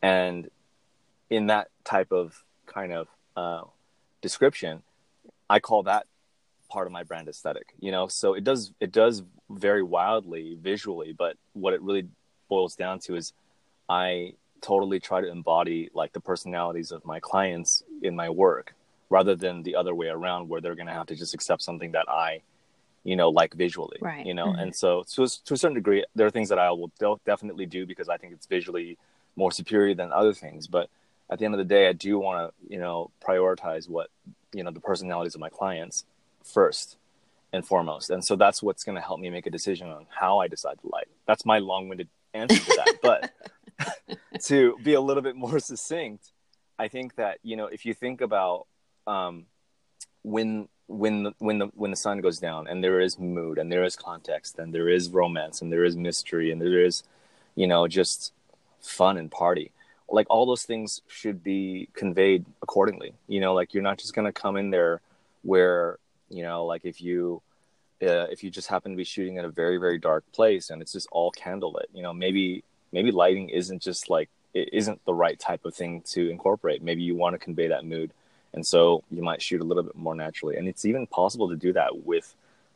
and 0.01 0.49
in 1.29 1.47
that 1.47 1.69
type 1.83 2.11
of 2.11 2.43
kind 2.65 2.93
of 2.93 3.07
uh, 3.35 3.63
description, 4.21 4.83
I 5.49 5.59
call 5.59 5.83
that 5.83 6.05
part 6.69 6.85
of 6.85 6.91
my 6.91 7.03
brand 7.03 7.29
aesthetic 7.29 7.73
you 7.79 7.91
know 7.91 8.07
so 8.07 8.33
it 8.33 8.43
does 8.43 8.73
it 8.81 8.91
does 8.91 9.23
very 9.49 9.81
wildly 9.81 10.57
visually 10.61 11.13
but 11.13 11.37
what 11.53 11.73
it 11.73 11.81
really 11.81 12.07
boils 12.47 12.75
down 12.75 12.99
to 12.99 13.15
is 13.15 13.33
i 13.89 14.33
totally 14.61 14.99
try 14.99 15.21
to 15.21 15.29
embody 15.29 15.89
like 15.93 16.13
the 16.13 16.19
personalities 16.19 16.91
of 16.91 17.05
my 17.05 17.19
clients 17.19 17.83
in 18.01 18.15
my 18.15 18.29
work 18.29 18.73
rather 19.09 19.35
than 19.35 19.63
the 19.63 19.75
other 19.75 19.93
way 19.93 20.07
around 20.07 20.49
where 20.49 20.59
they're 20.59 20.75
going 20.75 20.87
to 20.87 20.93
have 20.93 21.07
to 21.07 21.15
just 21.15 21.33
accept 21.33 21.61
something 21.61 21.91
that 21.91 22.09
i 22.09 22.41
you 23.03 23.15
know 23.15 23.29
like 23.29 23.53
visually 23.53 23.97
right. 24.01 24.25
you 24.25 24.33
know 24.33 24.47
mm-hmm. 24.47 24.59
and 24.59 24.75
so 24.75 25.03
to, 25.03 25.27
to 25.45 25.53
a 25.53 25.57
certain 25.57 25.75
degree 25.75 26.03
there 26.15 26.27
are 26.27 26.31
things 26.31 26.49
that 26.49 26.59
i 26.59 26.69
will 26.71 26.91
de- 26.99 27.15
definitely 27.25 27.65
do 27.65 27.85
because 27.85 28.09
i 28.09 28.17
think 28.17 28.33
it's 28.33 28.47
visually 28.47 28.97
more 29.35 29.51
superior 29.51 29.93
than 29.93 30.11
other 30.11 30.33
things 30.33 30.67
but 30.67 30.89
at 31.29 31.39
the 31.39 31.45
end 31.45 31.53
of 31.53 31.59
the 31.59 31.65
day 31.65 31.87
i 31.87 31.93
do 31.93 32.17
want 32.17 32.51
to 32.51 32.73
you 32.73 32.79
know 32.79 33.11
prioritize 33.25 33.87
what 33.87 34.09
you 34.53 34.63
know 34.63 34.71
the 34.71 34.79
personalities 34.79 35.35
of 35.35 35.41
my 35.41 35.49
clients 35.49 36.05
first 36.43 36.97
and 37.53 37.65
foremost. 37.65 38.09
And 38.09 38.23
so 38.23 38.35
that's 38.35 38.61
what's 38.61 38.83
going 38.83 38.95
to 38.95 39.01
help 39.01 39.19
me 39.19 39.29
make 39.29 39.45
a 39.45 39.49
decision 39.49 39.89
on 39.89 40.05
how 40.09 40.39
I 40.39 40.47
decide 40.47 40.79
to 40.81 40.89
light. 40.89 41.07
That's 41.25 41.45
my 41.45 41.59
long 41.59 41.89
winded 41.89 42.09
answer 42.33 42.57
to 42.57 42.75
that. 42.77 42.97
but 43.01 44.17
to 44.45 44.77
be 44.83 44.93
a 44.93 45.01
little 45.01 45.23
bit 45.23 45.35
more 45.35 45.59
succinct, 45.59 46.31
I 46.79 46.87
think 46.87 47.15
that, 47.15 47.39
you 47.43 47.55
know, 47.55 47.67
if 47.67 47.85
you 47.85 47.93
think 47.93 48.21
about 48.21 48.67
um, 49.05 49.45
when 50.23 50.67
when 50.87 51.23
the, 51.23 51.33
when 51.39 51.57
the 51.59 51.67
when 51.75 51.91
the 51.91 51.97
sun 51.97 52.21
goes 52.21 52.39
down 52.39 52.67
and 52.67 52.83
there 52.83 53.01
is 53.01 53.19
mood 53.19 53.57
and 53.57 53.71
there 53.71 53.83
is 53.83 53.95
context 53.95 54.57
and 54.57 54.73
there 54.73 54.87
is 54.87 55.09
romance 55.09 55.61
and 55.61 55.71
there 55.71 55.83
is 55.83 55.95
mystery 55.95 56.49
and 56.49 56.61
there 56.61 56.83
is 56.83 57.03
you 57.55 57.67
know 57.67 57.87
just 57.87 58.31
fun 58.81 59.17
and 59.17 59.29
party 59.29 59.71
like 60.09 60.27
all 60.29 60.45
those 60.45 60.63
things 60.63 61.01
should 61.07 61.43
be 61.43 61.89
conveyed 61.93 62.45
accordingly 62.61 63.13
you 63.27 63.41
know 63.41 63.53
like 63.53 63.73
you're 63.73 63.83
not 63.83 63.97
just 63.97 64.15
going 64.15 64.25
to 64.25 64.31
come 64.31 64.55
in 64.55 64.69
there 64.69 65.01
where 65.43 65.97
you 66.29 66.41
know 66.41 66.65
like 66.65 66.85
if 66.85 67.01
you 67.01 67.41
uh, 68.01 68.27
if 68.29 68.43
you 68.43 68.49
just 68.49 68.67
happen 68.67 68.91
to 68.91 68.97
be 68.97 69.03
shooting 69.03 69.37
in 69.37 69.45
a 69.45 69.49
very 69.49 69.77
very 69.77 69.97
dark 69.97 70.23
place 70.31 70.69
and 70.69 70.81
it's 70.81 70.91
just 70.91 71.07
all 71.11 71.31
candlelit 71.31 71.85
you 71.93 72.03
know 72.03 72.13
maybe 72.13 72.63
maybe 72.91 73.11
lighting 73.11 73.49
isn't 73.49 73.81
just 73.81 74.09
like 74.09 74.29
it 74.53 74.69
isn't 74.73 75.03
the 75.05 75.13
right 75.13 75.39
type 75.39 75.65
of 75.65 75.75
thing 75.75 76.01
to 76.01 76.29
incorporate. 76.29 76.81
Maybe 76.81 77.03
you 77.03 77.15
want 77.15 77.33
to 77.33 77.37
convey 77.37 77.67
that 77.67 77.85
mood 77.85 78.11
and 78.53 78.65
so 78.65 79.03
you 79.11 79.21
might 79.21 79.41
shoot 79.41 79.61
a 79.61 79.63
little 79.63 79.83
bit 79.83 79.95
more 79.95 80.15
naturally. 80.15 80.55
And 80.55 80.67
it's 80.67 80.85
even 80.85 81.05
possible 81.05 81.49
to 81.49 81.55
do 81.55 81.73
that 81.73 82.05
with 82.05 82.33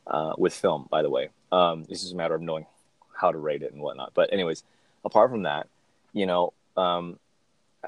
uh, 0.08 0.34
with 0.38 0.54
film 0.54 0.88
by 0.90 1.02
the 1.02 1.10
way. 1.10 1.30
Um, 1.52 1.86
it's 1.90 2.02
just 2.02 2.14
a 2.14 2.16
matter 2.16 2.36
of 2.36 2.42
knowing 2.42 2.66
how 3.14 3.32
to 3.32 3.38
rate 3.38 3.64
it 3.64 3.74
and 3.74 3.82
whatnot. 3.82 4.12
But 4.14 4.32
anyways 4.34 4.64
apart 5.04 5.32
from 5.32 5.44
that 5.44 5.68
you 6.14 6.26
know 6.26 6.54
um, 6.78 7.18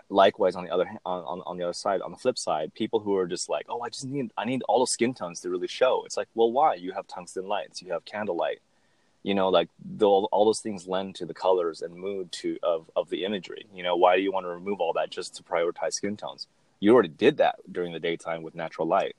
likewise 0.10 0.56
on 0.56 0.64
the 0.64 0.72
other 0.72 0.90
on, 1.06 1.42
on 1.46 1.58
the 1.58 1.64
other 1.64 1.74
side 1.74 2.02
on 2.02 2.12
the 2.12 2.18
flip 2.18 2.38
side 2.38 2.74
people 2.74 3.00
who 3.00 3.16
are 3.16 3.28
just 3.28 3.48
like 3.48 3.66
oh 3.70 3.82
i 3.82 3.90
just 3.90 4.06
need 4.06 4.32
i 4.38 4.46
need 4.46 4.64
all 4.68 4.80
the 4.80 4.88
skin 4.88 5.14
tones 5.14 5.40
to 5.42 5.50
really 5.50 5.68
show. 5.68 6.04
It's 6.06 6.18
like 6.18 6.28
well 6.34 6.52
why? 6.52 6.76
You 6.76 6.94
have 6.94 7.08
tungsten 7.08 7.48
lights 7.48 7.82
you 7.82 7.92
have 7.94 8.06
candlelight. 8.06 8.60
You 9.22 9.36
know 9.36 9.50
like 9.50 9.70
all, 10.02 10.28
all 10.32 10.46
those 10.46 10.60
things 10.60 10.88
lend 10.88 11.16
to 11.16 11.26
the 11.26 11.34
colors 11.34 11.82
and 11.82 11.96
mood 11.96 12.32
to 12.34 12.58
of, 12.64 12.90
of 12.96 13.10
the 13.10 13.24
imagery. 13.24 13.66
You 13.74 13.84
know 13.84 13.96
why 13.96 14.16
do 14.16 14.22
you 14.22 14.32
want 14.32 14.46
to 14.46 14.50
remove 14.50 14.82
all 14.82 14.94
that 14.94 15.12
just 15.12 15.36
to 15.36 15.44
prioritize 15.44 15.94
skin 15.94 16.18
tones? 16.18 16.48
You 16.80 16.94
already 16.94 17.10
did 17.10 17.38
that 17.38 17.56
during 17.72 17.94
the 17.94 18.00
daytime 18.00 18.42
with 18.42 18.56
natural 18.56 18.88
light. 18.88 19.16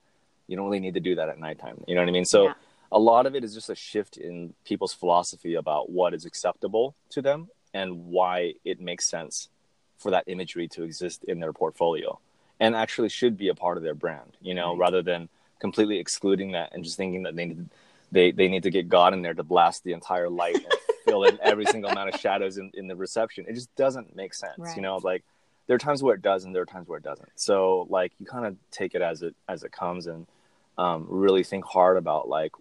You 0.48 0.56
don't 0.56 0.66
really 0.66 0.80
need 0.80 0.94
to 0.94 1.00
do 1.00 1.14
that 1.14 1.28
at 1.28 1.38
nighttime. 1.38 1.82
You 1.86 1.94
know 1.94 2.02
what 2.02 2.08
i 2.08 2.12
mean? 2.12 2.26
So 2.26 2.46
yeah. 2.46 2.52
a 2.92 2.98
lot 2.98 3.26
of 3.26 3.34
it 3.34 3.44
is 3.44 3.54
just 3.54 3.70
a 3.70 3.74
shift 3.74 4.18
in 4.18 4.54
people's 4.64 4.92
philosophy 4.92 5.54
about 5.54 5.90
what 5.90 6.12
is 6.12 6.26
acceptable 6.26 6.94
to 7.10 7.22
them 7.22 7.48
and 7.72 8.06
why 8.06 8.54
it 8.64 8.80
makes 8.80 9.06
sense 9.06 9.48
for 9.98 10.10
that 10.10 10.24
imagery 10.26 10.68
to 10.68 10.82
exist 10.82 11.24
in 11.24 11.40
their 11.40 11.52
portfolio 11.52 12.18
and 12.60 12.74
actually 12.74 13.08
should 13.08 13.36
be 13.36 13.48
a 13.48 13.54
part 13.54 13.76
of 13.76 13.82
their 13.82 13.94
brand, 13.94 14.36
you 14.40 14.54
know, 14.54 14.70
right. 14.70 14.78
rather 14.78 15.02
than 15.02 15.28
completely 15.60 15.98
excluding 15.98 16.52
that 16.52 16.70
and 16.72 16.84
just 16.84 16.96
thinking 16.96 17.22
that 17.24 17.34
they 17.36 17.46
need, 17.46 17.68
they, 18.12 18.30
they 18.30 18.48
need 18.48 18.62
to 18.62 18.70
get 18.70 18.88
God 18.88 19.12
in 19.12 19.22
there 19.22 19.34
to 19.34 19.42
blast 19.42 19.82
the 19.84 19.92
entire 19.92 20.28
light 20.28 20.56
and 20.56 20.74
fill 21.04 21.24
in 21.24 21.38
every 21.42 21.66
single 21.66 21.90
amount 21.90 22.14
of 22.14 22.20
shadows 22.20 22.58
in, 22.58 22.70
in 22.74 22.86
the 22.86 22.96
reception. 22.96 23.44
It 23.48 23.54
just 23.54 23.74
doesn't 23.76 24.14
make 24.14 24.34
sense, 24.34 24.58
right. 24.58 24.76
you 24.76 24.82
know, 24.82 24.98
like 25.02 25.24
there 25.66 25.74
are 25.74 25.78
times 25.80 26.02
where 26.02 26.14
it 26.14 26.22
does 26.22 26.44
and 26.44 26.54
there 26.54 26.62
are 26.62 26.66
times 26.66 26.88
where 26.88 26.98
it 26.98 27.04
doesn't. 27.04 27.30
So 27.34 27.86
like 27.88 28.12
you 28.20 28.26
kind 28.26 28.46
of 28.46 28.56
take 28.70 28.94
it 28.94 29.02
as 29.02 29.22
it, 29.22 29.34
as 29.48 29.64
it 29.64 29.72
comes 29.72 30.06
and 30.06 30.26
um, 30.78 31.06
really 31.08 31.44
think 31.44 31.64
hard 31.64 31.96
about 31.96 32.28
like, 32.28 32.52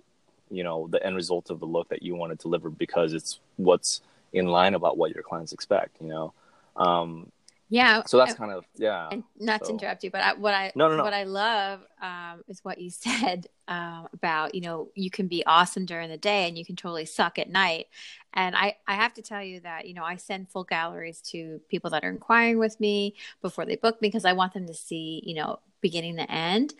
you 0.49 0.63
know, 0.63 0.87
the 0.87 1.03
end 1.05 1.15
result 1.15 1.49
of 1.49 1.59
the 1.59 1.65
look 1.65 1.89
that 1.89 2.03
you 2.03 2.15
want 2.15 2.31
to 2.31 2.41
deliver 2.41 2.69
because 2.69 3.13
it's 3.13 3.39
what's 3.57 4.01
in 4.33 4.47
line 4.47 4.73
about 4.73 4.97
what 4.97 5.13
your 5.13 5.23
clients 5.23 5.51
expect, 5.53 5.97
you 6.01 6.07
know? 6.07 6.33
Um, 6.75 7.31
yeah. 7.73 8.03
So 8.05 8.17
that's 8.17 8.35
kind 8.35 8.51
of 8.51 8.65
yeah. 8.75 9.09
And 9.11 9.23
not 9.39 9.61
so. 9.61 9.65
to 9.65 9.71
interrupt 9.73 10.03
you, 10.03 10.11
but 10.11 10.21
I, 10.21 10.33
what 10.33 10.53
I 10.53 10.71
no, 10.75 10.89
no, 10.89 10.97
no. 10.97 11.03
what 11.03 11.13
I 11.13 11.23
love 11.23 11.79
um, 11.99 12.43
is 12.47 12.63
what 12.63 12.79
you 12.79 12.89
said 12.91 13.47
um, 13.67 14.07
about 14.13 14.53
you 14.53 14.61
know 14.61 14.89
you 14.93 15.09
can 15.09 15.27
be 15.27 15.43
awesome 15.47 15.87
during 15.87 16.09
the 16.09 16.17
day 16.17 16.47
and 16.47 16.55
you 16.55 16.63
can 16.65 16.75
totally 16.75 17.05
suck 17.05 17.39
at 17.39 17.49
night. 17.49 17.87
And 18.33 18.55
I 18.55 18.75
I 18.87 18.93
have 18.93 19.15
to 19.15 19.23
tell 19.23 19.41
you 19.41 19.59
that 19.61 19.87
you 19.87 19.95
know 19.95 20.03
I 20.03 20.17
send 20.17 20.49
full 20.49 20.65
galleries 20.65 21.19
to 21.31 21.59
people 21.67 21.89
that 21.89 22.03
are 22.03 22.11
inquiring 22.11 22.59
with 22.59 22.79
me 22.79 23.15
before 23.41 23.65
they 23.65 23.75
book 23.75 23.99
me 24.03 24.09
because 24.09 24.25
I 24.25 24.33
want 24.33 24.53
them 24.53 24.67
to 24.67 24.73
see 24.75 25.23
you 25.25 25.33
know 25.33 25.57
beginning 25.81 26.17
to 26.17 26.31
end. 26.31 26.75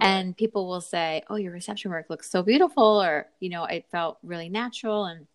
Right. 0.00 0.08
And 0.08 0.36
people 0.36 0.66
will 0.66 0.80
say, 0.80 1.22
"Oh, 1.30 1.36
your 1.36 1.52
reception 1.52 1.92
work 1.92 2.06
looks 2.10 2.28
so 2.28 2.42
beautiful," 2.42 3.00
or 3.00 3.28
you 3.38 3.50
know, 3.50 3.64
it 3.66 3.86
felt 3.92 4.18
really 4.24 4.48
natural 4.48 5.04
and 5.04 5.28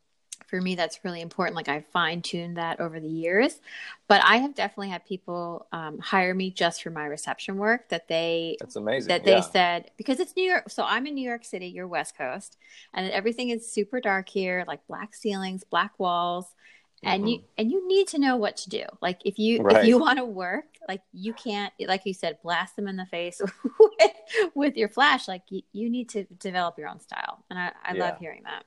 for 0.48 0.60
me 0.60 0.76
that's 0.76 1.00
really 1.04 1.22
important. 1.22 1.56
Like 1.56 1.70
i 1.70 1.82
fine-tuned 1.94 2.58
that 2.58 2.80
over 2.80 3.00
the 3.00 3.08
years. 3.08 3.60
But 4.08 4.22
i 4.24 4.38
have 4.38 4.56
definitely 4.56 4.90
had 4.90 5.06
people 5.06 5.68
um, 5.72 6.00
hire 6.00 6.34
me 6.34 6.50
just 6.50 6.82
for 6.82 6.90
my 6.90 7.06
reception 7.06 7.58
work 7.58 7.90
that 7.90 8.08
they 8.08 8.58
that's 8.60 8.76
amazing. 8.76 9.10
that 9.10 9.24
they 9.24 9.42
said 9.42 9.92
because 9.98 10.20
it's 10.20 10.36
new 10.36 10.44
york 10.44 10.70
so 10.70 10.84
i'm 10.86 11.06
in 11.06 11.14
new 11.14 11.28
york 11.28 11.44
city 11.44 11.68
you're 11.68 11.88
west 11.88 12.18
coast 12.18 12.58
and 12.94 13.12
everything 13.12 13.50
is 13.50 13.70
super 13.70 14.00
dark 14.00 14.30
here 14.30 14.64
like 14.68 14.86
black 14.88 15.14
ceilings 15.14 15.64
black 15.64 15.92
walls 15.98 16.56
and 17.04 17.24
mm-hmm. 17.24 17.30
you 17.30 17.44
and 17.58 17.72
you 17.72 17.88
need 17.88 18.08
to 18.10 18.20
know 18.20 18.38
what 18.38 18.58
to 18.58 18.70
do. 18.70 18.84
Like 19.02 19.22
if 19.26 19.38
you 19.38 19.62
right. 19.62 19.78
if 19.78 19.88
you 19.88 20.00
want 20.00 20.18
to 20.18 20.26
work 20.26 20.66
like 20.88 21.02
you 21.14 21.34
can't 21.34 21.72
like 21.88 22.06
you 22.06 22.14
said 22.14 22.38
blast 22.42 22.76
them 22.76 22.88
in 22.88 22.96
the 22.96 23.06
face 23.06 23.40
with, 23.80 24.12
with 24.56 24.78
your 24.78 24.90
flash. 24.90 25.28
Like 25.28 25.44
you, 25.50 25.62
you 25.74 25.90
need 25.90 26.10
to 26.10 26.24
develop 26.40 26.78
your 26.78 26.88
own 26.88 27.00
style 27.00 27.44
and 27.50 27.60
i, 27.60 27.72
I 27.84 27.94
yeah. 27.94 28.06
love 28.06 28.18
hearing 28.20 28.44
that 28.44 28.64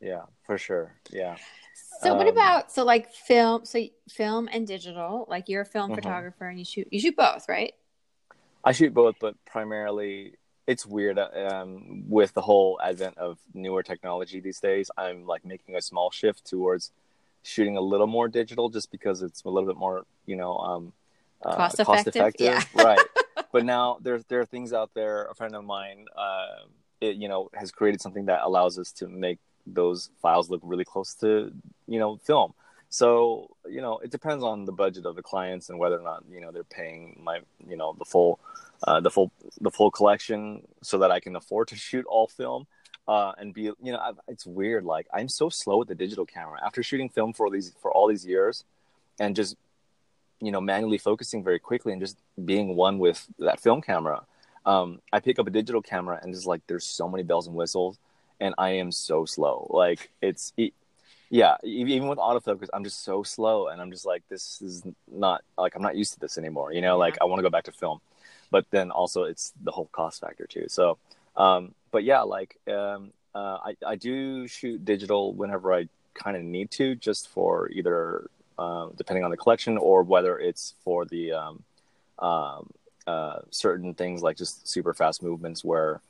yeah 0.00 0.22
for 0.44 0.58
sure 0.58 0.94
yeah 1.10 1.36
so 2.02 2.12
um, 2.12 2.18
what 2.18 2.28
about 2.28 2.70
so 2.70 2.84
like 2.84 3.12
film 3.12 3.64
so 3.64 3.82
film 4.08 4.48
and 4.52 4.66
digital 4.66 5.26
like 5.28 5.48
you're 5.48 5.62
a 5.62 5.66
film 5.66 5.90
mm-hmm. 5.90 5.96
photographer 5.96 6.48
and 6.48 6.58
you 6.58 6.64
shoot 6.64 6.86
you 6.90 7.00
shoot 7.00 7.16
both 7.16 7.48
right 7.48 7.74
i 8.64 8.72
shoot 8.72 8.92
both 8.92 9.14
but 9.20 9.34
primarily 9.44 10.34
it's 10.66 10.84
weird 10.84 11.16
um, 11.18 12.02
with 12.08 12.34
the 12.34 12.40
whole 12.40 12.78
advent 12.82 13.16
of 13.18 13.38
newer 13.54 13.82
technology 13.82 14.40
these 14.40 14.60
days 14.60 14.90
i'm 14.96 15.26
like 15.26 15.44
making 15.44 15.76
a 15.76 15.82
small 15.82 16.10
shift 16.10 16.44
towards 16.46 16.92
shooting 17.46 17.76
a 17.76 17.80
little 17.80 18.08
more 18.08 18.28
digital 18.28 18.68
just 18.68 18.90
because 18.90 19.22
it's 19.22 19.44
a 19.44 19.48
little 19.48 19.68
bit 19.68 19.76
more, 19.76 20.04
you 20.26 20.34
know, 20.34 20.56
um, 20.58 20.92
uh, 21.44 21.54
cost 21.54 21.78
effective. 21.78 22.14
Cost 22.14 22.40
effective. 22.40 22.46
Yeah. 22.46 22.62
right. 22.84 22.98
But 23.52 23.64
now 23.64 23.98
there 24.02 24.20
there 24.28 24.40
are 24.40 24.44
things 24.44 24.72
out 24.72 24.90
there. 24.92 25.26
A 25.26 25.34
friend 25.34 25.54
of 25.54 25.64
mine, 25.64 26.06
uh, 26.14 26.66
it, 27.00 27.16
you 27.16 27.28
know, 27.28 27.48
has 27.54 27.70
created 27.70 28.02
something 28.02 28.26
that 28.26 28.40
allows 28.42 28.78
us 28.78 28.92
to 28.92 29.08
make 29.08 29.38
those 29.66 30.10
files 30.22 30.50
look 30.50 30.60
really 30.62 30.84
close 30.84 31.14
to, 31.14 31.52
you 31.86 31.98
know, 31.98 32.16
film. 32.16 32.54
So 32.88 33.56
you 33.68 33.80
know, 33.80 33.98
it 33.98 34.10
depends 34.10 34.44
on 34.44 34.64
the 34.64 34.72
budget 34.72 35.06
of 35.06 35.16
the 35.16 35.22
clients 35.22 35.68
and 35.68 35.78
whether 35.78 35.98
or 35.98 36.02
not 36.02 36.24
you 36.30 36.40
know 36.40 36.52
they're 36.52 36.64
paying 36.64 37.20
my 37.22 37.40
you 37.68 37.76
know 37.76 37.94
the 37.98 38.04
full 38.04 38.38
uh, 38.84 39.00
the 39.00 39.10
full 39.10 39.32
the 39.60 39.70
full 39.70 39.90
collection 39.90 40.62
so 40.82 40.98
that 40.98 41.10
I 41.10 41.20
can 41.20 41.36
afford 41.36 41.68
to 41.72 41.76
shoot 41.76 42.04
all 42.06 42.28
film. 42.28 42.66
Uh, 43.08 43.32
and 43.38 43.54
be 43.54 43.62
you 43.62 43.92
know 43.92 43.98
I, 43.98 44.10
it's 44.26 44.44
weird 44.44 44.82
like 44.82 45.06
i'm 45.14 45.28
so 45.28 45.48
slow 45.48 45.76
with 45.76 45.86
the 45.86 45.94
digital 45.94 46.26
camera 46.26 46.58
after 46.66 46.82
shooting 46.82 47.08
film 47.08 47.32
for 47.32 47.48
these 47.50 47.72
for 47.80 47.92
all 47.92 48.08
these 48.08 48.26
years 48.26 48.64
and 49.20 49.36
just 49.36 49.54
you 50.40 50.50
know 50.50 50.60
manually 50.60 50.98
focusing 50.98 51.44
very 51.44 51.60
quickly 51.60 51.92
and 51.92 52.02
just 52.02 52.18
being 52.44 52.74
one 52.74 52.98
with 52.98 53.24
that 53.38 53.60
film 53.60 53.80
camera 53.80 54.24
um, 54.64 55.00
i 55.12 55.20
pick 55.20 55.38
up 55.38 55.46
a 55.46 55.50
digital 55.50 55.80
camera 55.80 56.18
and 56.20 56.34
just 56.34 56.46
like 56.46 56.62
there's 56.66 56.84
so 56.84 57.08
many 57.08 57.22
bells 57.22 57.46
and 57.46 57.54
whistles 57.54 57.96
and 58.40 58.54
i 58.58 58.70
am 58.70 58.92
so 58.92 59.24
slow. 59.24 59.66
Like 59.70 60.10
it's 60.20 60.52
it, 60.56 60.72
yeah 61.28 61.56
even 61.64 62.06
with 62.06 62.18
autofocus 62.18 62.68
i'm 62.72 62.84
just 62.84 63.02
so 63.02 63.24
slow 63.24 63.66
and 63.66 63.80
i'm 63.82 63.90
just 63.90 64.06
like 64.06 64.22
this 64.28 64.62
is 64.62 64.84
not 65.10 65.42
like 65.58 65.74
i'm 65.74 65.82
not 65.82 65.96
used 65.96 66.14
to 66.14 66.20
this 66.20 66.38
anymore 66.38 66.72
you 66.72 66.80
know? 66.80 66.94
Yeah. 66.94 67.06
like 67.06 67.18
i 67.20 67.24
want 67.24 67.40
to 67.40 67.42
go 67.42 67.50
back 67.50 67.64
to 67.64 67.72
film. 67.72 68.00
But 68.48 68.64
then 68.70 68.92
also 68.92 69.24
it's 69.24 69.52
the 69.64 69.72
whole 69.72 69.88
cost 69.90 70.20
factor 70.20 70.46
too. 70.46 70.66
So 70.68 70.98
um 71.36 71.74
but 71.90 72.04
yeah 72.04 72.22
like 72.22 72.56
um 72.68 73.12
uh, 73.34 73.58
I, 73.66 73.76
I 73.86 73.96
do 73.96 74.46
shoot 74.46 74.82
digital 74.82 75.34
whenever 75.34 75.74
i 75.74 75.86
kind 76.14 76.38
of 76.38 76.42
need 76.42 76.70
to 76.70 76.94
just 76.94 77.28
for 77.28 77.68
either 77.68 78.30
uh, 78.58 78.88
depending 78.96 79.24
on 79.24 79.30
the 79.30 79.36
collection 79.36 79.76
or 79.76 80.02
whether 80.02 80.38
it's 80.38 80.74
for 80.82 81.04
the 81.04 81.32
um, 81.32 81.62
um, 82.18 82.70
uh, 83.06 83.40
certain 83.50 83.94
things 83.94 84.22
like 84.22 84.36
just 84.36 84.66
super 84.66 84.94
fast 84.94 85.22
movements 85.22 85.62
where 85.62 86.00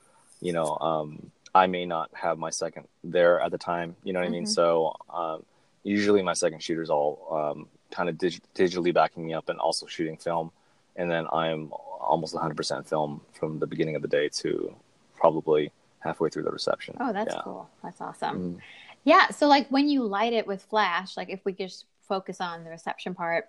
you 0.41 0.53
know 0.53 0.79
um, 0.81 1.31
I 1.57 1.67
may 1.67 1.87
not 1.87 2.11
have 2.13 2.37
my 2.39 2.51
second 2.51 2.87
there 3.03 3.41
at 3.41 3.51
the 3.51 3.57
time. 3.57 3.97
You 4.05 4.13
know 4.13 4.21
what 4.21 4.27
mm-hmm. 4.27 4.35
I 4.35 4.39
mean? 4.39 4.45
Mm-hmm. 4.45 4.53
So 4.53 4.95
um, 5.09 5.43
usually 5.85 6.23
my 6.23 6.35
second 6.35 6.63
shooter's 6.63 6.91
all 6.91 7.27
um, 7.31 7.69
kind 7.91 8.11
of 8.11 8.19
dig- 8.19 8.43
digitally 8.55 8.93
backing 8.93 9.25
me 9.25 9.33
up 9.33 9.49
and 9.49 9.59
also 9.59 9.87
shooting 9.87 10.19
film. 10.19 10.53
And 10.97 11.11
then 11.11 11.27
I'm 11.33 11.73
almost 11.73 12.35
100% 12.35 12.87
film 12.87 13.23
from 13.33 13.59
the 13.59 13.67
beginning 13.67 13.97
of 13.97 14.03
the 14.03 14.09
day 14.09 14.29
to 14.29 14.75
probably 15.15 15.73
halfway 16.01 16.29
through 16.29 16.43
the 16.43 16.51
reception. 16.51 16.95
Oh, 17.01 17.13
that's 17.13 17.35
yeah. 17.35 17.41
cool. 17.43 17.71
That's 17.83 18.01
awesome. 18.03 18.37
Mm-hmm. 18.37 18.59
Yeah. 19.05 19.31
So 19.31 19.47
like 19.47 19.69
when 19.71 19.89
you 19.89 20.05
light 20.05 20.35
it 20.35 20.47
with 20.47 20.63
flash, 20.63 21.17
like 21.17 21.31
if 21.31 21.43
we 21.47 21.55
just 21.55 21.87
focus 22.07 22.39
on 22.41 22.65
the 22.65 22.71
reception 22.71 23.15
part, 23.15 23.49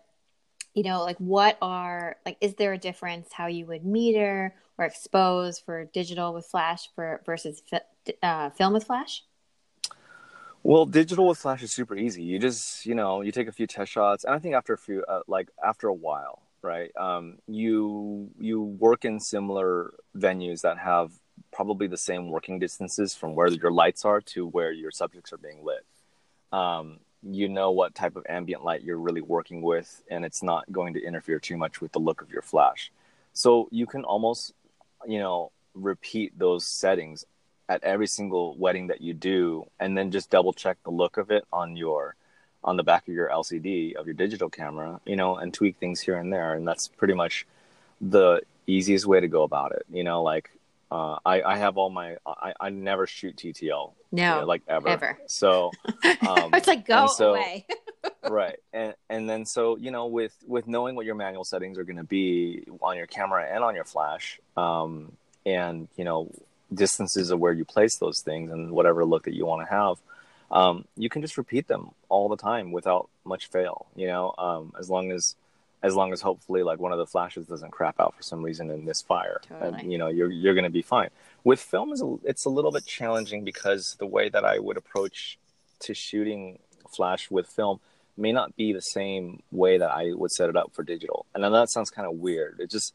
you 0.74 0.84
know, 0.84 1.04
like 1.04 1.18
what 1.18 1.58
are 1.62 2.16
like 2.26 2.38
is 2.40 2.54
there 2.54 2.72
a 2.72 2.78
difference 2.78 3.34
how 3.34 3.48
you 3.48 3.66
would 3.66 3.84
meter 3.84 4.54
or 4.78 4.86
expose 4.86 5.60
for 5.60 5.86
digital 5.86 6.34
with 6.34 6.46
flash 6.46 6.90
for 6.94 7.22
versus 7.26 7.62
uh, 8.24 8.50
film 8.52 8.74
with 8.74 8.86
flash? 8.86 9.24
Well, 10.64 10.86
digital 10.86 11.28
with 11.28 11.38
flash 11.38 11.64
is 11.64 11.72
super 11.72 11.96
easy. 11.96 12.24
You 12.24 12.40
just, 12.40 12.86
you 12.86 12.96
know, 12.96 13.22
you 13.22 13.32
take 13.32 13.48
a 13.48 13.52
few 13.52 13.68
test 13.68 13.92
shots, 13.92 14.24
and 14.24 14.34
I 14.34 14.40
think 14.40 14.56
after 14.56 14.74
a 14.74 14.78
few, 14.78 15.04
uh, 15.08 15.22
like 15.28 15.50
after 15.64 15.88
a 15.88 15.94
while, 15.94 16.42
right? 16.62 16.92
Um, 16.98 17.38
you 17.48 18.30
you 18.40 18.62
work 18.62 19.06
in 19.06 19.20
similar 19.20 19.94
venues 20.16 20.62
that 20.62 20.78
have 20.78 21.12
probably 21.52 21.88
the 21.88 21.98
same 21.98 22.30
working 22.30 22.60
distances 22.60 23.16
from 23.16 23.34
where 23.36 23.48
your 23.48 23.72
lights 23.72 24.04
are 24.04 24.22
to 24.22 24.46
where 24.46 24.72
your 24.72 24.92
subjects 24.92 25.32
are 25.32 25.38
being 25.38 25.64
lit. 25.64 25.86
Um, 26.52 27.00
you 27.24 27.50
know 27.50 27.72
what 27.72 27.96
type 27.96 28.16
of 28.16 28.26
ambient 28.30 28.64
light 28.64 28.84
you're 28.84 29.00
really 29.00 29.22
working 29.22 29.62
with, 29.62 30.04
and 30.10 30.26
it's 30.26 30.44
not 30.44 30.72
going 30.72 30.94
to 30.96 31.04
interfere 31.04 31.40
too 31.40 31.58
much 31.58 31.82
with 31.82 31.92
the 31.92 32.00
look 32.00 32.22
of 32.22 32.32
your 32.32 32.42
flash. 32.42 32.92
So 33.34 33.70
you 33.72 33.86
can 33.86 34.04
almost, 34.04 34.54
you 35.08 35.20
know, 35.20 35.52
repeat 35.74 36.38
those 36.38 36.66
settings 36.66 37.26
at 37.70 37.84
every 37.84 38.08
single 38.08 38.56
wedding 38.56 38.88
that 38.88 39.02
you 39.02 39.14
do 39.14 39.66
and 39.80 39.98
then 39.98 40.12
just 40.12 40.30
double 40.30 40.54
check 40.54 40.78
the 40.84 40.92
look 40.92 41.18
of 41.18 41.32
it 41.32 41.46
on 41.52 41.76
your 41.76 42.16
on 42.64 42.76
the 42.76 42.84
back 42.84 43.08
of 43.08 43.14
your 43.14 43.30
LCD 43.30 43.96
of 43.96 44.08
your 44.08 44.14
digital 44.14 44.50
camera, 44.50 45.00
you 45.06 45.16
know, 45.16 45.38
and 45.38 45.54
tweak 45.54 45.78
things 45.78 46.00
here 46.00 46.18
and 46.18 46.32
there. 46.34 46.54
And 46.54 46.68
that's 46.68 46.88
pretty 46.88 47.14
much 47.14 47.46
the 48.02 48.42
easiest 48.66 49.06
way 49.06 49.20
to 49.20 49.28
go 49.28 49.44
about 49.44 49.72
it. 49.74 49.86
You 49.92 50.04
know, 50.04 50.24
like 50.24 50.52
uh, 50.92 51.18
I, 51.26 51.42
I 51.42 51.58
have 51.58 51.78
all 51.78 51.90
my 51.90 52.18
I, 52.26 52.54
I 52.60 52.70
never 52.70 53.08
shoot 53.08 53.36
TTL. 53.36 53.92
No, 54.12 54.36
you 54.36 54.42
know, 54.42 54.46
like 54.46 54.62
ever. 54.68 54.88
Ever. 54.88 55.18
So 55.28 55.72
um, 56.28 56.54
it's 56.54 56.68
like 56.68 56.86
go 56.86 57.08
so, 57.08 57.32
away. 57.32 57.66
right, 58.30 58.58
and 58.72 58.94
and 59.10 59.30
then 59.30 59.46
so 59.46 59.78
you 59.78 59.92
know 59.92 60.08
with 60.08 60.36
with 60.46 60.68
knowing 60.68 60.96
what 60.96 61.06
your 61.06 61.16
manual 61.16 61.44
settings 61.44 61.78
are 61.78 61.84
going 61.84 61.98
to 61.98 62.04
be 62.04 62.64
on 62.82 62.96
your 62.96 63.08
camera 63.08 63.46
and 63.50 63.64
on 63.64 63.76
your 63.76 63.84
flash, 63.84 64.40
um, 64.56 65.12
and 65.46 65.90
you 65.98 66.06
know 66.06 66.32
distances 66.74 67.32
of 67.32 67.40
where 67.40 67.54
you 67.54 67.66
place 67.66 67.98
those 67.98 68.22
things 68.22 68.52
and 68.52 68.72
whatever 68.72 69.06
look 69.06 69.24
that 69.24 69.34
you 69.34 69.46
want 69.46 69.68
to 69.68 69.74
have, 69.74 69.98
um, 70.52 70.86
you 70.96 71.10
can 71.10 71.22
just 71.22 71.38
repeat 71.38 71.68
them 71.68 71.92
all 72.10 72.30
the 72.30 72.38
time 72.38 72.72
without 72.72 73.10
much 73.26 73.48
fail. 73.48 73.88
You 73.96 74.08
know, 74.08 74.34
um, 74.38 74.74
as 74.80 74.90
long 74.90 75.12
as 75.12 75.36
as 75.84 75.96
long 75.96 76.12
as 76.12 76.22
hopefully 76.22 76.64
like 76.64 76.80
one 76.80 76.92
of 76.92 76.98
the 76.98 77.06
flashes 77.06 77.46
doesn't 77.46 77.72
crap 77.72 78.00
out 78.00 78.16
for 78.16 78.24
some 78.24 78.42
reason 78.42 78.72
in 78.72 78.86
this 78.86 79.02
fire, 79.02 79.42
totally. 79.48 79.82
and 79.82 79.92
you 79.92 79.98
know 79.98 80.08
you're 80.08 80.32
you're 80.32 80.54
going 80.54 80.64
to 80.64 80.70
be 80.70 80.82
fine. 80.82 81.10
With 81.44 81.60
film, 81.60 81.92
is 81.94 82.04
it's 82.24 82.46
a 82.46 82.50
little 82.50 82.72
bit 82.72 82.86
challenging 82.86 83.44
because 83.44 83.96
the 84.00 84.06
way 84.06 84.30
that 84.30 84.44
I 84.44 84.60
would 84.60 84.78
approach 84.78 85.38
to 85.82 85.94
shooting 85.94 86.60
flash 86.90 87.30
with 87.30 87.48
film 87.48 87.80
may 88.18 88.32
not 88.32 88.56
be 88.56 88.74
the 88.74 88.82
same 88.82 89.44
way 89.52 89.78
that 89.78 89.92
I 89.92 90.14
would 90.14 90.32
set 90.32 90.50
it 90.50 90.58
up 90.58 90.74
for 90.74 90.84
digital. 90.84 91.26
And 91.36 91.46
I 91.46 91.50
know 91.50 91.60
that 91.60 91.70
sounds 91.70 91.92
kind 91.92 92.08
of 92.08 92.16
weird. 92.16 92.60
It 92.60 92.72
just 92.72 92.94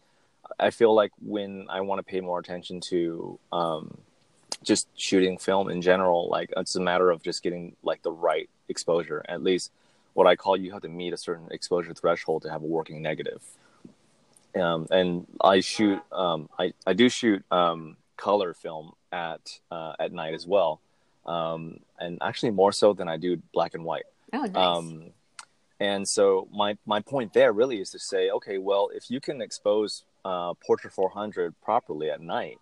I 0.58 0.70
feel 0.70 0.94
like 0.94 1.12
when 1.20 1.66
I 1.68 1.80
want 1.80 1.98
to 1.98 2.02
pay 2.02 2.20
more 2.20 2.38
attention 2.38 2.80
to 2.82 3.38
um, 3.52 3.98
just 4.62 4.88
shooting 4.96 5.38
film 5.38 5.70
in 5.70 5.82
general, 5.82 6.28
like 6.28 6.52
it's 6.56 6.76
a 6.76 6.80
matter 6.80 7.10
of 7.10 7.22
just 7.22 7.42
getting 7.42 7.76
like 7.82 8.02
the 8.02 8.12
right 8.12 8.48
exposure. 8.68 9.24
At 9.28 9.42
least 9.42 9.70
what 10.14 10.26
I 10.26 10.36
call 10.36 10.56
you 10.56 10.72
have 10.72 10.82
to 10.82 10.88
meet 10.88 11.12
a 11.12 11.16
certain 11.16 11.48
exposure 11.50 11.94
threshold 11.94 12.42
to 12.42 12.50
have 12.50 12.62
a 12.62 12.66
working 12.66 13.02
negative. 13.02 13.42
Um, 14.54 14.86
and 14.90 15.26
I 15.40 15.60
shoot, 15.60 16.00
um, 16.12 16.48
I, 16.58 16.74
I 16.86 16.92
do 16.92 17.08
shoot 17.08 17.42
um, 17.50 17.96
color 18.16 18.52
film 18.52 18.92
at 19.10 19.58
uh, 19.70 19.94
at 19.98 20.12
night 20.12 20.34
as 20.34 20.46
well, 20.46 20.80
um, 21.26 21.80
and 21.98 22.18
actually 22.20 22.50
more 22.50 22.72
so 22.72 22.92
than 22.92 23.08
I 23.08 23.16
do 23.16 23.40
black 23.54 23.74
and 23.74 23.84
white. 23.84 24.04
Oh, 24.32 24.42
nice. 24.42 24.54
Um, 24.56 25.04
and 25.80 26.06
so 26.06 26.48
my 26.52 26.76
my 26.86 27.00
point 27.00 27.32
there 27.32 27.52
really 27.52 27.80
is 27.80 27.90
to 27.90 27.98
say, 27.98 28.30
okay, 28.30 28.58
well, 28.58 28.90
if 28.94 29.10
you 29.10 29.20
can 29.20 29.40
expose 29.40 30.04
uh, 30.24 30.54
Portra 30.54 30.90
400 30.90 31.54
properly 31.62 32.11
at 32.11 32.20
night, 32.20 32.58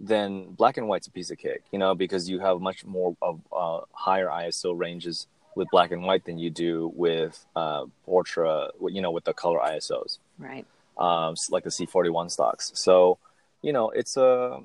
then 0.00 0.52
black 0.52 0.76
and 0.76 0.88
white's 0.88 1.06
a 1.06 1.10
piece 1.10 1.30
of 1.30 1.38
cake, 1.38 1.62
you 1.72 1.78
know, 1.78 1.94
because 1.94 2.28
you 2.28 2.38
have 2.40 2.60
much 2.60 2.84
more 2.84 3.16
of 3.20 3.40
uh, 3.52 3.80
higher 3.92 4.28
ISO 4.28 4.78
ranges 4.78 5.26
with 5.54 5.68
black 5.70 5.90
and 5.90 6.04
white 6.04 6.24
than 6.24 6.38
you 6.38 6.50
do 6.50 6.92
with 6.94 7.44
uh, 7.56 7.84
Portra, 8.06 8.70
you 8.90 9.02
know, 9.02 9.10
with 9.10 9.24
the 9.24 9.34
color 9.34 9.58
ISOs. 9.58 10.18
Right. 10.38 10.64
Um, 10.96 11.34
like 11.50 11.64
the 11.64 11.70
C41 11.70 12.30
stocks. 12.30 12.70
So, 12.74 13.18
you 13.62 13.72
know, 13.72 13.90
it's 13.90 14.16
a. 14.16 14.60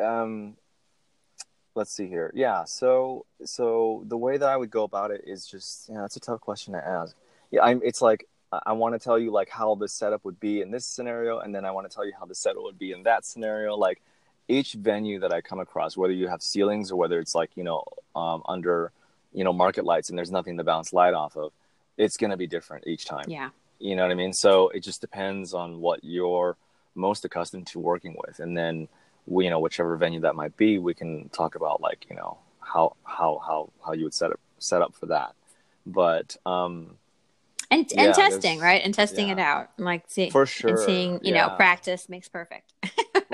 Um, 0.00 0.56
let's 1.74 1.92
see 1.92 2.06
here. 2.06 2.30
Yeah. 2.34 2.64
So, 2.64 3.26
so 3.44 4.04
the 4.06 4.16
way 4.16 4.36
that 4.36 4.48
I 4.48 4.56
would 4.56 4.70
go 4.70 4.84
about 4.84 5.10
it 5.10 5.22
is 5.26 5.46
just, 5.46 5.88
yeah, 5.90 6.04
it's 6.04 6.16
a 6.16 6.20
tough 6.20 6.40
question 6.40 6.74
to 6.74 6.86
ask. 6.86 7.16
Yeah, 7.50 7.62
I'm. 7.62 7.80
It's 7.82 8.02
like 8.02 8.26
I 8.66 8.72
want 8.72 8.94
to 8.94 8.98
tell 8.98 9.18
you 9.18 9.30
like 9.30 9.48
how 9.48 9.74
the 9.74 9.88
setup 9.88 10.24
would 10.24 10.40
be 10.40 10.60
in 10.60 10.70
this 10.70 10.86
scenario, 10.86 11.38
and 11.38 11.54
then 11.54 11.64
I 11.64 11.70
want 11.70 11.88
to 11.88 11.94
tell 11.94 12.06
you 12.06 12.12
how 12.18 12.26
the 12.26 12.34
setup 12.34 12.62
would 12.62 12.78
be 12.78 12.92
in 12.92 13.02
that 13.04 13.24
scenario. 13.24 13.76
Like 13.76 14.00
each 14.48 14.74
venue 14.74 15.20
that 15.20 15.32
I 15.32 15.40
come 15.40 15.60
across, 15.60 15.96
whether 15.96 16.12
you 16.12 16.28
have 16.28 16.42
ceilings 16.42 16.90
or 16.90 16.96
whether 16.96 17.18
it's 17.18 17.34
like 17.34 17.50
you 17.54 17.64
know 17.64 17.84
um, 18.14 18.42
under 18.46 18.92
you 19.32 19.44
know 19.44 19.52
market 19.52 19.84
lights 19.84 20.08
and 20.08 20.18
there's 20.18 20.30
nothing 20.30 20.56
to 20.58 20.64
bounce 20.64 20.92
light 20.92 21.14
off 21.14 21.36
of, 21.36 21.52
it's 21.96 22.16
going 22.16 22.30
to 22.30 22.36
be 22.36 22.46
different 22.46 22.86
each 22.86 23.04
time. 23.04 23.24
Yeah, 23.28 23.50
you 23.78 23.96
know 23.96 24.02
what 24.02 24.10
I 24.10 24.14
mean. 24.14 24.32
So 24.32 24.68
it 24.68 24.80
just 24.80 25.00
depends 25.00 25.54
on 25.54 25.80
what 25.80 26.00
you're 26.02 26.56
most 26.94 27.24
accustomed 27.24 27.66
to 27.68 27.78
working 27.78 28.16
with, 28.26 28.40
and 28.40 28.56
then 28.56 28.88
we, 29.26 29.44
you 29.44 29.50
know 29.50 29.60
whichever 29.60 29.96
venue 29.96 30.20
that 30.20 30.34
might 30.34 30.56
be, 30.56 30.78
we 30.78 30.94
can 30.94 31.28
talk 31.30 31.54
about 31.54 31.80
like 31.80 32.06
you 32.10 32.16
know 32.16 32.38
how 32.60 32.96
how 33.04 33.40
how 33.46 33.70
how 33.84 33.92
you 33.92 34.04
would 34.04 34.14
set 34.14 34.30
up 34.30 34.40
set 34.58 34.82
up 34.82 34.94
for 34.94 35.06
that. 35.06 35.34
But 35.86 36.36
um, 36.46 36.96
and 37.74 37.92
and 37.96 38.14
testing 38.14 38.60
right? 38.60 38.82
And 38.84 38.94
testing 38.94 39.28
yeah. 39.28 39.34
it 39.34 39.38
out 39.38 39.70
and 39.76 39.86
like 39.86 40.04
see, 40.08 40.30
for 40.30 40.46
sure 40.46 40.70
and 40.70 40.78
seeing 40.78 41.12
you 41.22 41.34
yeah. 41.34 41.46
know 41.46 41.56
practice 41.56 42.08
makes 42.08 42.28
perfect. 42.28 42.72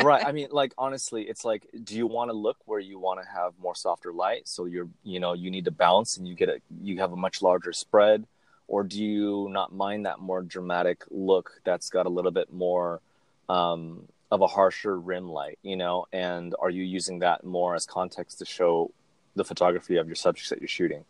Right 0.02 0.24
i 0.24 0.32
mean 0.32 0.48
like 0.50 0.72
honestly 0.78 1.24
it's 1.24 1.44
like 1.44 1.66
do 1.84 1.94
you 1.94 2.06
want 2.06 2.30
to 2.30 2.36
look 2.36 2.56
where 2.64 2.80
you 2.80 2.98
want 2.98 3.20
to 3.20 3.28
have 3.28 3.52
more 3.60 3.74
softer 3.74 4.12
light? 4.12 4.48
So 4.48 4.64
you're 4.64 4.88
you 5.02 5.20
know 5.20 5.34
you 5.34 5.50
need 5.50 5.66
to 5.66 5.70
bounce 5.70 6.16
and 6.16 6.26
you 6.26 6.34
get 6.34 6.48
a 6.48 6.60
you 6.80 6.98
have 7.00 7.12
a 7.12 7.16
much 7.16 7.42
larger 7.42 7.72
spread? 7.72 8.26
Or 8.68 8.84
do 8.84 9.02
you 9.02 9.48
not 9.50 9.74
mind 9.74 10.06
that 10.06 10.20
more 10.20 10.42
dramatic 10.42 11.02
look 11.10 11.60
that's 11.64 11.90
got 11.90 12.06
a 12.06 12.08
little 12.08 12.30
bit 12.30 12.52
more 12.52 13.00
um, 13.48 14.04
of 14.30 14.42
a 14.42 14.46
harsher 14.46 14.98
rim 14.98 15.28
light 15.28 15.58
you 15.62 15.76
know? 15.76 16.06
And 16.12 16.54
are 16.58 16.70
you 16.70 16.84
using 16.84 17.18
that 17.18 17.44
more 17.44 17.74
as 17.74 17.84
context 17.84 18.38
to 18.38 18.46
show 18.46 18.92
the 19.34 19.44
photography 19.44 19.96
of 19.96 20.06
your 20.06 20.16
subjects 20.16 20.50
that 20.50 20.60
you're 20.60 20.68
shooting 20.68 21.04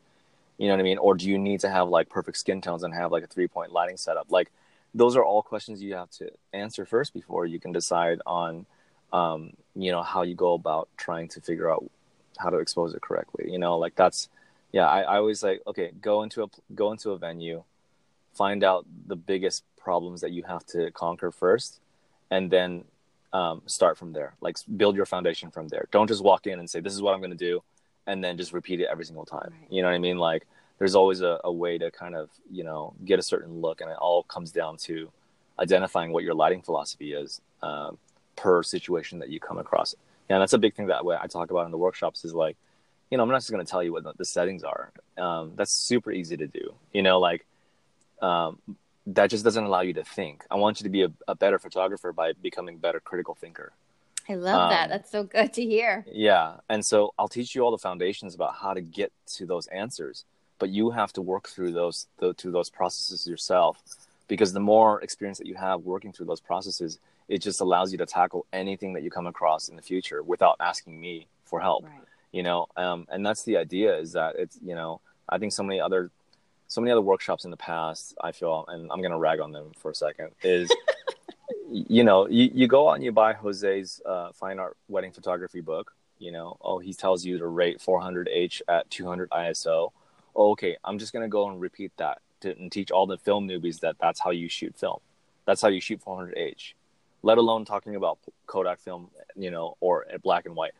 You 0.60 0.66
know 0.68 0.74
what 0.74 0.80
I 0.80 0.82
mean? 0.82 0.98
Or 0.98 1.14
do 1.14 1.26
you 1.26 1.38
need 1.38 1.60
to 1.60 1.70
have 1.70 1.88
like 1.88 2.10
perfect 2.10 2.36
skin 2.36 2.60
tones 2.60 2.82
and 2.82 2.92
have 2.92 3.10
like 3.10 3.24
a 3.24 3.26
three 3.26 3.48
point 3.48 3.72
lighting 3.72 3.96
setup? 3.96 4.30
Like 4.30 4.52
those 4.94 5.16
are 5.16 5.24
all 5.24 5.42
questions 5.42 5.82
you 5.82 5.94
have 5.94 6.10
to 6.10 6.30
answer 6.52 6.84
first 6.84 7.14
before 7.14 7.46
you 7.46 7.58
can 7.58 7.72
decide 7.72 8.20
on, 8.26 8.66
um, 9.10 9.54
you 9.74 9.90
know, 9.90 10.02
how 10.02 10.20
you 10.20 10.34
go 10.34 10.52
about 10.52 10.90
trying 10.98 11.28
to 11.28 11.40
figure 11.40 11.72
out 11.72 11.90
how 12.38 12.50
to 12.50 12.58
expose 12.58 12.92
it 12.92 13.00
correctly. 13.00 13.50
You 13.50 13.58
know, 13.58 13.78
like 13.78 13.94
that's, 13.94 14.28
yeah, 14.70 14.86
I, 14.86 15.00
I 15.00 15.16
always 15.16 15.42
like, 15.42 15.62
okay, 15.66 15.92
go 15.98 16.24
into 16.24 16.42
a, 16.42 16.48
go 16.74 16.92
into 16.92 17.12
a 17.12 17.18
venue, 17.18 17.64
find 18.34 18.62
out 18.62 18.84
the 19.06 19.16
biggest 19.16 19.64
problems 19.78 20.20
that 20.20 20.30
you 20.30 20.42
have 20.42 20.66
to 20.66 20.90
conquer 20.90 21.30
first, 21.30 21.80
and 22.30 22.50
then 22.50 22.84
um, 23.32 23.62
start 23.64 23.96
from 23.96 24.12
there. 24.12 24.34
Like 24.42 24.58
build 24.76 24.94
your 24.94 25.06
foundation 25.06 25.50
from 25.50 25.68
there. 25.68 25.88
Don't 25.90 26.08
just 26.08 26.22
walk 26.22 26.46
in 26.46 26.58
and 26.58 26.68
say, 26.68 26.80
this 26.80 26.92
is 26.92 27.00
what 27.00 27.14
I'm 27.14 27.20
going 27.20 27.30
to 27.30 27.36
do 27.50 27.62
and 28.06 28.22
then 28.22 28.36
just 28.36 28.52
repeat 28.52 28.80
it 28.80 28.88
every 28.90 29.04
single 29.04 29.24
time. 29.24 29.52
Right. 29.52 29.72
You 29.72 29.82
know 29.82 29.88
what 29.88 29.94
I 29.94 29.98
mean? 29.98 30.18
Like 30.18 30.46
there's 30.78 30.94
always 30.94 31.20
a, 31.20 31.38
a 31.44 31.52
way 31.52 31.78
to 31.78 31.90
kind 31.90 32.14
of, 32.14 32.30
you 32.50 32.64
know, 32.64 32.94
get 33.04 33.18
a 33.18 33.22
certain 33.22 33.60
look 33.60 33.80
and 33.80 33.90
it 33.90 33.96
all 33.96 34.22
comes 34.24 34.50
down 34.50 34.76
to 34.78 35.10
identifying 35.58 36.12
what 36.12 36.24
your 36.24 36.34
lighting 36.34 36.62
philosophy 36.62 37.12
is 37.12 37.40
um, 37.62 37.98
per 38.36 38.62
situation 38.62 39.18
that 39.18 39.28
you 39.28 39.38
come 39.38 39.58
across. 39.58 39.94
Yeah, 40.28 40.36
and 40.36 40.42
that's 40.42 40.52
a 40.52 40.58
big 40.58 40.74
thing 40.74 40.86
that 40.86 41.02
I 41.20 41.26
talk 41.26 41.50
about 41.50 41.66
in 41.66 41.70
the 41.70 41.78
workshops 41.78 42.24
is 42.24 42.32
like, 42.32 42.56
you 43.10 43.18
know, 43.18 43.24
I'm 43.24 43.28
not 43.28 43.38
just 43.38 43.50
going 43.50 43.64
to 43.64 43.70
tell 43.70 43.82
you 43.82 43.92
what 43.92 44.16
the 44.16 44.24
settings 44.24 44.62
are. 44.62 44.92
Um, 45.18 45.52
that's 45.56 45.72
super 45.72 46.12
easy 46.12 46.36
to 46.36 46.46
do. 46.46 46.74
You 46.92 47.02
know, 47.02 47.18
like 47.18 47.44
um, 48.22 48.58
that 49.06 49.28
just 49.28 49.44
doesn't 49.44 49.64
allow 49.64 49.80
you 49.80 49.92
to 49.94 50.04
think. 50.04 50.44
I 50.50 50.54
want 50.54 50.80
you 50.80 50.84
to 50.84 50.90
be 50.90 51.02
a, 51.02 51.12
a 51.26 51.34
better 51.34 51.58
photographer 51.58 52.12
by 52.12 52.32
becoming 52.32 52.78
better 52.78 53.00
critical 53.00 53.34
thinker. 53.34 53.72
I 54.30 54.34
love 54.34 54.60
um, 54.60 54.70
that. 54.70 54.88
That's 54.88 55.10
so 55.10 55.24
good 55.24 55.52
to 55.54 55.64
hear. 55.64 56.04
Yeah. 56.10 56.54
And 56.68 56.84
so 56.84 57.12
I'll 57.18 57.28
teach 57.28 57.54
you 57.54 57.62
all 57.62 57.70
the 57.70 57.78
foundations 57.78 58.34
about 58.34 58.54
how 58.54 58.74
to 58.74 58.80
get 58.80 59.12
to 59.34 59.46
those 59.46 59.66
answers, 59.68 60.24
but 60.58 60.68
you 60.70 60.90
have 60.90 61.12
to 61.14 61.22
work 61.22 61.48
through 61.48 61.72
those 61.72 62.06
the, 62.18 62.34
through 62.34 62.52
those 62.52 62.70
processes 62.70 63.26
yourself 63.26 63.82
because 64.28 64.52
the 64.52 64.60
more 64.60 65.02
experience 65.02 65.38
that 65.38 65.48
you 65.48 65.56
have 65.56 65.80
working 65.82 66.12
through 66.12 66.26
those 66.26 66.40
processes, 66.40 67.00
it 67.28 67.38
just 67.38 67.60
allows 67.60 67.90
you 67.90 67.98
to 67.98 68.06
tackle 68.06 68.46
anything 68.52 68.92
that 68.92 69.02
you 69.02 69.10
come 69.10 69.26
across 69.26 69.68
in 69.68 69.74
the 69.74 69.82
future 69.82 70.22
without 70.22 70.56
asking 70.60 71.00
me 71.00 71.26
for 71.44 71.60
help. 71.60 71.84
Right. 71.84 71.92
You 72.30 72.44
know, 72.44 72.68
um, 72.76 73.08
and 73.10 73.26
that's 73.26 73.42
the 73.42 73.56
idea 73.56 73.98
is 73.98 74.12
that 74.12 74.36
it's, 74.36 74.56
you 74.62 74.76
know, 74.76 75.00
I 75.28 75.38
think 75.38 75.52
so 75.52 75.64
many 75.64 75.80
other 75.80 76.10
so 76.68 76.80
many 76.80 76.92
other 76.92 77.00
workshops 77.00 77.44
in 77.44 77.50
the 77.50 77.56
past, 77.56 78.14
I 78.22 78.30
feel, 78.30 78.64
and 78.68 78.92
I'm 78.92 79.00
going 79.00 79.10
to 79.10 79.18
rag 79.18 79.40
on 79.40 79.50
them 79.50 79.72
for 79.76 79.90
a 79.90 79.94
second, 79.94 80.30
is 80.44 80.70
you 81.70 82.04
know, 82.04 82.28
you, 82.28 82.50
you 82.52 82.66
go 82.66 82.88
out 82.88 82.94
and 82.94 83.04
you 83.04 83.12
buy 83.12 83.32
Jose's 83.32 84.00
uh, 84.04 84.32
fine 84.32 84.58
art 84.58 84.76
wedding 84.88 85.12
photography 85.12 85.60
book. 85.60 85.92
You 86.18 86.32
know, 86.32 86.58
oh, 86.60 86.78
he 86.78 86.92
tells 86.92 87.24
you 87.24 87.38
to 87.38 87.46
rate 87.46 87.78
400H 87.78 88.62
at 88.68 88.90
200 88.90 89.30
ISO. 89.30 89.90
Oh, 90.36 90.50
okay, 90.52 90.76
I'm 90.84 90.98
just 90.98 91.12
gonna 91.12 91.28
go 91.28 91.48
and 91.48 91.60
repeat 91.60 91.92
that 91.96 92.18
to, 92.40 92.56
and 92.58 92.70
teach 92.70 92.90
all 92.90 93.06
the 93.06 93.18
film 93.18 93.48
newbies 93.48 93.80
that 93.80 93.96
that's 94.00 94.20
how 94.20 94.30
you 94.30 94.48
shoot 94.48 94.76
film. 94.76 94.98
That's 95.46 95.62
how 95.62 95.68
you 95.68 95.80
shoot 95.80 96.00
400H. 96.04 96.74
Let 97.22 97.38
alone 97.38 97.64
talking 97.64 97.96
about 97.96 98.18
Kodak 98.46 98.80
film, 98.80 99.10
you 99.36 99.50
know, 99.50 99.76
or 99.80 100.06
black 100.22 100.46
and 100.46 100.54
white. 100.54 100.72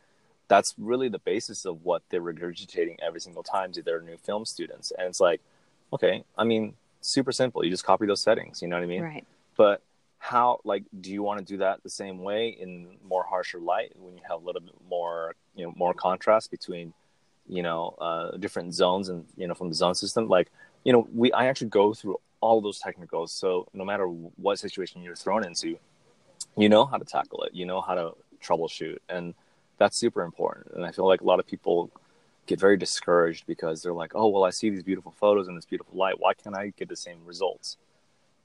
That's 0.47 0.75
really 0.77 1.07
the 1.07 1.19
basis 1.19 1.65
of 1.65 1.83
what 1.83 2.03
they're 2.09 2.21
regurgitating 2.21 2.97
every 3.01 3.21
single 3.21 3.43
time 3.43 3.71
to 3.73 3.81
their 3.81 4.01
new 4.01 4.17
film 4.17 4.45
students. 4.45 4.91
And 4.97 5.07
it's 5.07 5.19
like, 5.19 5.39
okay, 5.93 6.23
I 6.37 6.43
mean, 6.43 6.73
super 6.99 7.31
simple. 7.31 7.63
You 7.63 7.71
just 7.71 7.85
copy 7.85 8.05
those 8.05 8.21
settings. 8.21 8.61
You 8.61 8.67
know 8.67 8.75
what 8.75 8.83
I 8.83 8.87
mean? 8.87 9.01
Right. 9.01 9.25
But 9.55 9.81
how 10.23 10.59
like 10.63 10.83
do 11.01 11.11
you 11.11 11.23
want 11.23 11.39
to 11.39 11.43
do 11.43 11.57
that 11.57 11.81
the 11.81 11.89
same 11.89 12.21
way 12.21 12.49
in 12.49 12.95
more 13.03 13.23
harsher 13.23 13.57
light 13.57 13.91
when 13.97 14.13
you 14.13 14.21
have 14.29 14.39
a 14.39 14.45
little 14.45 14.61
bit 14.61 14.75
more 14.87 15.33
you 15.55 15.65
know 15.65 15.73
more 15.75 15.95
contrast 15.95 16.51
between 16.51 16.93
you 17.47 17.63
know 17.63 17.95
uh, 17.99 18.37
different 18.37 18.71
zones 18.71 19.09
and 19.09 19.25
you 19.35 19.47
know 19.47 19.55
from 19.55 19.67
the 19.67 19.73
zone 19.73 19.95
system? 19.95 20.27
Like 20.27 20.51
you 20.83 20.93
know 20.93 21.07
we 21.11 21.31
i 21.31 21.47
actually 21.47 21.69
go 21.69 21.93
through 21.93 22.17
all 22.39 22.61
those 22.61 22.79
technicals 22.79 23.31
so 23.31 23.67
no 23.73 23.83
matter 23.83 24.05
what 24.05 24.59
situation 24.59 25.01
you're 25.01 25.15
thrown 25.15 25.43
into 25.43 25.77
you 26.55 26.69
know 26.69 26.85
how 26.85 26.97
to 26.97 27.05
tackle 27.05 27.43
it 27.43 27.53
you 27.53 27.65
know 27.65 27.81
how 27.81 27.95
to 27.95 28.11
troubleshoot 28.43 28.97
and 29.09 29.33
that's 29.77 29.97
super 29.97 30.21
important. 30.21 30.67
And 30.75 30.85
i 30.85 30.91
feel 30.91 31.07
like 31.07 31.21
a 31.21 31.25
lot 31.25 31.39
of 31.39 31.47
people 31.47 31.89
get 32.45 32.59
very 32.59 32.77
discouraged 32.77 33.47
because 33.47 33.81
they're 33.81 33.93
like 34.03 34.11
oh 34.13 34.27
well 34.27 34.43
i 34.43 34.51
see 34.51 34.69
these 34.69 34.83
beautiful 34.83 35.13
photos 35.19 35.47
and 35.47 35.57
this 35.57 35.65
beautiful 35.65 35.97
light. 35.97 36.19
Why 36.19 36.35
can't 36.35 36.55
i 36.55 36.73
get 36.77 36.89
the 36.89 36.95
same 36.95 37.17
results 37.25 37.77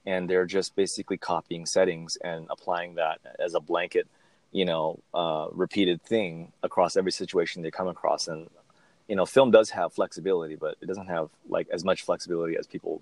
and 0.07 0.29
they're 0.29 0.45
just 0.45 0.75
basically 0.75 1.17
copying 1.17 1.65
settings 1.65 2.17
and 2.23 2.47
applying 2.49 2.95
that 2.95 3.19
as 3.39 3.53
a 3.53 3.59
blanket 3.59 4.07
you 4.53 4.65
know 4.65 4.97
uh, 5.13 5.47
repeated 5.51 6.01
thing 6.01 6.51
across 6.63 6.95
every 6.95 7.11
situation 7.11 7.61
they 7.61 7.69
come 7.69 7.89
across. 7.89 8.27
And 8.27 8.49
you 9.07 9.15
know 9.15 9.25
film 9.25 9.51
does 9.51 9.69
have 9.71 9.93
flexibility 9.93 10.55
but 10.55 10.75
it 10.81 10.87
doesn't 10.87 11.07
have 11.07 11.29
like 11.47 11.67
as 11.69 11.83
much 11.83 12.03
flexibility 12.03 12.57
as 12.57 12.65
people 12.65 13.01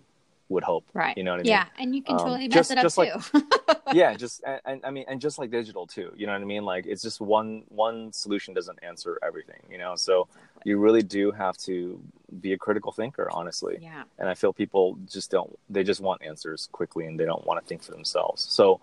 would 0.50 0.64
hope. 0.64 0.86
Right. 0.94 1.18
You 1.18 1.24
know 1.24 1.32
what 1.32 1.40
I 1.40 1.44
mean? 1.44 1.52
Yeah, 1.52 1.66
and 1.80 1.96
you 1.96 2.04
can 2.04 2.16
um, 2.16 2.20
totally 2.20 2.46
um, 2.46 2.50
mess 2.50 2.70
just, 2.70 2.72
it 2.72 2.78
up 2.78 2.84
just 2.84 2.96
too. 2.96 3.40
Like, 3.68 3.78
yeah, 3.94 4.14
just 4.18 4.44
and, 4.46 4.62
and, 4.66 4.86
I 4.86 4.92
mean, 4.92 5.06
and 5.08 5.20
just 5.20 5.40
like 5.40 5.52
digital 5.52 5.88
too. 5.88 6.12
You 6.16 6.28
know 6.28 6.34
what 6.34 6.42
I 6.42 6.46
mean? 6.46 6.64
Like 6.64 6.86
it's 6.86 7.02
just 7.02 7.20
one 7.22 7.64
one 7.70 8.12
solution 8.14 8.54
doesn't 8.54 8.80
answer 8.84 9.18
everything. 9.24 9.62
You 9.70 9.78
know, 9.78 9.96
so 9.96 10.28
you 10.64 10.78
really 10.78 11.04
do 11.04 11.32
have 11.32 11.58
to 11.60 12.00
be 12.42 12.54
a 12.54 12.58
critical 12.58 12.92
thinker, 12.92 13.30
honestly. 13.32 13.78
Yeah. 13.82 14.04
And 14.20 14.30
I 14.30 14.34
feel 14.34 14.54
people 14.54 14.98
just 15.10 15.32
don't. 15.32 15.58
They 15.70 15.84
just 15.84 16.02
want 16.02 16.22
answers 16.24 16.70
quickly, 16.72 17.06
and 17.06 17.20
they 17.20 17.26
don't 17.26 17.46
want 17.46 17.62
to 17.62 17.68
think 17.68 17.84
for 17.84 17.92
themselves. 17.92 18.46
So 18.50 18.82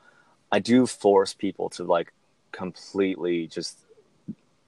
I 0.50 0.58
do 0.58 0.86
force 0.86 1.34
people 1.34 1.70
to 1.70 1.84
like 1.84 2.12
completely 2.50 3.46
just 3.46 3.78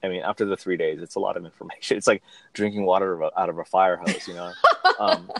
I 0.05 0.07
mean, 0.07 0.21
after 0.21 0.45
the 0.45 0.55
three 0.55 0.77
days, 0.77 1.01
it's 1.01 1.15
a 1.15 1.19
lot 1.19 1.35
of 1.35 1.45
information. 1.45 1.97
It's 1.97 2.07
like 2.07 2.21
drinking 2.53 2.85
water 2.85 3.23
out 3.23 3.49
of 3.49 3.57
a 3.57 3.65
fire 3.65 3.97
hose, 3.97 4.27
you 4.27 4.35
know. 4.35 4.51
Um, 4.99 5.31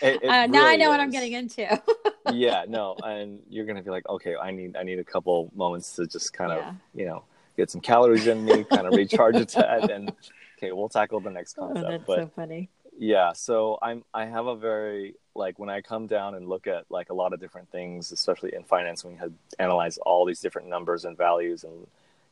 it, 0.00 0.22
it 0.22 0.28
uh, 0.28 0.46
now 0.46 0.60
really 0.60 0.74
I 0.74 0.76
know 0.76 0.84
is. 0.84 0.88
what 0.88 1.00
I'm 1.00 1.10
getting 1.10 1.32
into. 1.32 1.82
yeah, 2.32 2.64
no, 2.68 2.96
and 3.04 3.40
you're 3.48 3.66
gonna 3.66 3.82
be 3.82 3.90
like, 3.90 4.08
okay, 4.08 4.36
I 4.36 4.50
need 4.50 4.76
I 4.76 4.82
need 4.82 4.98
a 4.98 5.04
couple 5.04 5.50
moments 5.54 5.94
to 5.96 6.06
just 6.06 6.32
kind 6.32 6.52
of 6.52 6.58
yeah. 6.58 6.72
you 6.94 7.06
know 7.06 7.24
get 7.56 7.70
some 7.70 7.80
calories 7.80 8.26
in 8.26 8.44
me, 8.44 8.64
kind 8.64 8.86
of 8.86 8.92
recharge 8.94 9.36
a 9.36 9.44
tad, 9.44 9.90
and 9.90 10.12
okay, 10.58 10.72
we'll 10.72 10.88
tackle 10.88 11.20
the 11.20 11.30
next 11.30 11.56
oh, 11.58 11.66
concept. 11.66 11.86
Oh, 11.86 11.90
that's 11.90 12.04
but, 12.06 12.18
so 12.18 12.30
funny. 12.34 12.68
Yeah, 12.98 13.32
so 13.32 13.78
I'm 13.82 14.04
I 14.14 14.26
have 14.26 14.46
a 14.46 14.56
very 14.56 15.14
like 15.34 15.58
when 15.58 15.68
I 15.68 15.80
come 15.82 16.06
down 16.06 16.34
and 16.34 16.48
look 16.48 16.66
at 16.66 16.84
like 16.90 17.10
a 17.10 17.14
lot 17.14 17.32
of 17.32 17.40
different 17.40 17.70
things, 17.70 18.12
especially 18.12 18.54
in 18.54 18.64
finance, 18.64 19.04
when 19.04 19.14
you 19.14 19.20
have 19.20 19.32
analyzed 19.58 19.98
all 20.06 20.24
these 20.24 20.40
different 20.40 20.68
numbers 20.68 21.04
and 21.04 21.16
values 21.16 21.64
and 21.64 21.86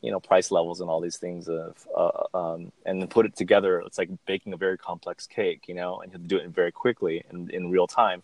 you 0.05 0.11
know 0.11 0.21
price 0.21 0.51
levels 0.51 0.81
and 0.81 0.91
all 0.91 1.01
these 1.01 1.17
things 1.17 1.49
of 1.49 1.75
uh, 1.97 2.37
um, 2.37 2.71
and 2.85 3.01
then 3.01 3.09
put 3.09 3.25
it 3.25 3.35
together 3.35 3.81
it's 3.81 3.97
like 3.97 4.11
baking 4.27 4.53
a 4.53 4.57
very 4.57 4.77
complex 4.77 5.27
cake 5.27 5.63
you 5.67 5.75
know 5.75 6.01
and 6.01 6.13
you 6.13 6.19
have 6.19 6.23
to 6.23 6.29
do 6.29 6.37
it 6.37 6.49
very 6.51 6.71
quickly 6.71 7.25
and 7.31 7.51
in 7.51 7.71
real 7.71 7.87
time. 7.87 8.23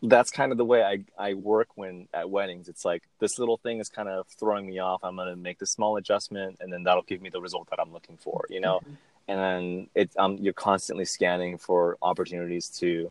That's 0.00 0.30
kind 0.30 0.52
of 0.52 0.58
the 0.58 0.64
way 0.64 0.84
I, 0.84 1.00
I 1.18 1.34
work 1.34 1.70
when 1.74 2.06
at 2.14 2.30
weddings. 2.30 2.68
It's 2.68 2.84
like 2.84 3.02
this 3.18 3.36
little 3.36 3.56
thing 3.56 3.80
is 3.80 3.88
kind 3.88 4.08
of 4.08 4.28
throwing 4.28 4.64
me 4.64 4.78
off. 4.78 5.02
I'm 5.02 5.16
going 5.16 5.26
to 5.26 5.34
make 5.34 5.58
this 5.58 5.72
small 5.72 5.96
adjustment 5.96 6.58
and 6.60 6.72
then 6.72 6.84
that'll 6.84 7.02
give 7.02 7.20
me 7.20 7.30
the 7.30 7.40
result 7.40 7.68
that 7.70 7.80
i'm 7.80 7.92
looking 7.92 8.16
for 8.16 8.44
you 8.48 8.60
know? 8.60 8.76
Mm-hmm. 8.78 8.94
and 9.26 9.38
then 9.40 9.88
it's 9.96 10.16
um, 10.16 10.38
you're 10.40 10.52
constantly 10.52 11.04
scanning 11.04 11.58
for 11.58 11.98
opportunities 12.00 12.68
to 12.80 13.10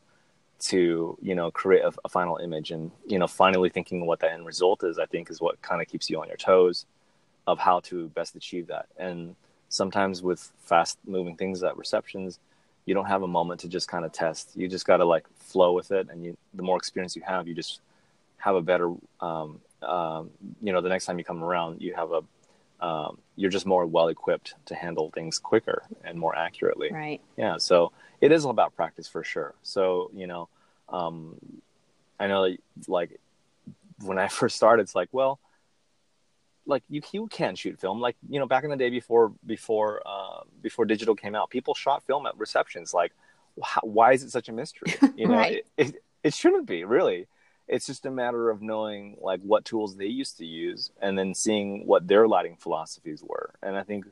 to 0.60 1.18
you 1.22 1.36
know 1.36 1.52
create 1.52 1.84
a, 1.84 1.92
a 2.06 2.10
final 2.10 2.38
image 2.38 2.72
and 2.72 2.92
you 3.06 3.20
know 3.20 3.28
finally 3.28 3.70
thinking 3.70 4.06
what 4.06 4.20
that 4.22 4.32
end 4.32 4.46
result 4.46 4.84
is 4.84 4.98
i 4.98 5.06
think 5.06 5.30
is 5.30 5.40
what 5.40 5.62
kind 5.62 5.82
of 5.82 5.88
keeps 5.88 6.10
you 6.10 6.20
on 6.20 6.28
your 6.28 6.38
toes 6.38 6.86
of 7.48 7.58
how 7.58 7.80
to 7.80 8.10
best 8.10 8.36
achieve 8.36 8.68
that. 8.68 8.88
And 8.98 9.36
sometimes 9.70 10.22
with 10.22 10.52
fast 10.60 11.00
moving 11.08 11.36
things 11.38 11.64
at 11.64 11.78
receptions, 11.78 12.40
you 12.86 12.94
don't 12.94 13.06
have 13.06 13.24
a 13.24 13.28
moment 13.28 13.62
to 13.62 13.68
just 13.68 13.88
kind 13.88 14.06
of 14.06 14.12
test. 14.12 14.52
You 14.56 14.68
just 14.68 14.86
got 14.86 14.98
to 14.98 15.06
like 15.06 15.26
flow 15.38 15.74
with 15.74 15.92
it. 15.92 16.10
And 16.12 16.24
you, 16.24 16.38
the 16.54 16.64
more 16.64 16.78
experience 16.78 17.16
you 17.16 17.22
have, 17.26 17.48
you 17.48 17.56
just 17.56 17.82
have 18.38 18.56
a 18.56 18.62
better, 18.62 18.94
um, 19.22 19.60
um, 19.82 20.30
you 20.62 20.74
know, 20.74 20.82
the 20.82 20.90
next 20.90 21.06
time 21.06 21.18
you 21.18 21.24
come 21.24 21.44
around, 21.44 21.82
you 21.82 21.96
have 21.96 22.12
a, 22.12 22.86
um, 22.86 23.18
you're 23.36 23.50
just 23.50 23.66
more 23.66 23.86
well 23.86 24.10
equipped 24.10 24.54
to 24.66 24.76
handle 24.76 25.10
things 25.10 25.40
quicker 25.40 25.84
and 26.04 26.20
more 26.20 26.36
accurately. 26.36 26.92
Right. 26.92 27.22
Yeah. 27.38 27.58
So 27.58 27.92
it 28.22 28.32
is 28.32 28.46
all 28.46 28.52
about 28.52 28.76
practice 28.76 29.08
for 29.08 29.24
sure. 29.24 29.56
So, 29.64 30.12
you 30.14 30.28
know, 30.28 30.50
um, 30.90 31.36
I 32.20 32.28
know 32.28 32.56
like 32.88 33.20
when 34.04 34.20
I 34.20 34.28
first 34.28 34.58
started, 34.58 34.84
it's 34.84 34.96
like, 34.96 35.10
well, 35.12 35.40
like 36.68 36.84
you 36.90 37.02
you 37.12 37.28
can 37.28 37.56
shoot 37.56 37.80
film. 37.80 38.00
Like 38.00 38.16
you 38.30 38.40
know 38.40 38.46
back 38.46 38.64
in 38.64 38.70
the 38.70 38.76
day 38.76 38.90
before 38.90 39.34
before 39.46 40.02
uh, 40.06 40.42
before 40.62 40.86
digital 40.86 41.16
came 41.16 41.36
out 41.36 41.50
people 41.50 41.74
shot 41.74 42.04
film 42.06 42.26
at 42.28 42.38
receptions. 42.38 42.94
Like 42.94 43.14
how, 43.64 43.82
why 43.82 44.14
is 44.14 44.24
it 44.24 44.32
such 44.32 44.50
a 44.50 44.52
mystery? 44.54 44.94
You 45.16 45.28
know 45.28 45.36
right. 45.36 45.66
it, 45.78 45.88
it, 45.88 45.96
it 46.24 46.34
shouldn't 46.34 46.68
be 46.68 46.84
really. 46.84 47.28
It's 47.68 47.86
just 47.86 48.06
a 48.06 48.12
matter 48.12 48.50
of 48.50 48.62
knowing 48.62 49.18
like 49.20 49.42
what 49.42 49.66
tools 49.66 49.98
they 49.98 50.06
used 50.06 50.38
to 50.38 50.46
use 50.46 50.92
and 51.02 51.18
then 51.18 51.34
seeing 51.34 51.86
what 51.86 52.08
their 52.08 52.26
lighting 52.28 52.56
philosophies 52.56 53.22
were. 53.22 53.56
And 53.62 53.76
i 53.76 53.84
think 53.84 54.06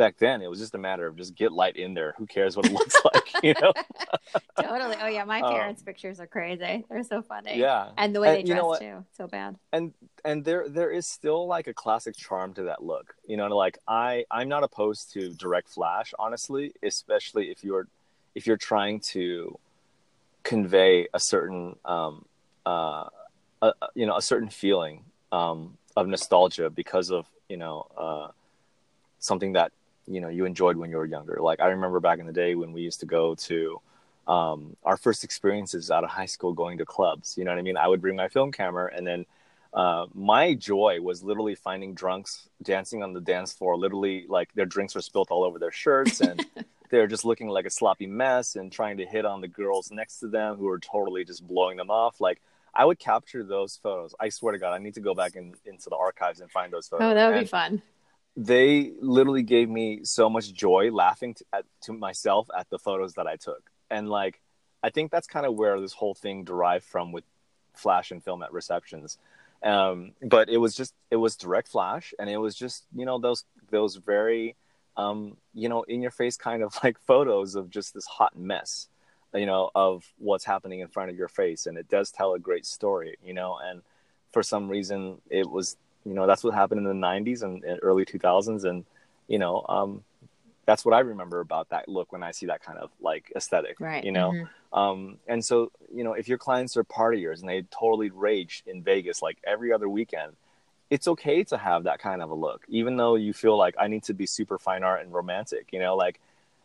back 0.00 0.16
then 0.16 0.40
it 0.40 0.48
was 0.48 0.58
just 0.58 0.74
a 0.74 0.78
matter 0.78 1.06
of 1.06 1.16
just 1.16 1.34
get 1.34 1.52
light 1.52 1.76
in 1.76 1.92
there. 1.92 2.14
Who 2.16 2.26
cares 2.26 2.56
what 2.56 2.64
it 2.64 2.72
looks 2.78 2.96
like 3.04 3.44
you 3.44 3.54
know? 3.60 3.72
Totally. 4.60 4.96
Oh 5.02 5.08
yeah 5.08 5.24
my 5.24 5.42
um, 5.42 5.52
parents 5.52 5.82
um, 5.82 5.84
pictures 5.84 6.18
are 6.20 6.26
crazy. 6.26 6.84
They're 6.88 7.04
so 7.04 7.20
funny. 7.20 7.58
Yeah. 7.58 7.90
And 7.98 8.14
the 8.14 8.20
way 8.20 8.40
and, 8.40 8.48
they 8.48 8.54
dress 8.54 8.78
too. 8.78 9.04
So 9.12 9.26
bad. 9.28 9.56
And 9.72 9.92
and 10.24 10.42
there 10.42 10.68
there 10.68 10.90
is 10.90 11.06
still 11.06 11.46
like 11.46 11.66
a 11.66 11.74
classic 11.74 12.16
charm 12.16 12.54
to 12.54 12.64
that 12.64 12.82
look 12.82 13.14
you 13.26 13.36
know 13.36 13.48
like 13.48 13.78
i 13.88 14.24
i'm 14.30 14.48
not 14.48 14.62
opposed 14.62 15.12
to 15.12 15.32
direct 15.34 15.68
flash 15.68 16.12
honestly 16.18 16.72
especially 16.82 17.50
if 17.50 17.64
you're 17.64 17.86
if 18.34 18.46
you're 18.46 18.56
trying 18.56 19.00
to 19.00 19.58
convey 20.42 21.08
a 21.14 21.20
certain 21.20 21.76
um, 21.84 22.24
uh, 22.66 23.06
a, 23.62 23.72
you 23.94 24.06
know 24.06 24.16
a 24.16 24.22
certain 24.22 24.48
feeling 24.48 25.04
um, 25.32 25.76
of 25.96 26.06
nostalgia 26.06 26.70
because 26.70 27.10
of 27.10 27.26
you 27.48 27.56
know 27.56 27.86
uh, 27.96 28.28
something 29.18 29.52
that 29.54 29.72
you 30.10 30.20
know 30.20 30.28
you 30.28 30.44
enjoyed 30.44 30.76
when 30.76 30.90
you 30.90 30.96
were 30.96 31.06
younger. 31.06 31.38
Like 31.40 31.60
I 31.60 31.68
remember 31.68 32.00
back 32.00 32.18
in 32.18 32.26
the 32.26 32.32
day 32.32 32.54
when 32.54 32.72
we 32.72 32.82
used 32.82 33.00
to 33.00 33.06
go 33.06 33.34
to 33.34 33.80
um, 34.26 34.76
our 34.84 34.96
first 34.96 35.24
experiences 35.24 35.90
out 35.90 36.04
of 36.04 36.10
high 36.10 36.26
school 36.26 36.52
going 36.52 36.78
to 36.78 36.84
clubs. 36.84 37.36
You 37.38 37.44
know 37.44 37.52
what 37.52 37.58
I 37.58 37.62
mean? 37.62 37.76
I 37.76 37.88
would 37.88 38.00
bring 38.00 38.16
my 38.16 38.28
film 38.28 38.52
camera 38.52 38.90
and 38.94 39.06
then. 39.06 39.26
Uh, 39.72 40.06
my 40.14 40.52
joy 40.52 41.00
was 41.00 41.22
literally 41.22 41.54
finding 41.54 41.94
drunks 41.94 42.48
dancing 42.60 43.04
on 43.04 43.12
the 43.12 43.20
dance 43.20 43.52
floor. 43.52 43.76
Literally, 43.76 44.26
like 44.28 44.52
their 44.54 44.66
drinks 44.66 44.96
were 44.96 45.00
spilt 45.00 45.30
all 45.30 45.44
over 45.44 45.60
their 45.60 45.70
shirts, 45.70 46.20
and 46.20 46.44
they're 46.90 47.06
just 47.06 47.24
looking 47.24 47.46
like 47.46 47.66
a 47.66 47.70
sloppy 47.70 48.08
mess 48.08 48.56
and 48.56 48.72
trying 48.72 48.96
to 48.96 49.06
hit 49.06 49.24
on 49.24 49.40
the 49.40 49.46
girls 49.46 49.92
next 49.92 50.18
to 50.18 50.26
them 50.26 50.56
who 50.56 50.68
are 50.68 50.80
totally 50.80 51.24
just 51.24 51.46
blowing 51.46 51.76
them 51.76 51.88
off. 51.88 52.20
Like 52.20 52.40
I 52.74 52.84
would 52.84 52.98
capture 52.98 53.42
those 53.42 53.78
photos. 53.82 54.14
I 54.20 54.28
swear 54.28 54.52
to 54.52 54.58
God, 54.58 54.72
I 54.72 54.78
need 54.78 54.94
to 54.94 55.00
go 55.00 55.14
back 55.14 55.36
in, 55.36 55.54
into 55.64 55.88
the 55.88 55.96
archives 55.96 56.40
and 56.40 56.50
find 56.50 56.72
those 56.72 56.88
photos. 56.88 57.10
Oh, 57.10 57.14
that 57.14 57.28
would 57.28 57.36
and 57.36 57.44
be 57.44 57.48
fun. 57.48 57.82
They 58.42 58.92
literally 59.00 59.42
gave 59.42 59.68
me 59.68 60.00
so 60.04 60.30
much 60.30 60.52
joy 60.52 60.90
laughing 60.92 61.34
to, 61.34 61.44
at, 61.52 61.64
to 61.82 61.92
myself 61.92 62.48
at 62.56 62.70
the 62.70 62.78
photos 62.78 63.14
that 63.14 63.26
I 63.26 63.36
took. 63.36 63.70
And 63.90 64.08
like, 64.08 64.40
I 64.82 64.88
think 64.88 65.10
that's 65.10 65.26
kind 65.26 65.44
of 65.44 65.54
where 65.54 65.78
this 65.78 65.92
whole 65.92 66.14
thing 66.14 66.44
derived 66.44 66.84
from 66.84 67.12
with 67.12 67.24
flash 67.74 68.10
and 68.10 68.24
film 68.24 68.42
at 68.42 68.52
receptions. 68.52 69.18
Um, 69.62 70.12
but 70.22 70.48
it 70.48 70.56
was 70.56 70.74
just, 70.74 70.94
it 71.10 71.16
was 71.16 71.36
direct 71.36 71.68
flash 71.68 72.14
and 72.18 72.30
it 72.30 72.38
was 72.38 72.54
just, 72.54 72.86
you 72.94 73.04
know, 73.04 73.18
those, 73.18 73.44
those 73.70 73.96
very, 73.96 74.56
um, 74.96 75.36
you 75.52 75.68
know, 75.68 75.82
in 75.82 76.00
your 76.00 76.10
face 76.10 76.38
kind 76.38 76.62
of 76.62 76.74
like 76.82 76.98
photos 76.98 77.56
of 77.56 77.68
just 77.68 77.92
this 77.92 78.06
hot 78.06 78.38
mess 78.38 78.88
you 79.34 79.46
know 79.46 79.70
of 79.74 80.04
what's 80.18 80.44
happening 80.44 80.80
in 80.80 80.88
front 80.88 81.10
of 81.10 81.16
your 81.16 81.28
face 81.28 81.66
and 81.66 81.78
it 81.78 81.88
does 81.88 82.10
tell 82.10 82.34
a 82.34 82.38
great 82.40 82.66
story 82.66 83.16
you 83.24 83.32
know 83.32 83.58
and 83.62 83.82
for 84.32 84.42
some 84.42 84.68
reason 84.68 85.20
it 85.30 85.48
was 85.48 85.76
you 86.04 86.14
know 86.14 86.26
that's 86.26 86.44
what 86.44 86.54
happened 86.54 86.86
in 86.86 87.00
the 87.00 87.06
90s 87.06 87.42
and, 87.42 87.62
and 87.64 87.78
early 87.82 88.04
2000s 88.04 88.64
and 88.64 88.84
you 89.28 89.38
know 89.38 89.64
um 89.68 90.02
that's 90.66 90.84
what 90.84 90.94
i 90.94 91.00
remember 91.00 91.40
about 91.40 91.68
that 91.70 91.88
look 91.88 92.12
when 92.12 92.22
i 92.22 92.30
see 92.30 92.46
that 92.46 92.62
kind 92.62 92.78
of 92.78 92.90
like 93.00 93.32
aesthetic 93.36 93.78
right 93.80 94.04
you 94.04 94.12
know 94.12 94.30
mm-hmm. 94.30 94.78
um 94.78 95.18
and 95.26 95.44
so 95.44 95.70
you 95.94 96.04
know 96.04 96.12
if 96.12 96.28
your 96.28 96.38
clients 96.38 96.76
are 96.76 96.84
partiers 96.84 97.40
and 97.40 97.48
they 97.48 97.62
totally 97.70 98.10
rage 98.10 98.62
in 98.66 98.82
vegas 98.82 99.22
like 99.22 99.38
every 99.44 99.72
other 99.72 99.88
weekend 99.88 100.32
it's 100.90 101.06
okay 101.06 101.44
to 101.44 101.56
have 101.56 101.84
that 101.84 102.00
kind 102.00 102.22
of 102.22 102.30
a 102.30 102.34
look 102.34 102.64
even 102.68 102.96
though 102.96 103.14
you 103.14 103.32
feel 103.32 103.56
like 103.56 103.74
i 103.78 103.86
need 103.86 104.02
to 104.02 104.14
be 104.14 104.26
super 104.26 104.58
fine 104.58 104.82
art 104.82 105.02
and 105.02 105.12
romantic 105.12 105.68
you 105.72 105.78
know 105.78 105.94
like 105.96 106.20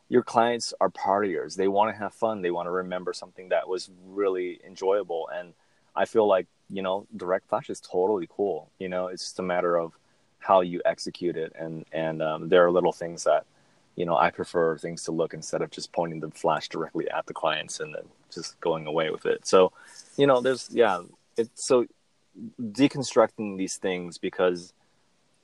your 0.10 0.24
clients 0.24 0.74
are 0.80 0.89
partiers. 0.89 1.56
They 1.56 1.67
want 1.67 1.93
to 1.93 2.00
have 2.00 2.13
fun. 2.13 2.41
They 2.41 2.52
want 2.52 2.67
to 2.67 2.71
remember 2.71 3.13
something 3.13 3.50
that 3.50 3.67
was 3.67 3.89
really 4.08 4.60
enjoyable. 4.65 5.30
And 5.34 5.54
I 5.95 6.06
feel 6.06 6.28
like, 6.28 6.48
you 6.69 6.82
know, 6.82 7.08
direct 7.15 7.47
flash 7.49 7.69
is 7.69 7.80
totally 7.80 8.28
cool. 8.30 8.69
You 8.80 8.89
know, 8.89 9.08
it's 9.08 9.23
just 9.23 9.39
a 9.39 9.43
matter 9.43 9.78
of 9.78 9.93
how 10.39 10.62
you 10.62 10.82
execute 10.86 11.38
it. 11.38 11.54
And, 11.58 11.86
and 11.91 12.21
um, 12.21 12.49
there 12.49 12.65
are 12.65 12.71
little 12.71 12.91
things 12.91 13.23
that, 13.23 13.45
you 13.95 14.06
know, 14.06 14.17
I 14.17 14.30
prefer 14.30 14.78
things 14.78 15.04
to 15.04 15.12
look 15.12 15.34
instead 15.34 15.62
of 15.62 15.71
just 15.71 15.91
pointing 15.91 16.19
the 16.19 16.30
flash 16.32 16.69
directly 16.69 17.10
at 17.10 17.25
the 17.25 17.34
clients 17.34 17.80
and 17.80 17.93
then 17.93 18.04
just 18.34 18.60
going 18.60 18.88
away 18.88 19.10
with 19.10 19.25
it. 19.25 19.45
So, 19.45 19.71
you 20.17 20.28
know, 20.28 20.41
there's, 20.41 20.69
yeah, 20.71 21.01
it's 21.38 21.65
so 21.65 21.86
deconstructing 22.62 23.58
these 23.58 23.78
things 23.78 24.17
because 24.17 24.73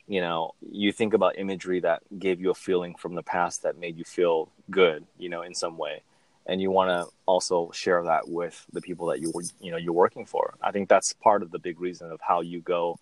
you 0.07 0.19
know 0.19 0.51
you 0.71 0.91
think 0.91 1.13
about 1.13 1.38
imagery 1.38 1.79
that 1.79 2.01
gave 2.19 2.41
you 2.41 2.49
a 2.49 2.55
feeling 2.55 2.95
from 2.95 3.15
the 3.15 3.23
past 3.23 3.63
that 3.63 3.77
made 3.77 3.97
you 3.97 4.03
feel 4.03 4.49
good 4.69 5.05
you 5.17 5.29
know 5.29 5.41
in 5.41 5.53
some 5.53 5.77
way 5.77 6.01
and 6.45 6.62
you 6.62 6.71
want 6.71 6.89
to 6.89 7.12
also 7.25 7.71
share 7.71 8.04
that 8.04 8.27
with 8.27 8.65
the 8.73 8.82
people 8.82 9.08
that 9.08 9.19
you 9.19 9.32
you 9.60 9.71
know 9.71 9.77
you're 9.77 9.93
working 9.93 10.25
for. 10.25 10.56
I 10.62 10.71
think 10.71 10.89
that's 10.89 11.13
part 11.13 11.43
of 11.43 11.51
the 11.51 11.60
big 11.60 11.80
reason 11.80 12.12
of 12.12 12.19
how 12.21 12.41
you 12.41 12.62
go 12.62 12.99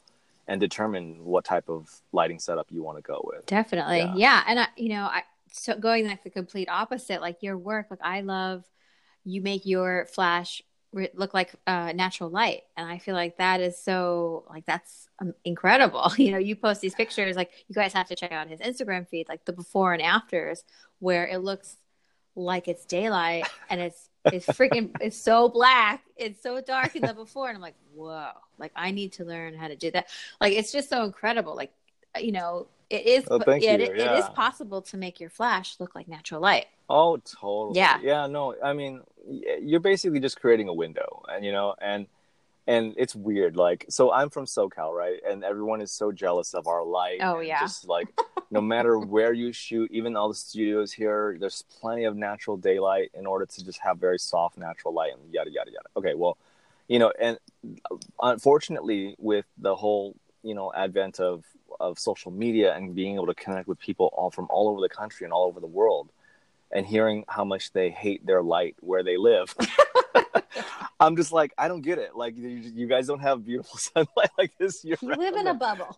and 0.47 0.59
determine 0.59 1.23
what 1.23 1.45
type 1.45 1.69
of 1.69 2.01
lighting 2.11 2.39
setup 2.39 2.67
you 2.71 2.81
want 2.81 2.97
to 2.97 3.03
go 3.03 3.21
with. 3.23 3.45
Definitely. 3.45 3.99
Yeah, 3.99 4.13
yeah. 4.15 4.43
and 4.47 4.59
I, 4.59 4.67
you 4.75 4.89
know 4.89 5.03
i 5.03 5.23
so 5.51 5.77
going 5.77 6.07
like 6.07 6.23
the 6.23 6.29
complete 6.29 6.69
opposite 6.69 7.21
like 7.21 7.41
your 7.41 7.57
work 7.57 7.87
like 7.89 7.99
i 8.03 8.21
love 8.21 8.63
you 9.25 9.41
make 9.41 9.65
your 9.65 10.05
flash 10.05 10.61
look 11.13 11.35
like 11.35 11.51
uh, 11.67 11.91
natural 11.93 12.31
light 12.31 12.63
and 12.75 12.89
i 12.89 12.97
feel 12.97 13.13
like 13.13 13.37
that 13.37 13.61
is 13.61 13.77
so 13.77 14.43
like 14.49 14.65
that's 14.65 15.07
um, 15.19 15.33
incredible. 15.45 16.11
You 16.17 16.31
know 16.31 16.37
you 16.39 16.55
post 16.55 16.81
these 16.81 16.95
pictures 16.95 17.35
like 17.35 17.51
you 17.67 17.75
guys 17.75 17.93
have 17.93 18.07
to 18.07 18.15
check 18.15 18.31
out 18.31 18.47
his 18.47 18.59
instagram 18.59 19.07
feed 19.07 19.29
like 19.29 19.45
the 19.45 19.53
before 19.53 19.93
and 19.93 20.01
afters 20.01 20.63
where 20.97 21.27
it 21.27 21.39
looks 21.39 21.77
like 22.35 22.67
it's 22.67 22.85
daylight 22.85 23.47
and 23.69 23.81
it's 23.81 24.09
it's 24.25 24.45
freaking 24.47 24.91
it's 25.01 25.17
so 25.17 25.49
black 25.49 26.03
it's 26.17 26.41
so 26.41 26.61
dark 26.61 26.95
in 26.95 27.01
the 27.01 27.13
before. 27.13 27.47
And 27.47 27.55
i'm 27.55 27.61
like 27.61 27.75
whoa 27.93 28.29
like 28.57 28.71
i 28.75 28.91
need 28.91 29.13
to 29.13 29.25
learn 29.25 29.53
how 29.53 29.67
to 29.67 29.75
do 29.75 29.91
that. 29.91 30.07
Like 30.39 30.53
it's 30.53 30.71
just 30.71 30.89
so 30.89 31.03
incredible. 31.03 31.55
Like 31.55 31.71
you 32.19 32.31
know 32.31 32.67
it 32.89 33.05
is 33.05 33.25
oh, 33.29 33.39
thank 33.39 33.63
it, 33.63 33.79
you. 33.79 33.85
it, 33.87 33.97
yeah. 33.97 34.15
it 34.15 34.19
is 34.19 34.29
possible 34.29 34.81
to 34.81 34.97
make 34.97 35.19
your 35.19 35.29
flash 35.29 35.79
look 35.79 35.95
like 35.95 36.07
natural 36.07 36.41
light. 36.41 36.65
Oh 36.89 37.17
totally. 37.17 37.77
Yeah. 37.77 37.99
Yeah 38.01 38.27
no 38.27 38.55
i 38.63 38.73
mean 38.73 39.01
you're 39.61 39.79
basically 39.79 40.19
just 40.19 40.39
creating 40.39 40.69
a 40.69 40.73
window 40.73 41.23
and 41.31 41.45
you 41.45 41.51
know 41.51 41.75
and 41.81 42.07
and 42.69 42.93
it's 42.97 43.15
weird 43.15 43.57
like 43.57 43.83
so 43.89 44.13
i'm 44.13 44.29
from 44.29 44.45
socal 44.45 44.93
right 44.93 45.19
and 45.27 45.43
everyone 45.43 45.81
is 45.81 45.91
so 45.91 46.11
jealous 46.11 46.53
of 46.53 46.67
our 46.67 46.83
light 46.83 47.19
oh 47.21 47.39
yeah 47.39 47.59
just 47.59 47.87
like 47.87 48.07
no 48.51 48.61
matter 48.61 48.99
where 48.99 49.33
you 49.33 49.51
shoot 49.51 49.89
even 49.91 50.15
all 50.15 50.29
the 50.29 50.35
studios 50.35 50.91
here 50.91 51.35
there's 51.39 51.63
plenty 51.81 52.05
of 52.05 52.15
natural 52.15 52.55
daylight 52.55 53.09
in 53.15 53.25
order 53.25 53.45
to 53.45 53.65
just 53.65 53.79
have 53.79 53.97
very 53.97 54.19
soft 54.19 54.57
natural 54.57 54.93
light 54.93 55.11
and 55.11 55.33
yada 55.33 55.49
yada 55.49 55.71
yada 55.71 55.89
okay 55.97 56.13
well 56.13 56.37
you 56.87 56.99
know 56.99 57.11
and 57.19 57.39
uh, 57.91 57.95
unfortunately 58.21 59.15
with 59.17 59.45
the 59.57 59.75
whole 59.75 60.15
you 60.43 60.53
know 60.53 60.71
advent 60.75 61.19
of 61.19 61.43
of 61.79 61.97
social 61.97 62.31
media 62.31 62.75
and 62.75 62.93
being 62.93 63.15
able 63.15 63.27
to 63.27 63.33
connect 63.33 63.67
with 63.67 63.79
people 63.79 64.11
all 64.13 64.29
from 64.29 64.47
all 64.51 64.69
over 64.69 64.79
the 64.79 64.89
country 64.89 65.25
and 65.25 65.33
all 65.33 65.47
over 65.47 65.59
the 65.59 65.67
world 65.67 66.09
and 66.71 66.85
hearing 66.85 67.25
how 67.27 67.43
much 67.43 67.71
they 67.71 67.89
hate 67.89 68.25
their 68.25 68.43
light 68.43 68.75
where 68.81 69.03
they 69.03 69.17
live. 69.17 69.55
I'm 70.99 71.15
just 71.15 71.31
like, 71.31 71.53
I 71.57 71.67
don't 71.67 71.81
get 71.81 71.97
it. 71.97 72.15
Like, 72.15 72.37
you, 72.37 72.47
you 72.49 72.87
guys 72.87 73.07
don't 73.07 73.21
have 73.21 73.45
beautiful 73.45 73.77
sunlight 73.77 74.29
like 74.37 74.57
this. 74.57 74.83
You 74.83 74.95
live 75.01 75.35
in 75.35 75.47
a 75.47 75.53
bubble. 75.65 75.97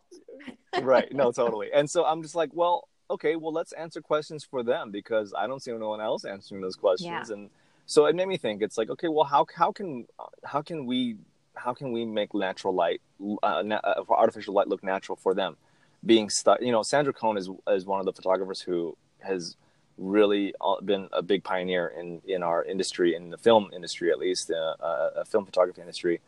right. 0.81 1.11
No, 1.13 1.31
totally. 1.31 1.69
And 1.73 1.89
so 1.89 2.05
I'm 2.05 2.21
just 2.21 2.35
like, 2.35 2.49
well, 2.53 2.87
okay, 3.09 3.35
well, 3.35 3.51
let's 3.51 3.73
answer 3.73 4.01
questions 4.01 4.43
for 4.43 4.63
them 4.63 4.91
because 4.91 5.33
I 5.37 5.47
don't 5.47 5.61
see 5.61 5.71
anyone 5.71 6.01
else 6.01 6.23
answering 6.25 6.61
those 6.61 6.75
questions. 6.75 7.29
Yeah. 7.29 7.35
And 7.35 7.49
so 7.85 8.05
it 8.05 8.15
made 8.15 8.27
me 8.27 8.37
think. 8.37 8.61
It's 8.61 8.77
like, 8.77 8.89
okay, 8.89 9.07
well, 9.07 9.25
how 9.25 9.45
how 9.55 9.71
can 9.71 10.07
how 10.45 10.61
can 10.61 10.85
we 10.85 11.17
how 11.55 11.73
can 11.73 11.91
we 11.91 12.05
make 12.05 12.33
natural 12.33 12.73
light, 12.73 13.01
uh, 13.43 13.61
na- 13.65 13.81
uh, 13.83 14.03
artificial 14.09 14.53
light, 14.53 14.67
look 14.67 14.83
natural 14.83 15.17
for 15.17 15.33
them? 15.33 15.57
Being 16.05 16.29
stuck, 16.29 16.61
you 16.61 16.71
know, 16.71 16.83
Sandra 16.83 17.13
Coan 17.13 17.37
is 17.37 17.49
is 17.67 17.85
one 17.85 17.99
of 17.99 18.05
the 18.05 18.13
photographers 18.13 18.61
who 18.61 18.95
has 19.19 19.55
really 19.97 20.53
uh, 20.61 20.79
been 20.81 21.07
a 21.11 21.21
big 21.21 21.43
pioneer 21.43 21.87
in 21.87 22.21
in 22.25 22.43
our 22.43 22.63
industry, 22.63 23.15
in 23.15 23.29
the 23.29 23.37
film 23.37 23.69
industry 23.73 24.11
at 24.11 24.19
least, 24.19 24.51
uh, 24.51 24.75
uh, 24.83 25.23
film 25.25 25.45
photography 25.45 25.81
industry, 25.81 26.21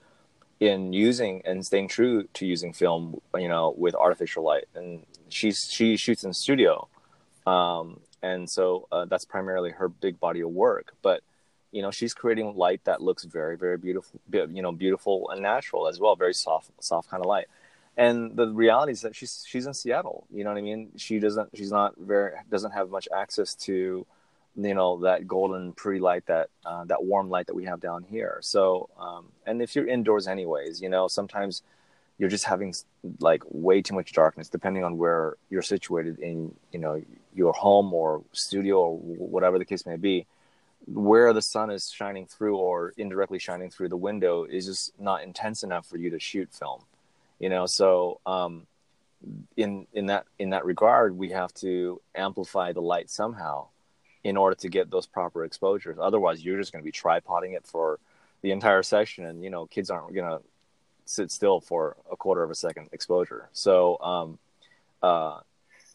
in 0.59 0.93
using 0.93 1.41
and 1.45 1.65
staying 1.65 1.87
true 1.87 2.23
to 2.33 2.45
using 2.45 2.73
film, 2.73 3.19
you 3.35 3.47
know, 3.47 3.73
with 3.77 3.95
artificial 3.95 4.43
light. 4.43 4.65
And 4.75 5.05
she's 5.29 5.69
she 5.69 5.97
shoots 5.97 6.23
in 6.23 6.33
studio, 6.33 6.87
um, 7.45 7.99
and 8.21 8.49
so 8.49 8.87
uh, 8.91 9.05
that's 9.05 9.25
primarily 9.25 9.71
her 9.71 9.89
big 9.89 10.19
body 10.19 10.41
of 10.41 10.49
work. 10.49 10.93
But 11.01 11.21
you 11.71 11.81
know, 11.81 11.89
she's 11.89 12.13
creating 12.13 12.55
light 12.55 12.81
that 12.83 13.01
looks 13.01 13.23
very, 13.23 13.57
very 13.57 13.77
beautiful, 13.77 14.19
you 14.31 14.61
know, 14.61 14.71
beautiful 14.71 15.31
and 15.31 15.41
natural 15.41 15.87
as 15.87 15.99
well, 15.99 16.15
very 16.15 16.33
soft, 16.33 16.69
soft 16.79 17.09
kind 17.09 17.21
of 17.21 17.27
light 17.27 17.47
and 17.97 18.35
the 18.35 18.47
reality 18.47 18.91
is 18.91 19.01
that 19.01 19.15
she's 19.15 19.43
she's 19.47 19.67
in 19.67 19.73
Seattle. 19.73 20.25
You 20.33 20.43
know 20.43 20.51
what 20.51 20.57
I 20.57 20.61
mean? 20.61 20.89
She 20.97 21.19
doesn't 21.19 21.49
she's 21.55 21.71
not 21.71 21.93
very 21.97 22.31
doesn't 22.49 22.71
have 22.71 22.89
much 22.89 23.07
access 23.15 23.55
to 23.55 24.05
you 24.55 24.73
know 24.73 24.99
that 25.01 25.27
golden 25.27 25.73
pretty 25.73 25.99
light 25.99 26.25
that 26.27 26.49
uh, 26.65 26.85
that 26.85 27.03
warm 27.03 27.29
light 27.29 27.47
that 27.47 27.55
we 27.55 27.65
have 27.65 27.79
down 27.79 28.03
here. 28.03 28.39
So 28.41 28.89
um, 28.99 29.25
and 29.45 29.61
if 29.61 29.75
you're 29.75 29.87
indoors 29.87 30.27
anyways, 30.27 30.81
you 30.81 30.89
know 30.89 31.07
sometimes 31.07 31.61
you're 32.17 32.29
just 32.29 32.45
having 32.45 32.73
like 33.19 33.43
way 33.49 33.81
too 33.81 33.95
much 33.95 34.13
darkness 34.13 34.49
depending 34.49 34.83
on 34.83 34.97
where 34.97 35.35
you're 35.49 35.61
situated 35.61 36.19
in 36.19 36.53
you 36.71 36.79
know 36.79 37.01
your 37.33 37.53
home 37.53 37.93
or 37.93 38.23
studio 38.31 38.79
or 38.79 38.97
whatever 38.97 39.57
the 39.57 39.65
case 39.65 39.85
may 39.85 39.97
be 39.97 40.25
where 40.85 41.31
the 41.33 41.41
sun 41.41 41.69
is 41.69 41.89
shining 41.89 42.25
through 42.25 42.57
or 42.57 42.93
indirectly 42.97 43.39
shining 43.39 43.69
through 43.69 43.89
the 43.89 43.97
window 43.97 44.43
is 44.43 44.65
just 44.65 44.91
not 44.99 45.23
intense 45.23 45.63
enough 45.63 45.85
for 45.87 45.97
you 45.97 46.09
to 46.09 46.19
shoot 46.19 46.49
film 46.51 46.83
you 47.43 47.49
know 47.49 47.65
so 47.65 48.21
um, 48.25 48.65
in 49.57 49.85
in 49.91 50.05
that 50.05 50.25
in 50.39 50.51
that 50.51 50.63
regard 50.63 51.17
we 51.17 51.29
have 51.31 51.53
to 51.55 52.01
amplify 52.15 52.71
the 52.71 52.81
light 52.81 53.09
somehow 53.09 53.67
in 54.23 54.37
order 54.37 54.55
to 54.55 54.69
get 54.69 54.89
those 54.89 55.05
proper 55.05 55.43
exposures. 55.43 55.97
Otherwise 55.99 56.43
you're 56.43 56.57
just 56.57 56.71
going 56.71 56.81
to 56.81 56.89
be 56.89 56.97
tripoding 57.03 57.53
it 57.53 57.67
for 57.67 57.99
the 58.43 58.51
entire 58.51 58.81
session 58.81 59.25
and 59.25 59.43
you 59.43 59.49
know 59.49 59.65
kids 59.65 59.89
aren't 59.89 60.15
going 60.15 60.29
to 60.29 60.41
sit 61.03 61.29
still 61.31 61.59
for 61.59 61.97
a 62.09 62.15
quarter 62.15 62.43
of 62.43 62.49
a 62.49 62.55
second 62.55 62.87
exposure. 62.93 63.49
So 63.51 63.99
um, 63.99 64.39
uh, 65.01 65.41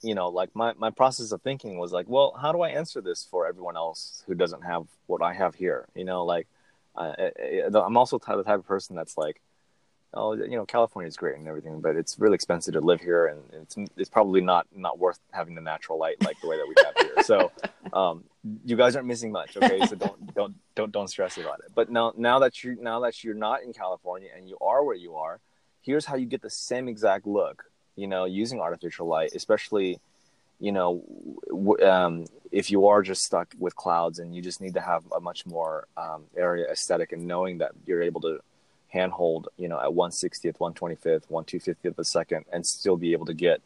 you 0.02 0.14
know 0.14 0.28
like 0.28 0.54
my, 0.54 0.74
my 0.76 0.90
process 0.90 1.32
of 1.32 1.40
thinking 1.40 1.78
was 1.78 1.92
like 1.92 2.08
well 2.10 2.36
how 2.38 2.52
do 2.52 2.60
i 2.60 2.68
answer 2.68 3.00
this 3.00 3.26
for 3.30 3.46
everyone 3.48 3.76
else 3.76 4.22
who 4.26 4.34
doesn't 4.34 4.64
have 4.64 4.84
what 5.06 5.22
i 5.22 5.32
have 5.32 5.54
here? 5.54 5.88
You 5.94 6.04
know 6.04 6.26
like 6.26 6.46
I, 6.94 7.30
I'm 7.74 7.96
also 7.96 8.18
the 8.18 8.42
type 8.44 8.58
of 8.58 8.66
person 8.66 8.96
that's 8.96 9.16
like, 9.16 9.40
oh, 10.14 10.34
you 10.34 10.56
know, 10.56 10.64
California 10.64 11.08
is 11.08 11.16
great 11.16 11.36
and 11.36 11.46
everything, 11.46 11.80
but 11.80 11.96
it's 11.96 12.18
really 12.18 12.34
expensive 12.34 12.74
to 12.74 12.80
live 12.80 13.00
here, 13.00 13.26
and 13.26 13.40
it's 13.62 13.76
it's 13.96 14.08
probably 14.10 14.40
not 14.40 14.66
not 14.74 14.98
worth 14.98 15.18
having 15.32 15.54
the 15.54 15.60
natural 15.60 15.98
light 15.98 16.22
like 16.24 16.40
the 16.40 16.48
way 16.48 16.56
that 16.56 16.66
we 16.66 16.74
have 16.84 16.94
here. 16.96 17.22
So, 17.24 17.52
um, 17.92 18.24
you 18.64 18.76
guys 18.76 18.96
aren't 18.96 19.08
missing 19.08 19.32
much, 19.32 19.56
okay? 19.56 19.84
So 19.86 19.96
don't 19.96 20.34
don't 20.34 20.54
don't 20.74 20.92
don't 20.92 21.08
stress 21.08 21.36
about 21.36 21.60
it. 21.60 21.72
But 21.74 21.90
now 21.90 22.12
now 22.16 22.38
that 22.40 22.64
you 22.64 22.76
now 22.80 23.00
that 23.00 23.22
you're 23.22 23.34
not 23.34 23.62
in 23.62 23.72
California 23.72 24.30
and 24.34 24.48
you 24.48 24.56
are 24.60 24.82
where 24.82 24.96
you 24.96 25.16
are, 25.16 25.40
here's 25.82 26.06
how 26.06 26.16
you 26.16 26.26
get 26.26 26.42
the 26.42 26.50
same 26.50 26.88
exact 26.88 27.26
look. 27.26 27.64
You 27.96 28.06
know, 28.06 28.24
using 28.24 28.60
artificial 28.60 29.08
light, 29.08 29.32
especially, 29.34 29.98
you 30.60 30.70
know, 30.70 31.02
w- 31.48 31.84
um, 31.84 32.26
if 32.52 32.70
you 32.70 32.86
are 32.86 33.02
just 33.02 33.24
stuck 33.24 33.52
with 33.58 33.74
clouds 33.74 34.20
and 34.20 34.34
you 34.34 34.40
just 34.40 34.60
need 34.60 34.74
to 34.74 34.80
have 34.80 35.02
a 35.14 35.20
much 35.20 35.44
more 35.46 35.88
um, 35.96 36.24
area 36.36 36.70
aesthetic 36.70 37.10
and 37.10 37.26
knowing 37.26 37.58
that 37.58 37.72
you're 37.86 38.02
able 38.02 38.20
to 38.20 38.38
handhold, 38.88 39.48
you 39.56 39.68
know, 39.68 39.78
at 39.80 39.88
160th, 39.90 40.58
125th, 40.58 41.24
1 41.28 41.44
250th 41.44 41.84
of 41.84 41.98
a 41.98 42.04
second 42.04 42.44
and 42.52 42.66
still 42.66 42.96
be 42.96 43.12
able 43.12 43.26
to 43.26 43.34
get 43.34 43.60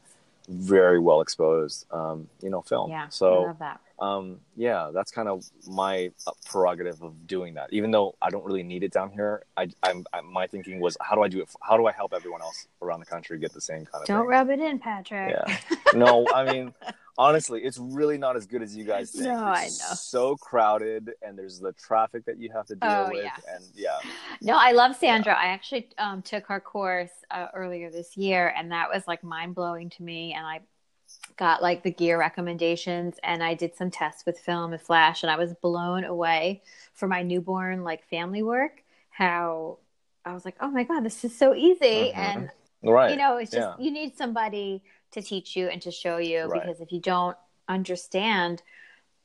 very 0.49 0.99
well 0.99 1.21
exposed, 1.21 1.87
um, 1.93 2.29
you 2.43 2.51
know, 2.51 2.61
film. 2.63 2.91
Yeah. 2.91 3.09
So, 3.09 3.45
I 3.45 3.47
love 3.47 3.59
that. 3.61 3.81
um, 4.01 4.41
yeah, 4.57 4.91
that's 4.93 5.13
kind 5.13 5.29
of 5.29 5.45
my 5.69 6.11
prerogative 6.45 7.01
of 7.03 7.29
doing 7.29 7.55
that. 7.55 7.73
Even 7.73 7.93
though 7.93 8.17
I 8.21 8.31
don't 8.31 8.45
really 8.45 8.65
need 8.65 8.83
it 8.83 8.93
down 8.93 9.11
here, 9.13 9.45
I, 9.57 9.69
I'm, 9.85 10.05
I, 10.13 10.21
my 10.23 10.49
thinking 10.49 10.81
was, 10.81 10.97
how 11.01 11.15
do 11.15 11.23
I 11.23 11.29
do 11.29 11.41
it? 11.41 11.49
How 11.63 11.77
do 11.77 11.87
I 11.87 11.93
help 11.93 12.13
everyone 12.13 12.43
else 12.43 12.67
around 12.83 12.99
the 12.99 13.07
country 13.07 13.39
get 13.39 13.53
the 13.53 13.61
same 13.61 13.85
kind 13.87 14.03
of 14.03 14.07
Don't 14.07 14.23
thing? 14.23 14.29
rub 14.31 14.51
it 14.51 14.59
in, 14.59 14.79
Patrick. 14.81 15.37
Yeah. 15.47 15.57
No, 15.95 16.27
I 16.35 16.51
mean, 16.51 16.73
honestly, 17.19 17.61
it's 17.63 17.79
really 17.79 18.19
not 18.19 18.37
as 18.37 18.47
good 18.47 18.63
as 18.63 18.77
you 18.77 18.85
guys 18.85 19.11
think. 19.11 19.25
No, 19.25 19.37
I 19.45 19.65
know. 19.65 19.95
So 19.95 20.37
crowded, 20.37 21.13
and 21.23 21.39
there's 21.39 21.59
the 21.61 21.73
traffic 21.73 22.25
that 22.27 22.39
you 22.39 22.51
have 22.53 22.67
to 22.67 22.75
deal 22.75 22.91
Oh, 22.91 23.11
with, 23.11 23.25
yeah. 23.25 23.55
and 23.55 23.65
yeah, 23.75 23.99
No, 24.41 24.57
I 24.57 24.73
love 24.73 24.97
Sandra. 24.97 25.33
I 25.35 25.47
actually 25.49 25.89
um, 25.99 26.23
took 26.23 26.47
her 26.47 26.61
course 26.61 27.11
uh, 27.31 27.49
earlier 27.55 27.91
this 27.91 28.17
year, 28.17 28.53
and 28.57 28.73
that 28.73 28.89
was 28.93 29.07
like 29.07 29.23
mind 29.23 29.55
blowing 29.55 29.91
to 29.91 30.03
me. 30.03 30.33
And 30.33 30.47
I 30.47 30.61
got 31.37 31.63
like 31.63 31.83
the 31.83 31.91
gear 31.91 32.19
recommendations, 32.19 33.17
and 33.23 33.43
I 33.43 33.55
did 33.55 33.75
some 33.77 33.91
tests 33.91 34.25
with 34.27 34.39
film 34.39 34.73
and 34.73 34.81
flash, 34.81 35.23
and 35.23 35.31
I 35.31 35.37
was 35.37 35.53
blown 35.55 36.05
away 36.05 36.63
for 36.95 37.07
my 37.09 37.23
newborn 37.23 37.85
like 37.85 38.05
family 38.09 38.43
work. 38.43 38.83
How 39.11 39.79
I 40.25 40.33
was 40.35 40.45
like, 40.45 40.57
oh 40.61 40.71
my 40.71 40.85
god, 40.85 41.05
this 41.05 41.25
is 41.25 41.37
so 41.37 41.55
easy, 41.55 42.13
Mhm. 42.13 42.17
and 42.17 42.51
right. 42.83 43.11
you 43.11 43.17
know, 43.17 43.37
it's 43.37 43.51
just 43.51 43.69
yeah. 43.79 43.85
you 43.85 43.91
need 43.91 44.17
somebody 44.17 44.83
to 45.13 45.23
teach 45.23 45.57
you 45.57 45.69
and 45.69 45.81
to 45.83 45.91
show 45.91 46.19
you 46.19 46.49
Right. 46.49 46.63
because 46.63 46.81
if 46.81 46.93
you 46.93 47.01
don't 47.01 47.37
understand, 47.69 48.63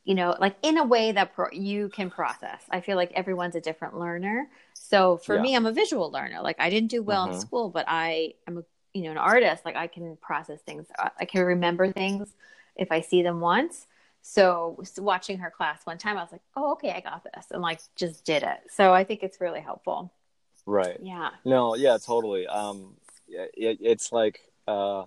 you 0.06 0.16
know, 0.16 0.36
like 0.40 0.56
in 0.62 0.78
a 0.78 0.84
way 0.86 1.12
that 1.12 1.34
pro- 1.34 1.52
you 1.52 1.90
can 1.90 2.10
process. 2.10 2.64
I 2.70 2.82
feel 2.82 2.96
like 2.96 3.12
everyone's 3.14 3.56
a 3.56 3.62
different 3.62 3.98
learner. 4.00 4.50
So 4.74 5.18
for 5.18 5.36
Yeah. 5.36 5.42
me, 5.42 5.56
I'm 5.56 5.66
a 5.66 5.72
visual 5.74 6.12
learner. 6.12 6.42
Like 6.42 6.58
I 6.60 6.70
didn't 6.70 6.90
do 6.90 7.04
well 7.04 7.26
in 7.26 7.32
Mhm. 7.32 7.42
school, 7.42 7.70
but 7.70 7.86
I 7.88 8.36
am 8.48 8.58
a 8.60 8.64
you 8.94 9.04
know 9.04 9.12
an 9.12 9.18
artist. 9.18 9.66
Like 9.66 9.76
I 9.76 9.88
can 9.88 10.18
process 10.18 10.62
things. 10.62 10.88
I 11.20 11.26
can 11.26 11.44
remember 11.46 11.92
things 11.92 12.34
if 12.76 12.92
I 12.92 13.02
see 13.02 13.22
them 13.24 13.40
once. 13.42 13.88
So, 14.22 14.84
watching 14.98 15.38
her 15.40 15.50
class 15.50 15.86
one 15.86 15.98
time, 15.98 16.18
I 16.18 16.22
was 16.22 16.32
like, 16.34 16.42
"Oh, 16.56 16.74
okay, 16.74 16.92
I 16.92 17.00
got 17.00 17.24
this," 17.24 17.48
and 17.52 17.62
like 17.62 17.80
just 17.96 18.26
did 18.26 18.44
it. 18.44 18.60
So 18.70 18.94
I 18.94 19.04
think 19.06 19.24
it's 19.24 19.40
really 19.40 19.62
helpful. 19.62 20.12
right. 20.66 21.00
Yeah. 21.02 21.30
No, 21.46 21.76
yeah, 21.76 21.98
totally. 21.98 22.48
Um, 22.48 22.96
yeah, 23.28 23.46
it, 23.54 23.78
it's 23.82 24.12
like, 24.12 24.42
uh, 24.68 25.06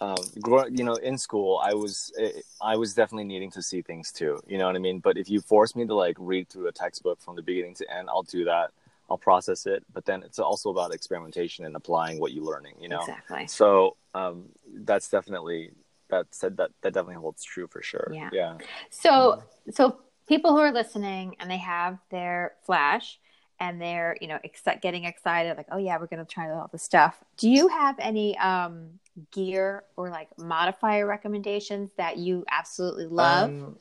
um, 0.00 0.16
grow, 0.40 0.66
you 0.66 0.84
know, 0.84 0.94
in 0.94 1.16
school, 1.18 1.60
I 1.62 1.74
was, 1.74 2.12
I 2.60 2.76
was 2.76 2.94
definitely 2.94 3.24
needing 3.24 3.50
to 3.52 3.62
see 3.62 3.82
things 3.82 4.12
too. 4.12 4.40
You 4.46 4.58
know 4.58 4.66
what 4.66 4.76
I 4.76 4.80
mean? 4.80 4.98
But 4.98 5.16
if 5.16 5.30
you 5.30 5.40
force 5.40 5.76
me 5.76 5.86
to 5.86 5.94
like 5.94 6.16
read 6.18 6.48
through 6.48 6.68
a 6.68 6.72
textbook 6.72 7.20
from 7.20 7.36
the 7.36 7.42
beginning 7.42 7.74
to 7.74 7.94
end, 7.94 8.08
I'll 8.10 8.24
do 8.24 8.44
that. 8.44 8.70
I'll 9.08 9.18
process 9.18 9.66
it. 9.66 9.84
But 9.92 10.04
then 10.04 10.22
it's 10.22 10.38
also 10.38 10.70
about 10.70 10.94
experimentation 10.94 11.64
and 11.64 11.76
applying 11.76 12.18
what 12.18 12.32
you're 12.32 12.44
learning. 12.44 12.74
You 12.80 12.88
know. 12.88 13.00
Exactly. 13.00 13.46
So 13.46 13.96
um, 14.14 14.46
that's 14.74 15.08
definitely 15.08 15.70
that 16.10 16.26
said 16.30 16.56
that 16.56 16.70
that 16.82 16.92
definitely 16.92 17.16
holds 17.16 17.44
true 17.44 17.66
for 17.66 17.82
sure. 17.82 18.10
Yeah. 18.12 18.30
Yeah. 18.32 18.58
So, 18.90 19.42
so 19.70 19.98
people 20.26 20.52
who 20.52 20.58
are 20.58 20.72
listening 20.72 21.36
and 21.38 21.50
they 21.50 21.58
have 21.58 21.98
their 22.10 22.54
flash 22.64 23.18
and 23.60 23.80
they're, 23.80 24.16
you 24.20 24.28
know, 24.28 24.38
exci- 24.44 24.80
getting 24.80 25.04
excited, 25.04 25.56
like, 25.56 25.68
oh 25.70 25.78
yeah, 25.78 25.98
we're 25.98 26.06
to 26.24 26.24
try 26.24 26.50
all 26.50 26.68
this 26.72 26.82
stuff. 26.82 27.22
Do 27.36 27.48
you 27.48 27.68
have 27.68 27.96
any 27.98 28.36
um, 28.38 28.88
gear 29.30 29.84
or 29.96 30.10
like 30.10 30.28
modifier 30.38 31.06
recommendations 31.06 31.90
that 31.96 32.18
you 32.18 32.44
absolutely 32.50 33.06
love? 33.06 33.50
Um, 33.50 33.76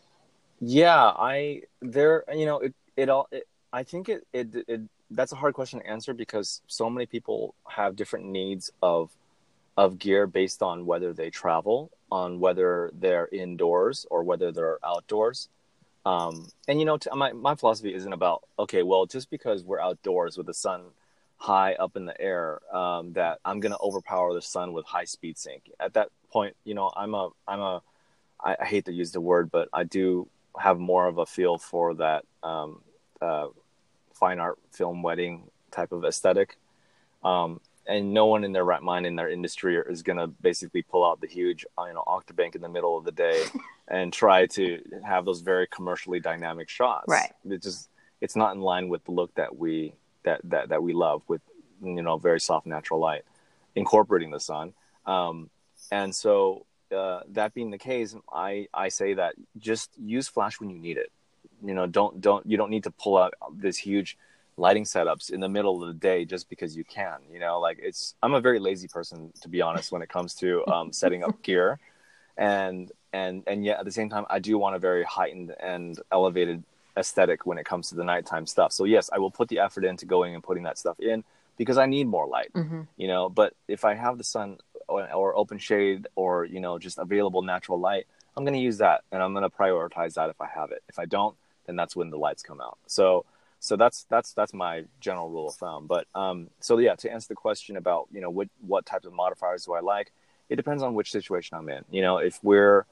yeah, 0.59 1.03
I 1.03 1.63
there 1.81 2.23
you 2.33 2.45
know 2.45 2.59
it 2.59 2.73
it 2.95 3.09
all 3.09 3.27
it, 3.31 3.47
I 3.71 3.83
think 3.83 4.09
it, 4.09 4.25
it 4.31 4.55
it 4.67 4.81
that's 5.11 5.31
a 5.31 5.35
hard 5.35 5.53
question 5.53 5.79
to 5.79 5.87
answer 5.87 6.13
because 6.13 6.61
so 6.67 6.89
many 6.89 7.05
people 7.05 7.55
have 7.67 7.95
different 7.95 8.25
needs 8.25 8.71
of 8.81 9.11
of 9.75 9.97
gear 9.97 10.27
based 10.27 10.61
on 10.61 10.85
whether 10.85 11.13
they 11.13 11.29
travel, 11.29 11.91
on 12.11 12.39
whether 12.39 12.91
they're 12.99 13.27
indoors 13.31 14.05
or 14.11 14.23
whether 14.23 14.51
they're 14.51 14.79
outdoors. 14.85 15.49
Um, 16.05 16.49
and 16.67 16.79
you 16.79 16.85
know, 16.85 16.97
t- 16.97 17.09
my 17.15 17.31
my 17.33 17.55
philosophy 17.55 17.93
isn't 17.93 18.11
about 18.13 18.43
okay, 18.59 18.83
well, 18.83 19.05
just 19.05 19.29
because 19.29 19.63
we're 19.63 19.79
outdoors 19.79 20.37
with 20.37 20.47
the 20.47 20.53
sun 20.53 20.83
high 21.37 21.73
up 21.73 21.95
in 21.95 22.05
the 22.05 22.19
air, 22.19 22.59
um, 22.75 23.13
that 23.13 23.39
I'm 23.45 23.59
gonna 23.59 23.77
overpower 23.81 24.33
the 24.33 24.41
sun 24.41 24.73
with 24.73 24.85
high 24.85 25.05
speed 25.05 25.37
sync. 25.37 25.71
At 25.79 25.93
that 25.93 26.09
point, 26.31 26.55
you 26.65 26.73
know, 26.73 26.91
I'm 26.95 27.13
a 27.13 27.29
I'm 27.47 27.59
a 27.61 27.81
I, 28.43 28.57
I 28.59 28.65
hate 28.65 28.85
to 28.85 28.93
use 28.93 29.11
the 29.11 29.21
word, 29.21 29.49
but 29.51 29.69
I 29.71 29.83
do 29.83 30.27
have 30.59 30.79
more 30.79 31.07
of 31.07 31.17
a 31.17 31.25
feel 31.25 31.57
for 31.57 31.95
that 31.95 32.25
um, 32.43 32.81
uh, 33.21 33.47
fine 34.13 34.39
art 34.39 34.59
film 34.71 35.01
wedding 35.01 35.49
type 35.71 35.91
of 35.91 36.03
aesthetic. 36.03 36.57
Um, 37.23 37.61
and 37.85 38.13
no 38.13 38.25
one 38.25 38.43
in 38.43 38.53
their 38.53 38.63
right 38.63 38.81
mind 38.81 39.05
in 39.05 39.15
their 39.15 39.29
industry 39.29 39.77
is 39.77 40.03
going 40.03 40.17
to 40.17 40.27
basically 40.27 40.81
pull 40.81 41.05
out 41.05 41.19
the 41.21 41.27
huge, 41.27 41.65
you 41.77 41.93
know, 41.93 42.03
octobank 42.07 42.55
in 42.55 42.61
the 42.61 42.69
middle 42.69 42.97
of 42.97 43.03
the 43.03 43.11
day 43.11 43.43
and 43.87 44.13
try 44.13 44.45
to 44.47 44.81
have 45.05 45.25
those 45.25 45.41
very 45.41 45.67
commercially 45.67 46.19
dynamic 46.19 46.69
shots. 46.69 47.05
Right. 47.07 47.33
It 47.49 47.61
just 47.61 47.89
it's 48.21 48.35
not 48.35 48.55
in 48.55 48.61
line 48.61 48.87
with 48.87 49.03
the 49.03 49.11
look 49.11 49.33
that 49.35 49.57
we 49.57 49.93
that 50.23 50.39
that 50.45 50.69
that 50.69 50.81
we 50.81 50.93
love 50.93 51.23
with 51.27 51.41
you 51.83 52.01
know 52.01 52.17
very 52.17 52.39
soft 52.39 52.65
natural 52.65 52.99
light, 52.99 53.23
incorporating 53.75 54.31
the 54.31 54.39
sun. 54.39 54.73
Um, 55.05 55.49
and 55.91 56.15
so 56.15 56.65
uh, 56.95 57.21
that 57.31 57.53
being 57.53 57.71
the 57.71 57.77
case, 57.77 58.15
I 58.31 58.67
I 58.73 58.89
say 58.89 59.15
that 59.15 59.35
just 59.57 59.91
use 59.97 60.27
flash 60.27 60.59
when 60.59 60.69
you 60.69 60.79
need 60.79 60.97
it. 60.97 61.11
You 61.61 61.73
know, 61.73 61.85
don't 61.85 62.21
don't 62.21 62.45
you 62.45 62.55
don't 62.55 62.69
need 62.69 62.85
to 62.85 62.91
pull 62.91 63.17
out 63.17 63.33
this 63.53 63.77
huge 63.77 64.17
lighting 64.57 64.83
setups 64.83 65.31
in 65.31 65.39
the 65.39 65.49
middle 65.49 65.81
of 65.81 65.87
the 65.87 65.93
day 65.93 66.25
just 66.25 66.49
because 66.49 66.75
you 66.75 66.83
can. 66.83 67.19
You 67.31 67.39
know, 67.39 67.59
like 67.59 67.79
it's 67.81 68.15
I'm 68.21 68.33
a 68.33 68.41
very 68.41 68.59
lazy 68.59 68.87
person 68.87 69.31
to 69.41 69.49
be 69.49 69.61
honest 69.61 69.91
when 69.91 70.01
it 70.01 70.09
comes 70.09 70.35
to 70.35 70.65
um, 70.67 70.91
setting 71.01 71.23
up 71.23 71.41
gear, 71.41 71.79
and 72.37 72.91
and 73.11 73.43
and 73.47 73.65
yet 73.65 73.79
at 73.79 73.85
the 73.85 73.91
same 73.91 74.09
time 74.09 74.25
I 74.29 74.39
do 74.39 74.57
want 74.57 74.75
a 74.75 74.79
very 74.79 75.03
heightened 75.03 75.55
and 75.59 75.99
elevated 76.11 76.63
aesthetic 76.95 77.45
when 77.45 77.57
it 77.57 77.65
comes 77.65 77.89
to 77.89 77.95
the 77.95 78.03
nighttime 78.03 78.45
stuff. 78.45 78.71
So 78.71 78.83
yes, 78.85 79.09
I 79.11 79.19
will 79.19 79.31
put 79.31 79.47
the 79.47 79.59
effort 79.59 79.85
into 79.85 80.05
going 80.05 80.35
and 80.35 80.43
putting 80.43 80.63
that 80.63 80.77
stuff 80.77 80.99
in 80.99 81.23
because 81.57 81.77
I 81.77 81.85
need 81.85 82.07
more 82.07 82.27
light. 82.27 82.51
Mm-hmm. 82.53 82.81
You 82.97 83.07
know, 83.07 83.29
but 83.29 83.53
if 83.67 83.85
I 83.85 83.95
have 83.95 84.17
the 84.17 84.23
sun 84.23 84.57
or, 84.87 85.11
or 85.11 85.35
open 85.35 85.57
shade 85.57 86.07
or 86.15 86.45
you 86.45 86.59
know 86.59 86.77
just 86.79 86.97
available 86.97 87.41
natural 87.41 87.79
light, 87.79 88.05
I'm 88.35 88.43
going 88.43 88.53
to 88.53 88.59
use 88.59 88.77
that 88.77 89.03
and 89.11 89.21
I'm 89.21 89.33
going 89.33 89.43
to 89.43 89.49
prioritize 89.49 90.13
that 90.15 90.29
if 90.29 90.39
I 90.41 90.47
have 90.47 90.71
it. 90.71 90.83
If 90.89 90.99
I 90.99 91.05
don't, 91.05 91.35
then 91.65 91.75
that's 91.75 91.95
when 91.95 92.09
the 92.09 92.17
lights 92.17 92.43
come 92.43 92.61
out. 92.61 92.77
So 92.87 93.25
so 93.63 93.77
that's 93.77 94.05
that's 94.09 94.33
that's 94.33 94.53
my 94.53 94.83
general 94.99 95.29
rule 95.29 95.47
of 95.47 95.55
thumb. 95.55 95.87
But 95.87 96.05
um, 96.13 96.49
so 96.59 96.77
yeah, 96.79 96.95
to 96.95 97.09
answer 97.09 97.29
the 97.29 97.35
question 97.35 97.77
about 97.77 98.09
you 98.11 98.19
know 98.19 98.29
what 98.29 98.49
what 98.59 98.85
types 98.85 99.05
of 99.05 99.13
modifiers 99.13 99.63
do 99.63 99.73
I 99.73 99.79
like, 99.79 100.11
it 100.49 100.57
depends 100.57 100.83
on 100.83 100.95
which 100.95 101.13
situation 101.13 101.55
I'm 101.55 101.69
in. 101.69 101.85
You 101.89 102.01
know, 102.01 102.17
if 102.17 102.43
we're 102.43 102.85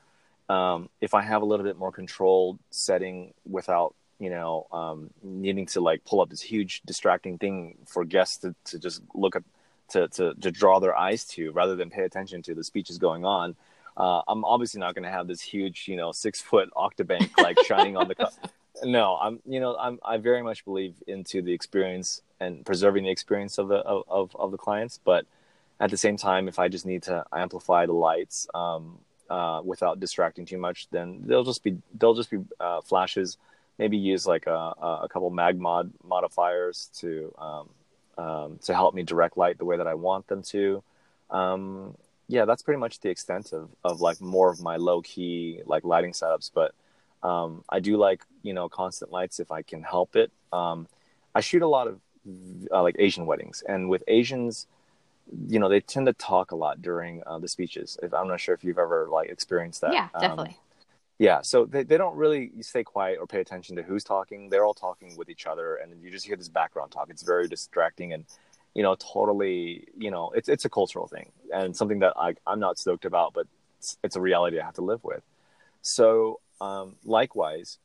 um, 0.47 0.87
if 1.01 1.13
I 1.13 1.23
have 1.23 1.41
a 1.41 1.45
little 1.45 1.65
bit 1.65 1.77
more 1.77 1.91
controlled 1.91 2.57
setting 2.69 3.33
without 3.45 3.95
you 4.17 4.29
know 4.29 4.67
um, 4.71 5.09
needing 5.21 5.65
to 5.67 5.81
like 5.81 6.05
pull 6.05 6.21
up 6.21 6.29
this 6.29 6.41
huge 6.41 6.81
distracting 6.85 7.37
thing 7.37 7.75
for 7.85 8.05
guests 8.05 8.37
to, 8.37 8.55
to 8.63 8.79
just 8.79 9.01
look 9.13 9.35
at 9.35 9.43
to, 9.89 10.07
to 10.07 10.35
to 10.35 10.51
draw 10.51 10.79
their 10.79 10.95
eyes 10.95 11.25
to 11.25 11.51
rather 11.51 11.75
than 11.75 11.89
pay 11.89 12.03
attention 12.03 12.41
to 12.43 12.55
the 12.55 12.63
speeches 12.63 12.97
going 12.97 13.25
on. 13.25 13.57
Uh, 13.97 14.21
I'm 14.25 14.45
obviously 14.45 14.79
not 14.79 14.95
going 14.95 15.03
to 15.03 15.11
have 15.11 15.27
this 15.27 15.41
huge, 15.41 15.89
you 15.89 15.97
know, 15.97 16.13
six 16.13 16.39
foot 16.39 16.69
octobank 16.77 17.37
like 17.37 17.59
shining 17.65 17.97
on 17.97 18.07
the. 18.07 18.15
No, 18.83 19.17
I'm, 19.21 19.39
you 19.45 19.59
know, 19.59 19.75
I'm, 19.75 19.99
I 20.03 20.17
very 20.17 20.41
much 20.41 20.65
believe 20.65 20.95
into 21.07 21.41
the 21.41 21.53
experience 21.53 22.21
and 22.39 22.65
preserving 22.65 23.03
the 23.03 23.11
experience 23.11 23.57
of 23.57 23.67
the 23.67 23.75
of, 23.75 24.03
of, 24.07 24.35
of 24.35 24.51
the 24.51 24.57
clients, 24.57 24.99
but 25.03 25.25
at 25.79 25.89
the 25.89 25.97
same 25.97 26.15
time, 26.17 26.47
if 26.47 26.59
I 26.59 26.67
just 26.67 26.85
need 26.85 27.03
to 27.03 27.25
amplify 27.33 27.85
the 27.85 27.93
lights 27.93 28.47
um, 28.53 28.99
uh, 29.29 29.61
without 29.63 29.99
distracting 29.99 30.45
too 30.45 30.57
much, 30.57 30.87
then 30.91 31.21
they'll 31.25 31.43
just 31.43 31.63
be 31.63 31.77
they'll 31.97 32.13
just 32.13 32.29
be 32.31 32.39
uh, 32.59 32.81
flashes. 32.81 33.37
Maybe 33.77 33.97
use 33.97 34.27
like 34.27 34.45
a, 34.47 34.73
a 35.03 35.07
couple 35.09 35.31
MagMod 35.31 35.91
modifiers 36.03 36.89
to 36.99 37.33
um, 37.37 37.69
um, 38.17 38.59
to 38.63 38.73
help 38.73 38.93
me 38.93 39.03
direct 39.03 39.37
light 39.37 39.57
the 39.57 39.65
way 39.65 39.77
that 39.77 39.87
I 39.87 39.95
want 39.95 40.27
them 40.27 40.43
to. 40.43 40.83
Um, 41.29 41.95
yeah, 42.27 42.45
that's 42.45 42.61
pretty 42.61 42.79
much 42.79 42.99
the 42.99 43.09
extent 43.09 43.53
of, 43.53 43.69
of 43.83 44.01
like 44.01 44.21
more 44.21 44.51
of 44.51 44.61
my 44.61 44.77
low 44.77 45.01
key 45.01 45.61
like 45.65 45.83
lighting 45.83 46.11
setups. 46.11 46.51
But 46.53 46.73
um, 47.23 47.63
I 47.69 47.79
do 47.79 47.97
like 47.97 48.23
you 48.43 48.53
know 48.53 48.69
constant 48.69 49.11
lights 49.11 49.39
if 49.39 49.51
I 49.51 49.61
can 49.61 49.83
help 49.83 50.15
it. 50.15 50.31
Um, 50.51 50.87
I 51.33 51.41
shoot 51.41 51.61
a 51.61 51.67
lot 51.67 51.87
of 51.87 51.99
uh, 52.71 52.81
like 52.81 52.95
Asian 52.99 53.25
weddings, 53.25 53.63
and 53.67 53.89
with 53.89 54.03
Asians, 54.07 54.67
you 55.47 55.59
know, 55.59 55.69
they 55.69 55.79
tend 55.79 56.07
to 56.07 56.13
talk 56.13 56.51
a 56.51 56.55
lot 56.55 56.81
during 56.81 57.23
uh, 57.25 57.39
the 57.39 57.47
speeches. 57.47 57.97
If, 58.03 58.13
I'm 58.13 58.27
not 58.27 58.39
sure 58.39 58.53
if 58.55 58.63
you've 58.63 58.79
ever 58.79 59.07
like 59.09 59.29
experienced 59.29 59.81
that. 59.81 59.93
Yeah, 59.93 60.09
Um, 60.13 60.21
definitely. 60.21 60.57
yeah, 61.19 61.41
so 61.41 61.65
they, 61.65 61.83
they 61.83 61.97
don't 61.97 62.15
really 62.15 62.51
stay 62.61 62.83
quiet 62.83 63.17
or 63.19 63.27
pay 63.27 63.39
attention 63.41 63.75
to 63.75 63.83
who's 63.83 64.03
talking. 64.03 64.49
They're 64.49 64.65
all 64.65 64.73
talking 64.73 65.15
with 65.17 65.29
each 65.29 65.45
other, 65.45 65.75
and 65.75 66.01
you 66.03 66.09
just 66.11 66.25
hear 66.25 66.35
this 66.35 66.49
background 66.49 66.91
talk. 66.91 67.09
It's 67.09 67.23
very 67.23 67.47
distracting 67.47 68.13
and, 68.13 68.25
you 68.73 68.83
know, 68.83 68.95
totally, 68.95 69.87
you 69.97 70.11
know, 70.11 70.31
it's 70.35 70.49
it's 70.49 70.65
a 70.65 70.69
cultural 70.69 71.07
thing 71.07 71.31
and 71.53 71.75
something 71.75 71.99
that 71.99 72.13
I 72.17 72.35
I'm 72.47 72.59
not 72.59 72.79
stoked 72.79 73.05
about, 73.05 73.33
but 73.33 73.47
it's, 73.79 73.97
it's 74.03 74.15
a 74.15 74.21
reality 74.21 74.59
I 74.59 74.65
have 74.65 74.75
to 74.75 74.81
live 74.81 75.03
with. 75.03 75.23
So, 75.81 76.39
um, 76.61 76.95
likewise, 77.03 77.79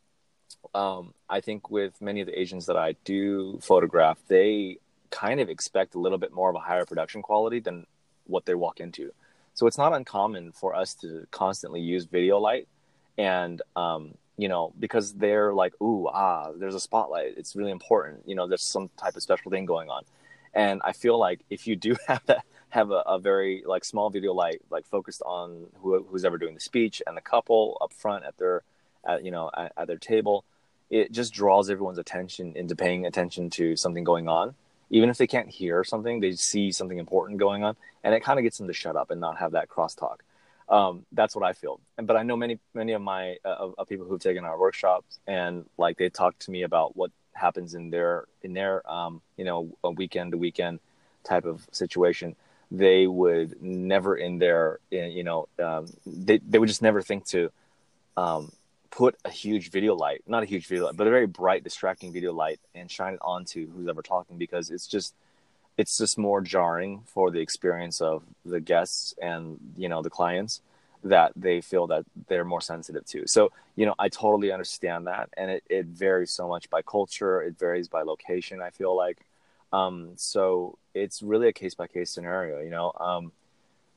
um, 0.74 1.14
I 1.28 1.40
think 1.40 1.70
with 1.70 2.00
many 2.00 2.20
of 2.20 2.26
the 2.26 2.38
Asians 2.38 2.66
that 2.66 2.76
I 2.76 2.94
do 3.04 3.58
photograph, 3.62 4.18
they 4.28 4.78
kind 5.10 5.40
of 5.40 5.48
expect 5.48 5.94
a 5.94 5.98
little 5.98 6.18
bit 6.18 6.32
more 6.32 6.50
of 6.50 6.56
a 6.56 6.60
higher 6.60 6.84
production 6.84 7.22
quality 7.22 7.58
than 7.58 7.86
what 8.26 8.44
they 8.44 8.54
walk 8.54 8.78
into. 8.80 9.12
So 9.54 9.66
it's 9.66 9.78
not 9.78 9.94
uncommon 9.94 10.52
for 10.52 10.74
us 10.74 10.92
to 10.96 11.26
constantly 11.30 11.80
use 11.80 12.04
video 12.04 12.38
light 12.38 12.68
and 13.16 13.62
um, 13.74 14.14
you 14.36 14.48
know 14.48 14.74
because 14.78 15.14
they're 15.14 15.54
like 15.54 15.72
ooh 15.80 16.08
ah 16.08 16.52
there's 16.54 16.74
a 16.74 16.80
spotlight. 16.80 17.38
It's 17.38 17.56
really 17.56 17.70
important. 17.70 18.24
You 18.26 18.34
know 18.34 18.46
there's 18.46 18.62
some 18.62 18.90
type 18.98 19.16
of 19.16 19.22
special 19.22 19.50
thing 19.50 19.64
going 19.64 19.88
on. 19.88 20.02
And 20.52 20.80
i 20.84 20.92
feel 20.92 21.18
like 21.18 21.40
if 21.50 21.66
you 21.66 21.76
do 21.76 21.96
have 22.08 22.22
that 22.26 22.44
have 22.76 22.90
a, 22.90 23.02
a 23.06 23.18
very 23.18 23.62
like 23.66 23.84
small 23.84 24.10
video 24.10 24.32
light 24.32 24.60
like 24.70 24.86
focused 24.86 25.22
on 25.22 25.66
who, 25.80 26.04
who's 26.04 26.24
ever 26.24 26.38
doing 26.38 26.54
the 26.54 26.60
speech 26.60 27.02
and 27.06 27.16
the 27.16 27.20
couple 27.20 27.78
up 27.80 27.92
front 27.92 28.24
at 28.24 28.36
their 28.38 28.62
at, 29.04 29.24
you 29.24 29.30
know 29.30 29.50
at, 29.56 29.72
at 29.76 29.86
their 29.86 29.98
table 29.98 30.44
it 30.90 31.10
just 31.10 31.32
draws 31.32 31.68
everyone's 31.70 31.98
attention 31.98 32.52
into 32.54 32.76
paying 32.76 33.06
attention 33.06 33.50
to 33.50 33.76
something 33.76 34.04
going 34.04 34.28
on 34.28 34.54
even 34.90 35.08
if 35.10 35.16
they 35.18 35.26
can't 35.26 35.48
hear 35.48 35.82
something 35.82 36.20
they 36.20 36.32
see 36.32 36.70
something 36.70 36.98
important 36.98 37.38
going 37.38 37.64
on 37.64 37.74
and 38.04 38.14
it 38.14 38.22
kind 38.22 38.38
of 38.38 38.42
gets 38.42 38.58
them 38.58 38.66
to 38.66 38.72
shut 38.72 38.94
up 38.94 39.10
and 39.10 39.20
not 39.20 39.38
have 39.38 39.52
that 39.52 39.68
crosstalk 39.68 40.18
um, 40.68 41.06
that's 41.12 41.36
what 41.36 41.44
I 41.44 41.52
feel. 41.52 41.78
But 41.96 42.16
I 42.16 42.24
know 42.24 42.36
many 42.36 42.58
many 42.74 42.92
of 42.92 43.02
my 43.02 43.36
uh, 43.44 43.50
of, 43.50 43.74
of 43.78 43.88
people 43.88 44.06
who've 44.06 44.20
taken 44.20 44.44
our 44.44 44.58
workshops 44.58 45.20
and 45.26 45.64
like 45.78 45.96
they 45.96 46.08
talk 46.08 46.38
to 46.40 46.50
me 46.50 46.62
about 46.62 46.96
what 46.96 47.12
happens 47.34 47.74
in 47.74 47.90
their 47.90 48.24
in 48.42 48.52
their 48.52 48.88
um, 48.90 49.22
you 49.36 49.44
know 49.44 49.70
a 49.84 49.90
weekend 49.90 50.32
to 50.32 50.38
weekend 50.38 50.80
type 51.22 51.44
of 51.44 51.66
situation. 51.70 52.34
They 52.70 53.06
would 53.06 53.62
never 53.62 54.16
in 54.16 54.38
their 54.38 54.80
you 54.90 55.22
know 55.22 55.48
um, 55.62 55.86
they 56.04 56.38
they 56.38 56.58
would 56.58 56.68
just 56.68 56.82
never 56.82 57.02
think 57.02 57.26
to 57.26 57.50
um, 58.16 58.50
put 58.90 59.16
a 59.24 59.30
huge 59.30 59.70
video 59.70 59.94
light, 59.94 60.22
not 60.26 60.42
a 60.42 60.46
huge 60.46 60.66
video 60.66 60.86
light, 60.86 60.96
but 60.96 61.06
a 61.06 61.10
very 61.10 61.26
bright, 61.26 61.62
distracting 61.62 62.12
video 62.12 62.32
light, 62.32 62.58
and 62.74 62.90
shine 62.90 63.14
it 63.14 63.20
onto 63.22 63.70
who's 63.70 63.88
ever 63.88 64.02
talking 64.02 64.38
because 64.38 64.70
it's 64.70 64.86
just 64.86 65.14
it's 65.76 65.98
just 65.98 66.16
more 66.16 66.40
jarring 66.40 67.02
for 67.06 67.30
the 67.30 67.40
experience 67.40 68.00
of 68.00 68.22
the 68.44 68.60
guests 68.60 69.14
and 69.20 69.58
you 69.76 69.88
know 69.88 70.02
the 70.02 70.10
clients 70.10 70.60
that 71.04 71.30
they 71.36 71.60
feel 71.60 71.86
that 71.86 72.04
they're 72.26 72.44
more 72.44 72.60
sensitive 72.60 73.04
to. 73.06 73.26
So 73.26 73.52
you 73.76 73.86
know 73.86 73.94
i 73.98 74.08
totally 74.08 74.50
understand 74.50 75.06
that. 75.06 75.28
And 75.36 75.50
it, 75.50 75.64
it 75.68 75.86
varies 75.86 76.30
so 76.30 76.48
much 76.48 76.70
by 76.70 76.82
culture. 76.82 77.42
It 77.42 77.58
varies 77.58 77.88
by 77.88 78.02
location 78.02 78.62
i 78.62 78.70
feel 78.70 78.96
like 78.96 79.18
um, 79.76 79.94
so 80.16 80.78
it's 80.94 81.22
really 81.22 81.48
a 81.48 81.52
case 81.52 81.74
by 81.74 81.86
case 81.86 82.10
scenario 82.10 82.60
you 82.60 82.70
know 82.70 82.92
um, 83.08 83.32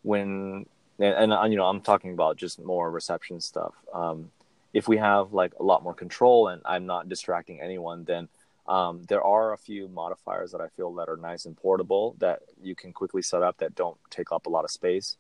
when 0.04 0.66
and, 1.00 1.32
and 1.34 1.52
you 1.52 1.58
know 1.58 1.66
i'm 1.66 1.82
talking 1.82 2.12
about 2.14 2.38
just 2.38 2.60
more 2.74 2.90
reception 2.92 3.40
stuff 3.40 3.74
um, 3.94 4.32
if 4.74 4.88
we 4.88 4.98
have 4.98 5.34
like 5.34 5.54
a 5.60 5.64
lot 5.64 5.84
more 5.84 5.94
control 5.94 6.48
and 6.50 6.62
i'm 6.66 6.86
not 6.86 7.10
distracting 7.10 7.62
anyone 7.62 8.04
then 8.06 8.28
um, 8.68 9.02
there 9.08 9.24
are 9.24 9.54
a 9.54 9.58
few 9.58 9.88
modifiers 9.88 10.52
that 10.52 10.62
I 10.62 10.68
feel 10.68 10.94
that 10.94 11.10
are 11.10 11.18
nice 11.18 11.46
and 11.48 11.58
portable 11.58 12.16
that 12.20 12.42
you 12.62 12.76
can 12.76 12.94
quickly 12.94 13.24
set 13.24 13.42
up 13.42 13.58
that 13.58 13.74
don't 13.74 13.98
take 14.12 14.32
up 14.32 14.46
a 14.46 14.50
lot 14.50 14.64
of 14.64 14.70
space. 14.70 15.18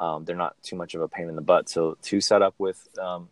Um, 0.00 0.24
they're 0.24 0.34
not 0.34 0.56
too 0.64 0.74
much 0.74 0.96
of 0.96 1.00
a 1.02 1.06
pain 1.06 1.28
in 1.28 1.36
the 1.36 1.40
butt. 1.50 1.68
So 1.68 1.96
to 2.02 2.20
set 2.20 2.42
up 2.42 2.56
with 2.58 2.88
um, 2.98 3.28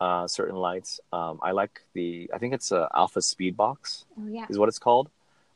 uh, 0.00 0.26
certain 0.26 0.56
lights, 0.56 0.98
um, 1.12 1.38
I 1.42 1.52
like 1.52 1.82
the 1.92 2.28
I 2.34 2.38
think 2.38 2.54
it's 2.54 2.72
a 2.72 2.88
Alpha 2.92 3.22
Speed 3.22 3.56
Box 3.56 4.04
Oh 4.18 4.26
yeah. 4.26 4.46
is 4.50 4.58
what 4.58 4.68
it's 4.68 4.80
called. 4.80 5.10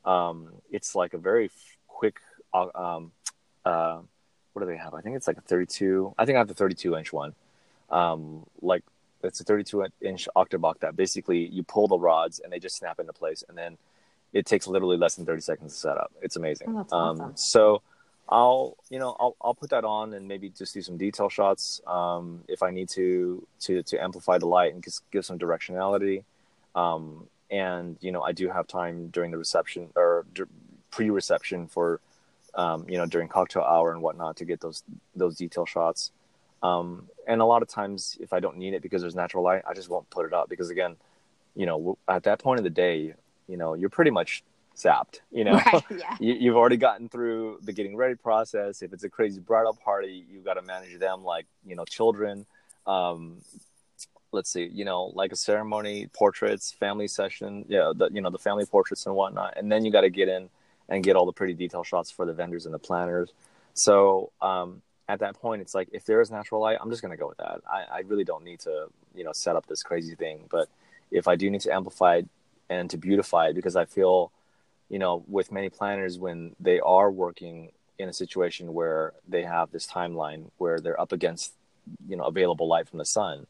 Um, 0.09 0.49
it's 0.71 0.95
like 0.95 1.13
a 1.13 1.17
very 1.17 1.51
quick. 1.87 2.17
Um, 2.53 3.11
uh, 3.63 3.99
what 4.53 4.61
do 4.61 4.65
they 4.65 4.77
have? 4.77 4.93
I 4.95 5.01
think 5.01 5.15
it's 5.15 5.27
like 5.27 5.37
a 5.37 5.41
32. 5.41 6.15
I 6.17 6.25
think 6.25 6.35
I 6.35 6.39
have 6.39 6.47
the 6.47 6.55
32 6.55 6.95
inch 6.95 7.13
one. 7.13 7.35
Um, 7.89 8.45
like 8.61 8.83
it's 9.23 9.39
a 9.39 9.43
32 9.43 9.85
inch 10.01 10.27
octabox 10.35 10.79
that 10.79 10.95
basically 10.95 11.45
you 11.47 11.63
pull 11.63 11.87
the 11.87 11.99
rods 11.99 12.39
and 12.39 12.51
they 12.51 12.59
just 12.59 12.77
snap 12.77 12.99
into 12.99 13.13
place, 13.13 13.43
and 13.47 13.57
then 13.57 13.77
it 14.33 14.45
takes 14.45 14.67
literally 14.67 14.97
less 14.97 15.15
than 15.15 15.25
30 15.25 15.41
seconds 15.41 15.73
to 15.73 15.79
set 15.79 15.97
up. 15.97 16.11
It's 16.21 16.35
amazing. 16.35 16.85
Oh, 16.91 16.97
um. 16.97 17.33
So 17.35 17.81
I'll 18.27 18.77
you 18.89 18.97
know 18.97 19.15
I'll 19.19 19.35
I'll 19.41 19.53
put 19.53 19.69
that 19.71 19.83
on 19.83 20.13
and 20.13 20.27
maybe 20.27 20.49
just 20.49 20.73
do 20.73 20.81
some 20.81 20.97
detail 20.97 21.29
shots 21.29 21.81
um, 21.85 22.43
if 22.47 22.63
I 22.63 22.71
need 22.71 22.89
to 22.89 23.45
to 23.61 23.83
to 23.83 24.03
amplify 24.03 24.39
the 24.39 24.47
light 24.47 24.73
and 24.73 24.83
just 24.83 25.03
give 25.11 25.25
some 25.25 25.37
directionality. 25.37 26.23
Um, 26.75 27.27
and 27.51 27.97
you 28.01 28.11
know 28.11 28.21
I 28.21 28.31
do 28.31 28.49
have 28.49 28.67
time 28.67 29.07
during 29.07 29.31
the 29.31 29.37
reception 29.37 29.89
or 29.95 30.25
d- 30.33 30.43
pre-reception 30.91 31.67
for 31.67 31.99
um, 32.55 32.85
you 32.89 32.97
know 32.97 33.05
during 33.05 33.27
cocktail 33.27 33.63
hour 33.63 33.91
and 33.91 34.01
whatnot 34.01 34.37
to 34.37 34.45
get 34.45 34.59
those 34.61 34.83
those 35.15 35.35
detail 35.37 35.65
shots. 35.65 36.11
Um, 36.61 37.07
and 37.27 37.41
a 37.41 37.45
lot 37.45 37.61
of 37.61 37.69
times, 37.69 38.17
if 38.19 38.33
I 38.33 38.39
don't 38.39 38.57
need 38.57 38.73
it 38.73 38.81
because 38.81 39.01
there's 39.01 39.15
natural 39.15 39.43
light, 39.43 39.61
I 39.67 39.73
just 39.73 39.89
won't 39.89 40.09
put 40.09 40.25
it 40.25 40.33
up 40.33 40.49
because 40.49 40.69
again, 40.69 40.97
you 41.55 41.65
know, 41.65 41.97
at 42.07 42.23
that 42.23 42.39
point 42.39 42.59
of 42.59 42.63
the 42.63 42.69
day, 42.69 43.13
you 43.47 43.55
know, 43.57 43.75
you're 43.75 43.89
pretty 43.89 44.11
much 44.11 44.43
zapped. 44.75 45.19
You 45.31 45.43
know, 45.45 45.53
Right. 45.53 45.83
Yeah. 45.89 46.17
you, 46.19 46.33
you've 46.33 46.57
already 46.57 46.77
gotten 46.77 47.07
through 47.07 47.59
the 47.63 47.71
getting 47.71 47.95
ready 47.95 48.15
process. 48.15 48.81
If 48.81 48.91
it's 48.93 49.03
a 49.05 49.09
crazy 49.09 49.39
bridal 49.39 49.73
party, 49.73 50.25
you've 50.29 50.43
got 50.43 50.55
to 50.55 50.61
manage 50.61 50.97
them 50.99 51.23
like 51.23 51.45
you 51.65 51.75
know 51.75 51.85
children. 51.85 52.45
Um, 52.85 53.37
let's 54.31 54.51
see, 54.51 54.69
you 54.71 54.85
know, 54.85 55.11
like 55.15 55.31
a 55.31 55.35
ceremony, 55.35 56.07
portraits, 56.13 56.71
family 56.71 57.07
session, 57.07 57.65
yeah, 57.67 57.91
the 57.95 58.09
you 58.11 58.21
know 58.21 58.29
the 58.29 58.39
family 58.39 58.65
portraits 58.65 59.05
and 59.05 59.15
whatnot, 59.15 59.55
and 59.57 59.71
then 59.71 59.85
you 59.85 59.91
got 59.91 60.01
to 60.01 60.09
get 60.09 60.27
in 60.27 60.49
and 60.89 61.03
get 61.03 61.15
all 61.15 61.25
the 61.25 61.31
pretty 61.31 61.53
detail 61.53 61.83
shots 61.83 62.09
for 62.11 62.25
the 62.25 62.33
vendors 62.33 62.65
and 62.65 62.73
the 62.73 62.79
planners. 62.79 63.31
So 63.73 64.31
um, 64.41 64.81
at 65.07 65.19
that 65.19 65.35
point, 65.35 65.61
it's 65.61 65.75
like 65.75 65.89
if 65.91 66.05
there 66.05 66.21
is 66.21 66.31
natural 66.31 66.61
light, 66.61 66.77
I'm 66.81 66.89
just 66.89 67.01
gonna 67.01 67.17
go 67.17 67.27
with 67.27 67.37
that. 67.37 67.61
I, 67.69 67.97
I 67.97 67.99
really 68.05 68.23
don't 68.23 68.43
need 68.43 68.59
to 68.61 68.87
you 69.15 69.23
know 69.23 69.33
set 69.33 69.55
up 69.55 69.67
this 69.67 69.83
crazy 69.83 70.15
thing, 70.15 70.45
but 70.49 70.67
if 71.11 71.27
I 71.27 71.35
do 71.35 71.49
need 71.49 71.61
to 71.61 71.73
amplify 71.73 72.17
it 72.17 72.27
and 72.69 72.89
to 72.91 72.97
beautify 72.97 73.47
it, 73.47 73.55
because 73.55 73.75
I 73.75 73.85
feel 73.85 74.31
you 74.89 74.97
know, 74.97 75.23
with 75.27 75.51
many 75.51 75.69
planners 75.69 76.17
when 76.17 76.55
they 76.59 76.79
are 76.79 77.09
working 77.09 77.71
in 77.99 78.09
a 78.09 78.13
situation 78.13 78.73
where 78.73 79.13
they 79.27 79.43
have 79.43 79.71
this 79.71 79.85
timeline 79.87 80.49
where 80.57 80.79
they're 80.79 80.99
up 80.99 81.11
against, 81.11 81.53
you 82.07 82.15
know, 82.15 82.23
available 82.23 82.67
light 82.67 82.89
from 82.89 82.97
the 82.97 83.05
sun, 83.05 83.45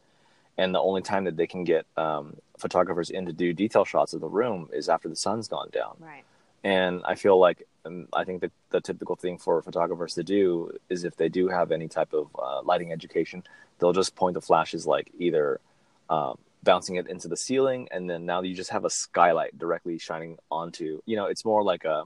and 0.60 0.76
the 0.76 0.80
only 0.80 1.02
time 1.02 1.24
that 1.24 1.38
they 1.38 1.48
can 1.48 1.64
get 1.64 1.86
um, 1.96 2.36
photographers 2.58 3.10
in 3.10 3.26
to 3.26 3.32
do 3.32 3.54
detail 3.54 3.86
shots 3.86 4.14
of 4.14 4.20
the 4.20 4.28
room 4.28 4.70
is 4.74 4.90
after 4.90 5.08
the 5.08 5.16
sun's 5.16 5.48
gone 5.48 5.70
down. 5.72 5.96
Right. 6.00 6.26
And 6.66 7.02
I 7.06 7.16
feel 7.16 7.40
like 7.40 7.66
um, 7.86 8.10
I 8.12 8.26
think 8.26 8.42
that 8.42 8.52
the 8.70 8.82
typical 8.82 9.16
thing 9.16 9.38
for 9.38 9.62
photographers 9.62 10.16
to 10.16 10.24
do 10.24 10.78
is 10.90 11.06
if 11.06 11.16
they 11.16 11.30
do 11.30 11.48
have 11.48 11.72
any 11.72 11.88
type 11.88 12.12
of 12.12 12.28
uh, 12.38 12.62
lighting 12.64 12.92
education, 12.92 13.42
they'll 13.80 13.94
just 13.94 14.16
point 14.16 14.34
the 14.34 14.42
flashes 14.42 14.86
like 14.86 15.10
either 15.18 15.62
um, 16.10 16.38
bouncing 16.62 16.98
it 16.98 17.08
into 17.08 17.30
the 17.30 17.38
ceiling, 17.38 17.88
and 17.92 18.10
then 18.10 18.26
now 18.26 18.42
you 18.42 18.54
just 18.54 18.72
have 18.72 18.84
a 18.84 18.90
skylight 18.90 19.58
directly 19.58 19.98
shining 19.98 20.38
onto. 20.52 21.02
You 21.06 21.16
know, 21.16 21.28
it's 21.28 21.46
more 21.46 21.64
like 21.64 21.86
a, 21.86 22.04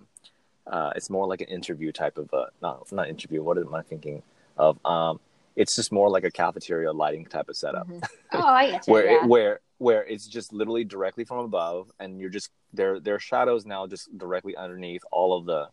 uh, 0.68 0.92
it's 0.96 1.10
more 1.10 1.26
like 1.26 1.42
an 1.42 1.48
interview 1.48 1.92
type 1.92 2.20
of 2.20 2.32
a 2.34 2.50
not 2.62 2.92
not 2.92 3.10
interview. 3.10 3.42
What 3.42 3.58
am 3.58 3.74
I 3.74 3.82
thinking 3.82 4.22
of? 4.60 4.78
Um, 4.86 5.20
it's 5.56 5.76
just 5.76 5.92
more 5.92 6.10
like 6.10 6.24
a 6.24 6.32
cafeteria 6.32 6.92
lighting 6.92 7.26
type 7.26 7.50
of 7.50 7.56
setup 7.56 7.88
Mhm. 7.88 8.04
Oh, 8.34 8.40
I 8.42 8.72
get 8.72 8.88
you. 8.88 8.94
where 8.94 9.06
yeah. 9.06 9.24
it, 9.24 9.28
where 9.28 9.60
where 9.78 10.04
it's 10.06 10.28
just 10.28 10.54
literally 10.54 10.84
directly 10.86 11.26
from 11.26 11.40
above, 11.40 11.92
and 12.00 12.20
you're 12.20 12.30
just 12.30 12.50
there. 12.74 13.00
There 13.00 13.16
are 13.16 13.20
shadows 13.20 13.66
now, 13.66 13.86
just 13.88 14.16
directly 14.18 14.56
underneath 14.56 15.02
all 15.12 15.38
of 15.38 15.46
the, 15.46 15.68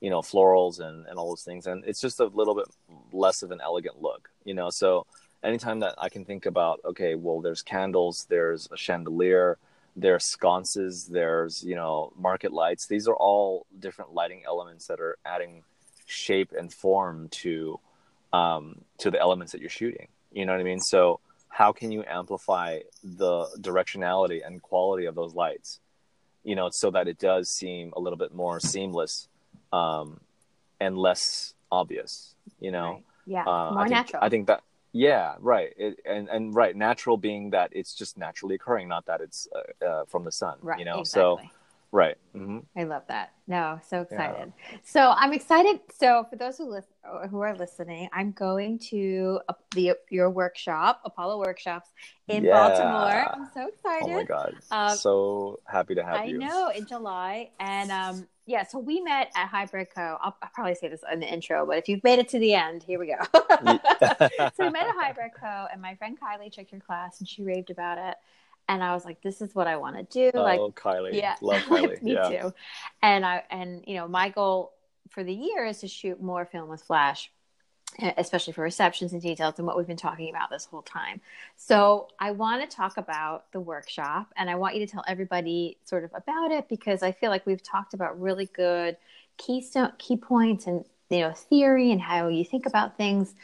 you 0.00 0.08
know, 0.08 0.20
florals 0.20 0.78
and 0.78 1.04
and 1.06 1.18
all 1.18 1.28
those 1.30 1.42
things, 1.42 1.66
and 1.66 1.84
it's 1.84 2.00
just 2.00 2.20
a 2.20 2.26
little 2.26 2.54
bit 2.54 2.66
less 3.12 3.42
of 3.42 3.50
an 3.50 3.60
elegant 3.60 4.00
look, 4.00 4.30
you 4.44 4.54
know. 4.54 4.70
So 4.70 5.06
anytime 5.42 5.80
that 5.80 5.94
I 5.98 6.08
can 6.08 6.24
think 6.24 6.46
about, 6.46 6.80
okay, 6.84 7.14
well, 7.16 7.40
there's 7.40 7.62
candles, 7.62 8.26
there's 8.30 8.68
a 8.72 8.76
chandelier, 8.76 9.58
there's 9.96 10.24
sconces, 10.24 11.06
there's 11.06 11.62
you 11.64 11.74
know 11.74 12.12
market 12.16 12.52
lights. 12.52 12.86
These 12.86 13.08
are 13.08 13.16
all 13.16 13.66
different 13.78 14.14
lighting 14.14 14.42
elements 14.46 14.86
that 14.86 15.00
are 15.00 15.16
adding 15.24 15.64
shape 16.06 16.52
and 16.56 16.72
form 16.72 17.28
to 17.30 17.80
um, 18.36 18.62
to 18.98 19.10
the 19.10 19.20
elements 19.26 19.50
that 19.52 19.60
you're 19.60 19.70
shooting. 19.80 20.08
You 20.32 20.44
know 20.46 20.52
what 20.52 20.60
I 20.60 20.64
mean? 20.72 20.80
So 20.80 21.20
how 21.48 21.70
can 21.72 21.88
you 21.94 22.04
amplify 22.20 22.80
the 23.20 23.46
directionality 23.60 24.38
and 24.46 24.60
quality 24.70 25.06
of 25.06 25.14
those 25.14 25.34
lights? 25.34 25.80
You 26.44 26.54
know, 26.54 26.68
so 26.70 26.90
that 26.96 27.08
it 27.08 27.18
does 27.18 27.44
seem 27.50 27.92
a 27.96 28.00
little 28.00 28.18
bit 28.24 28.32
more 28.34 28.60
seamless 28.60 29.28
um, 29.72 30.20
and 30.84 30.96
less 30.96 31.54
obvious. 31.70 32.34
You 32.60 32.72
know, 32.76 32.90
Right. 32.90 33.04
Yeah. 33.26 33.42
uh, 33.42 33.70
More 33.72 33.80
I 33.80 33.84
think, 33.84 33.90
natural. 33.90 34.24
I 34.26 34.28
think 34.28 34.46
that 34.46 34.60
yeah, 34.92 35.34
right, 35.40 35.70
it, 35.76 36.00
and 36.06 36.28
and 36.34 36.54
right, 36.54 36.74
natural 36.88 37.16
being 37.18 37.50
that 37.50 37.68
it's 37.72 37.92
just 38.00 38.16
naturally 38.16 38.54
occurring, 38.54 38.88
not 38.88 39.04
that 39.06 39.20
it's 39.20 39.48
uh, 39.54 39.84
uh, 39.84 40.04
from 40.06 40.24
the 40.24 40.32
sun. 40.32 40.56
right. 40.62 40.78
You 40.78 40.86
know, 40.86 41.00
exactly. 41.00 41.50
Right. 41.92 42.16
Mm-hmm. 42.34 42.58
I 42.78 42.84
love 42.84 43.04
that. 43.08 43.32
No, 43.46 43.80
so 43.88 44.02
excited. 44.02 44.52
Yeah. 44.56 44.78
So 44.84 45.14
I'm 45.16 45.32
excited. 45.32 45.80
So 45.96 46.26
for 46.28 46.36
those 46.36 46.58
who 46.58 46.68
listen, 46.68 46.90
who 47.30 47.40
are 47.40 47.54
listening, 47.56 48.08
I'm 48.12 48.32
going 48.32 48.78
to 48.90 49.40
the 49.74 49.94
your 50.10 50.28
workshop, 50.28 51.00
Apollo 51.04 51.38
Workshops 51.38 51.90
in 52.28 52.44
yeah. 52.44 52.52
Baltimore. 52.52 53.32
I'm 53.32 53.48
so 53.54 53.68
excited. 53.68 54.10
Oh 54.10 54.14
my 54.14 54.24
god! 54.24 54.54
Um, 54.70 54.96
so 54.96 55.60
happy 55.64 55.94
to 55.94 56.04
have 56.04 56.20
I 56.20 56.24
you. 56.24 56.42
I 56.42 56.46
know 56.46 56.68
in 56.70 56.86
July, 56.86 57.50
and 57.60 57.92
um, 57.92 58.26
yeah. 58.46 58.64
So 58.64 58.78
we 58.78 59.00
met 59.00 59.30
at 59.36 59.46
Hybrid 59.46 59.88
Co. 59.94 60.18
I'll, 60.20 60.36
I'll, 60.42 60.50
probably 60.52 60.74
say 60.74 60.88
this 60.88 61.04
in 61.10 61.20
the 61.20 61.32
intro, 61.32 61.64
but 61.64 61.78
if 61.78 61.88
you've 61.88 62.02
made 62.02 62.18
it 62.18 62.28
to 62.30 62.38
the 62.40 62.52
end, 62.52 62.82
here 62.82 62.98
we 62.98 63.06
go. 63.06 63.24
so 63.32 64.50
we 64.58 64.70
met 64.70 64.88
at 64.88 64.94
Hybrid 64.96 65.30
Co. 65.40 65.66
And 65.72 65.80
my 65.80 65.94
friend 65.94 66.18
Kylie 66.20 66.52
took 66.52 66.72
your 66.72 66.80
class, 66.80 67.20
and 67.20 67.28
she 67.28 67.42
raved 67.42 67.70
about 67.70 67.98
it 67.98 68.16
and 68.68 68.82
I 68.82 68.94
was 68.94 69.04
like, 69.04 69.22
"This 69.22 69.40
is 69.40 69.54
what 69.54 69.66
I 69.66 69.76
want 69.76 69.96
to 69.96 70.02
do." 70.02 70.30
Oh, 70.36 70.42
like, 70.42 70.60
Kylie, 70.74 71.14
yeah, 71.14 71.36
love 71.40 71.62
Kylie, 71.68 72.02
me 72.02 72.14
yeah. 72.14 72.28
too. 72.28 72.54
And 73.02 73.24
I 73.24 73.44
and 73.50 73.84
you 73.86 73.94
know, 73.94 74.08
my 74.08 74.28
goal 74.28 74.72
for 75.10 75.22
the 75.22 75.32
year 75.32 75.64
is 75.66 75.80
to 75.80 75.88
shoot 75.88 76.20
more 76.20 76.44
film 76.44 76.68
with 76.68 76.82
flash, 76.82 77.30
especially 78.16 78.52
for 78.52 78.62
receptions 78.62 79.12
and 79.12 79.22
details, 79.22 79.54
and 79.58 79.66
what 79.66 79.76
we've 79.76 79.86
been 79.86 79.96
talking 79.96 80.30
about 80.30 80.50
this 80.50 80.64
whole 80.64 80.82
time. 80.82 81.20
So 81.56 82.08
I 82.18 82.32
want 82.32 82.68
to 82.68 82.76
talk 82.76 82.96
about 82.96 83.50
the 83.52 83.60
workshop, 83.60 84.32
and 84.36 84.50
I 84.50 84.56
want 84.56 84.74
you 84.74 84.84
to 84.84 84.90
tell 84.90 85.04
everybody 85.06 85.78
sort 85.84 86.04
of 86.04 86.10
about 86.14 86.50
it 86.50 86.68
because 86.68 87.02
I 87.02 87.12
feel 87.12 87.30
like 87.30 87.46
we've 87.46 87.62
talked 87.62 87.94
about 87.94 88.20
really 88.20 88.46
good 88.46 88.96
keystone 89.38 89.92
key 89.98 90.16
points 90.16 90.66
and 90.66 90.84
you 91.10 91.20
know 91.20 91.32
theory 91.32 91.92
and 91.92 92.00
how 92.00 92.28
you 92.28 92.44
think 92.44 92.66
about 92.66 92.96
things 92.96 93.34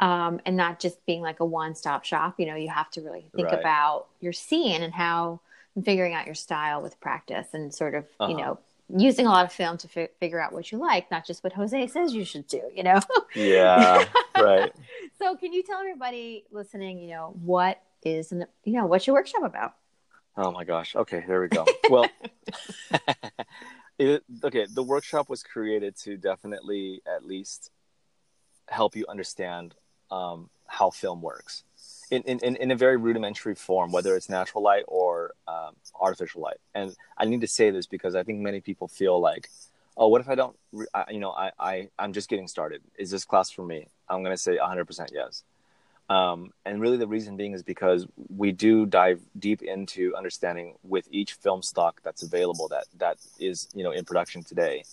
um, 0.00 0.40
and 0.46 0.56
not 0.56 0.80
just 0.80 1.04
being 1.06 1.20
like 1.20 1.40
a 1.40 1.44
one-stop 1.44 2.04
shop. 2.04 2.34
You 2.38 2.46
know 2.46 2.54
you 2.54 2.68
have 2.68 2.90
to 2.92 3.00
really 3.00 3.28
think 3.34 3.48
right. 3.48 3.58
about 3.58 4.06
your 4.20 4.32
scene 4.32 4.82
and 4.82 4.92
how 4.92 5.40
and 5.78 5.84
figuring 5.84 6.12
out 6.12 6.26
your 6.26 6.34
style 6.34 6.82
with 6.82 6.98
practice 7.00 7.48
and 7.52 7.72
sort 7.72 7.94
of 7.94 8.04
uh-huh. 8.18 8.30
you 8.30 8.36
know 8.36 8.58
using 8.96 9.26
a 9.26 9.28
lot 9.28 9.44
of 9.44 9.52
film 9.52 9.78
to 9.78 9.86
fi- 9.86 10.08
figure 10.18 10.40
out 10.40 10.52
what 10.52 10.72
you 10.72 10.78
like 10.78 11.10
not 11.10 11.24
just 11.24 11.44
what 11.44 11.52
jose 11.52 11.86
says 11.86 12.14
you 12.14 12.24
should 12.24 12.46
do 12.48 12.60
you 12.74 12.82
know? 12.82 13.00
Yeah 13.34 14.04
right. 14.36 14.72
So 15.18 15.36
can 15.36 15.52
you 15.52 15.62
tell 15.62 15.78
everybody 15.78 16.44
listening 16.50 16.98
you 16.98 17.10
know 17.10 17.34
what 17.44 17.80
is 18.02 18.32
an, 18.32 18.46
you 18.64 18.74
know 18.74 18.86
what's 18.86 19.06
your 19.06 19.14
workshop 19.14 19.42
about? 19.44 19.74
Oh 20.36 20.52
my 20.52 20.64
gosh. 20.64 20.94
Okay 20.94 21.24
there 21.26 21.40
we 21.40 21.48
go. 21.48 21.64
Well 21.90 22.06
it, 23.98 24.24
okay 24.42 24.66
the 24.72 24.82
workshop 24.82 25.28
was 25.28 25.42
created 25.42 25.96
to 25.98 26.16
definitely 26.16 27.02
at 27.06 27.24
least 27.24 27.70
help 28.68 28.96
you 28.96 29.04
understand 29.08 29.74
um, 30.10 30.50
how 30.66 30.90
film 30.90 31.22
works 31.22 31.64
in, 32.10 32.22
in, 32.22 32.56
in 32.56 32.70
a 32.70 32.76
very 32.76 32.96
rudimentary 32.96 33.54
form, 33.54 33.92
whether 33.92 34.16
it's 34.16 34.28
natural 34.28 34.62
light 34.62 34.84
or 34.88 35.32
um, 35.46 35.74
artificial 36.00 36.42
light. 36.42 36.58
And 36.74 36.94
I 37.16 37.26
need 37.26 37.42
to 37.42 37.46
say 37.46 37.70
this 37.70 37.86
because 37.86 38.14
I 38.14 38.22
think 38.22 38.40
many 38.40 38.60
people 38.60 38.88
feel 38.88 39.20
like, 39.20 39.48
oh, 39.96 40.08
what 40.08 40.20
if 40.20 40.28
I 40.28 40.34
don't, 40.34 40.56
you 41.10 41.20
know, 41.20 41.30
I, 41.30 41.50
I, 41.58 41.88
I'm 41.98 42.12
just 42.12 42.28
getting 42.28 42.48
started. 42.48 42.82
Is 42.98 43.10
this 43.10 43.24
class 43.24 43.50
for 43.50 43.64
me? 43.64 43.88
I'm 44.08 44.22
going 44.22 44.34
to 44.34 44.40
say 44.40 44.56
100% 44.56 45.08
yes. 45.12 45.42
Um, 46.08 46.52
and 46.64 46.80
really 46.80 46.96
the 46.96 47.06
reason 47.06 47.36
being 47.36 47.52
is 47.52 47.62
because 47.62 48.06
we 48.34 48.52
do 48.52 48.86
dive 48.86 49.20
deep 49.38 49.62
into 49.62 50.16
understanding 50.16 50.76
with 50.82 51.06
each 51.10 51.34
film 51.34 51.62
stock 51.62 52.00
that's 52.02 52.22
available 52.22 52.68
that, 52.68 52.84
that 52.96 53.18
is, 53.38 53.68
you 53.74 53.84
know, 53.84 53.90
in 53.90 54.06
production 54.06 54.42
today. 54.42 54.84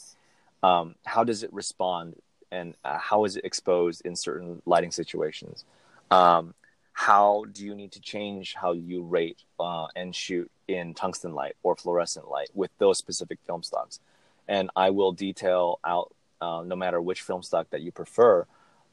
Um, 0.62 0.96
how 1.06 1.24
does 1.24 1.44
it 1.44 1.54
respond 1.54 2.16
and 2.56 2.76
uh, 2.86 2.98
how 2.98 3.26
is 3.26 3.36
it 3.36 3.46
exposed 3.46 4.02
in 4.06 4.16
certain 4.16 4.62
lighting 4.66 4.92
situations? 4.92 5.66
Um, 6.10 6.54
how 6.94 7.46
do 7.52 7.66
you 7.66 7.76
need 7.76 7.92
to 7.92 8.00
change 8.00 8.56
how 8.56 8.72
you 8.72 9.04
rate 9.04 9.40
uh, 9.60 9.88
and 9.96 10.16
shoot 10.16 10.50
in 10.68 10.94
tungsten 10.94 11.34
light 11.34 11.56
or 11.62 11.76
fluorescent 11.76 12.30
light 12.30 12.50
with 12.54 12.72
those 12.78 12.98
specific 12.98 13.40
film 13.46 13.64
stocks? 13.64 14.00
And 14.48 14.70
I 14.76 14.92
will 14.92 15.12
detail 15.12 15.80
out, 15.84 16.14
uh, 16.40 16.64
no 16.66 16.76
matter 16.76 17.02
which 17.02 17.22
film 17.22 17.44
stock 17.44 17.70
that 17.72 17.82
you 17.82 17.92
prefer, 17.92 18.46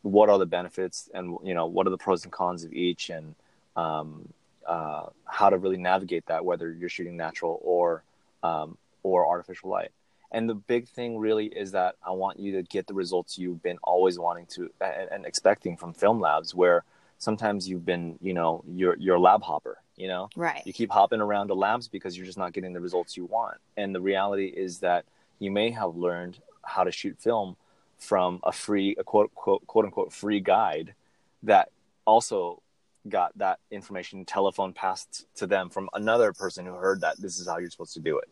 what 0.03 0.29
are 0.29 0.39
the 0.39 0.47
benefits 0.47 1.09
and 1.15 1.39
you 1.45 1.55
know 1.55 1.67
what 1.67 1.87
are 1.87 1.91
the 1.91 1.99
pros 2.07 2.25
and 2.25 2.33
cons 2.33 2.65
of 2.65 2.73
each, 2.73 3.09
and 3.09 3.37
um, 3.77 4.29
uh, 4.67 5.07
how 5.25 5.49
to 5.51 5.59
really 5.59 5.77
navigate 5.77 6.27
that, 6.27 6.45
whether 6.45 6.73
you're 6.73 6.89
shooting 6.89 7.17
natural 7.17 7.61
or 7.63 8.03
um, 8.43 8.77
or 9.05 9.29
artificial 9.29 9.71
light. 9.71 9.93
And 10.33 10.49
the 10.49 10.55
big 10.55 10.89
thing 10.89 11.19
really 11.19 11.47
is 11.47 11.73
that 11.73 11.97
I 12.05 12.11
want 12.11 12.41
you 12.41 12.53
to 12.53 12.63
get 12.63 12.87
the 12.87 12.95
results 12.95 13.39
you've 13.39 13.63
been 13.63 13.79
always 13.85 14.19
wanting 14.19 14.47
to 14.55 14.71
and, 14.81 15.09
and 15.11 15.27
expecting 15.27 15.77
from 15.77 15.93
film 15.93 16.21
labs, 16.21 16.55
where 16.55 16.85
sometimes 17.19 17.69
you've 17.69 17.85
been, 17.85 18.19
you 18.23 18.33
know, 18.33 18.65
you're 18.67 18.97
you're 18.99 19.17
a 19.17 19.21
lab 19.21 19.43
hopper, 19.43 19.79
you 19.97 20.09
know, 20.09 20.31
right? 20.35 20.63
You 20.65 20.73
keep 20.73 20.91
hopping 20.91 21.21
around 21.21 21.49
to 21.49 21.55
labs 21.55 21.87
because 21.87 22.17
you're 22.17 22.27
just 22.27 22.39
not 22.39 22.55
getting 22.55 22.73
the 22.73 22.81
results 22.81 23.17
you 23.17 23.27
want. 23.27 23.59
And 23.77 23.95
the 23.95 24.01
reality 24.01 24.47
is 24.47 24.79
that 24.81 25.05
you 25.39 25.51
may 25.51 25.71
have 25.71 25.97
learned 25.97 26.39
how 26.65 26.85
to 26.85 26.91
shoot 26.91 27.19
film 27.19 27.57
from 27.99 28.41
a 28.43 28.53
free, 28.53 28.97
a 28.99 29.05
quote 29.05 29.35
quote 29.35 29.67
quote 29.67 29.85
unquote 29.85 30.13
free 30.15 30.41
guide 30.41 30.95
that 31.43 31.69
also 32.07 32.63
got 33.09 33.37
that 33.37 33.59
information 33.71 34.25
telephone 34.25 34.73
passed 34.73 35.27
to 35.35 35.47
them 35.47 35.69
from 35.69 35.91
another 35.93 36.33
person 36.33 36.65
who 36.65 36.73
heard 36.73 37.01
that 37.03 37.21
this 37.21 37.39
is 37.39 37.49
how 37.49 37.59
you're 37.59 37.69
supposed 37.69 37.95
to 37.95 38.01
do 38.01 38.17
it 38.17 38.29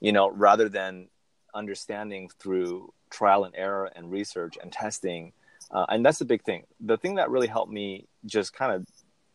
you 0.00 0.12
know 0.12 0.30
rather 0.30 0.66
than 0.68 1.08
understanding 1.54 2.30
through 2.38 2.92
trial 3.10 3.44
and 3.44 3.54
error 3.56 3.90
and 3.94 4.10
research 4.10 4.56
and 4.60 4.72
testing. 4.72 5.32
Uh, 5.70 5.86
and 5.88 6.04
that's 6.04 6.18
the 6.18 6.24
big 6.24 6.42
thing. 6.42 6.64
The 6.80 6.96
thing 6.96 7.16
that 7.16 7.30
really 7.30 7.46
helped 7.46 7.72
me 7.72 8.06
just 8.26 8.52
kind 8.52 8.72
of 8.72 8.86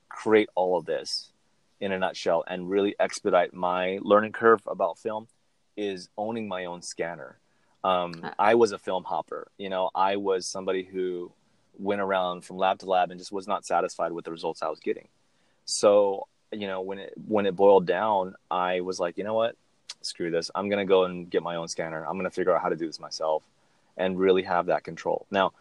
create 0.09 0.49
all 0.55 0.77
of 0.77 0.85
this 0.85 1.31
in 1.79 1.91
a 1.91 1.99
nutshell 1.99 2.43
and 2.47 2.69
really 2.69 2.95
expedite 2.99 3.53
my 3.53 3.99
learning 4.01 4.31
curve 4.31 4.61
about 4.67 4.97
film 4.97 5.27
is 5.75 6.09
owning 6.17 6.47
my 6.47 6.65
own 6.65 6.81
scanner. 6.81 7.37
Um, 7.83 8.13
uh. 8.23 8.31
I 8.39 8.55
was 8.55 8.71
a 8.71 8.77
film 8.77 9.03
hopper. 9.03 9.47
You 9.57 9.69
know, 9.69 9.89
I 9.93 10.15
was 10.15 10.47
somebody 10.47 10.83
who 10.83 11.31
went 11.77 12.01
around 12.01 12.45
from 12.45 12.57
lab 12.57 12.79
to 12.79 12.85
lab 12.85 13.11
and 13.11 13.19
just 13.19 13.31
was 13.31 13.47
not 13.47 13.65
satisfied 13.65 14.11
with 14.11 14.25
the 14.25 14.31
results 14.31 14.61
I 14.61 14.69
was 14.69 14.79
getting. 14.79 15.07
So, 15.65 16.27
you 16.51 16.67
know, 16.67 16.81
when 16.81 16.99
it 16.99 17.13
when 17.27 17.45
it 17.45 17.55
boiled 17.55 17.85
down, 17.85 18.35
I 18.49 18.81
was 18.81 18.99
like, 18.99 19.17
you 19.17 19.23
know 19.23 19.33
what? 19.33 19.55
Screw 20.05 20.31
this. 20.31 20.51
I'm 20.55 20.69
going 20.69 20.85
to 20.85 20.89
go 20.89 21.05
and 21.05 21.29
get 21.29 21.43
my 21.43 21.55
own 21.55 21.67
scanner. 21.67 22.05
I'm 22.05 22.13
going 22.13 22.25
to 22.25 22.31
figure 22.31 22.55
out 22.55 22.61
how 22.61 22.69
to 22.69 22.75
do 22.75 22.87
this 22.87 22.99
myself 22.99 23.43
and 23.97 24.19
really 24.19 24.43
have 24.43 24.67
that 24.67 24.83
control. 24.83 25.25
Now, 25.31 25.53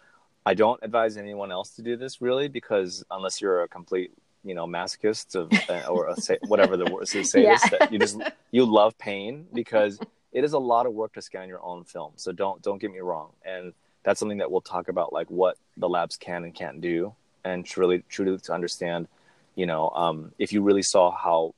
I 0.44 0.54
don't 0.54 0.80
advise 0.82 1.16
anyone 1.16 1.52
else 1.52 1.70
to 1.76 1.82
do 1.82 1.96
this 1.96 2.20
really 2.20 2.48
because 2.48 3.04
unless 3.10 3.40
you're 3.40 3.62
a 3.62 3.68
complete, 3.68 4.12
you 4.44 4.54
know, 4.54 4.66
masochist 4.66 5.34
of, 5.36 5.52
uh, 5.68 5.88
or 5.88 6.08
a, 6.08 6.16
whatever 6.46 6.76
the 6.76 6.90
word 6.90 7.02
is, 7.14 7.30
say 7.30 7.42
yeah. 7.42 7.58
that 7.70 7.92
you 7.92 7.98
just 7.98 8.20
you 8.50 8.64
love 8.64 8.96
pain 8.98 9.46
because 9.52 9.98
it 10.32 10.44
is 10.44 10.52
a 10.52 10.58
lot 10.58 10.86
of 10.86 10.94
work 10.94 11.12
to 11.12 11.22
scan 11.22 11.48
your 11.48 11.62
own 11.62 11.84
film. 11.84 12.12
So 12.16 12.32
don't 12.32 12.60
don't 12.62 12.78
get 12.78 12.90
me 12.90 13.00
wrong. 13.00 13.30
And 13.44 13.72
that's 14.02 14.18
something 14.18 14.38
that 14.38 14.50
we'll 14.50 14.60
talk 14.60 14.88
about, 14.88 15.12
like 15.12 15.30
what 15.30 15.56
the 15.76 15.88
labs 15.88 16.16
can 16.16 16.44
and 16.44 16.54
can't 16.54 16.80
do, 16.80 17.14
and 17.44 17.64
truly 17.64 18.02
truly 18.08 18.36
to 18.38 18.52
understand, 18.52 19.06
you 19.54 19.66
know, 19.66 19.90
um, 19.90 20.32
if 20.38 20.52
you 20.52 20.62
really 20.62 20.82
saw 20.82 21.10
how 21.12 21.54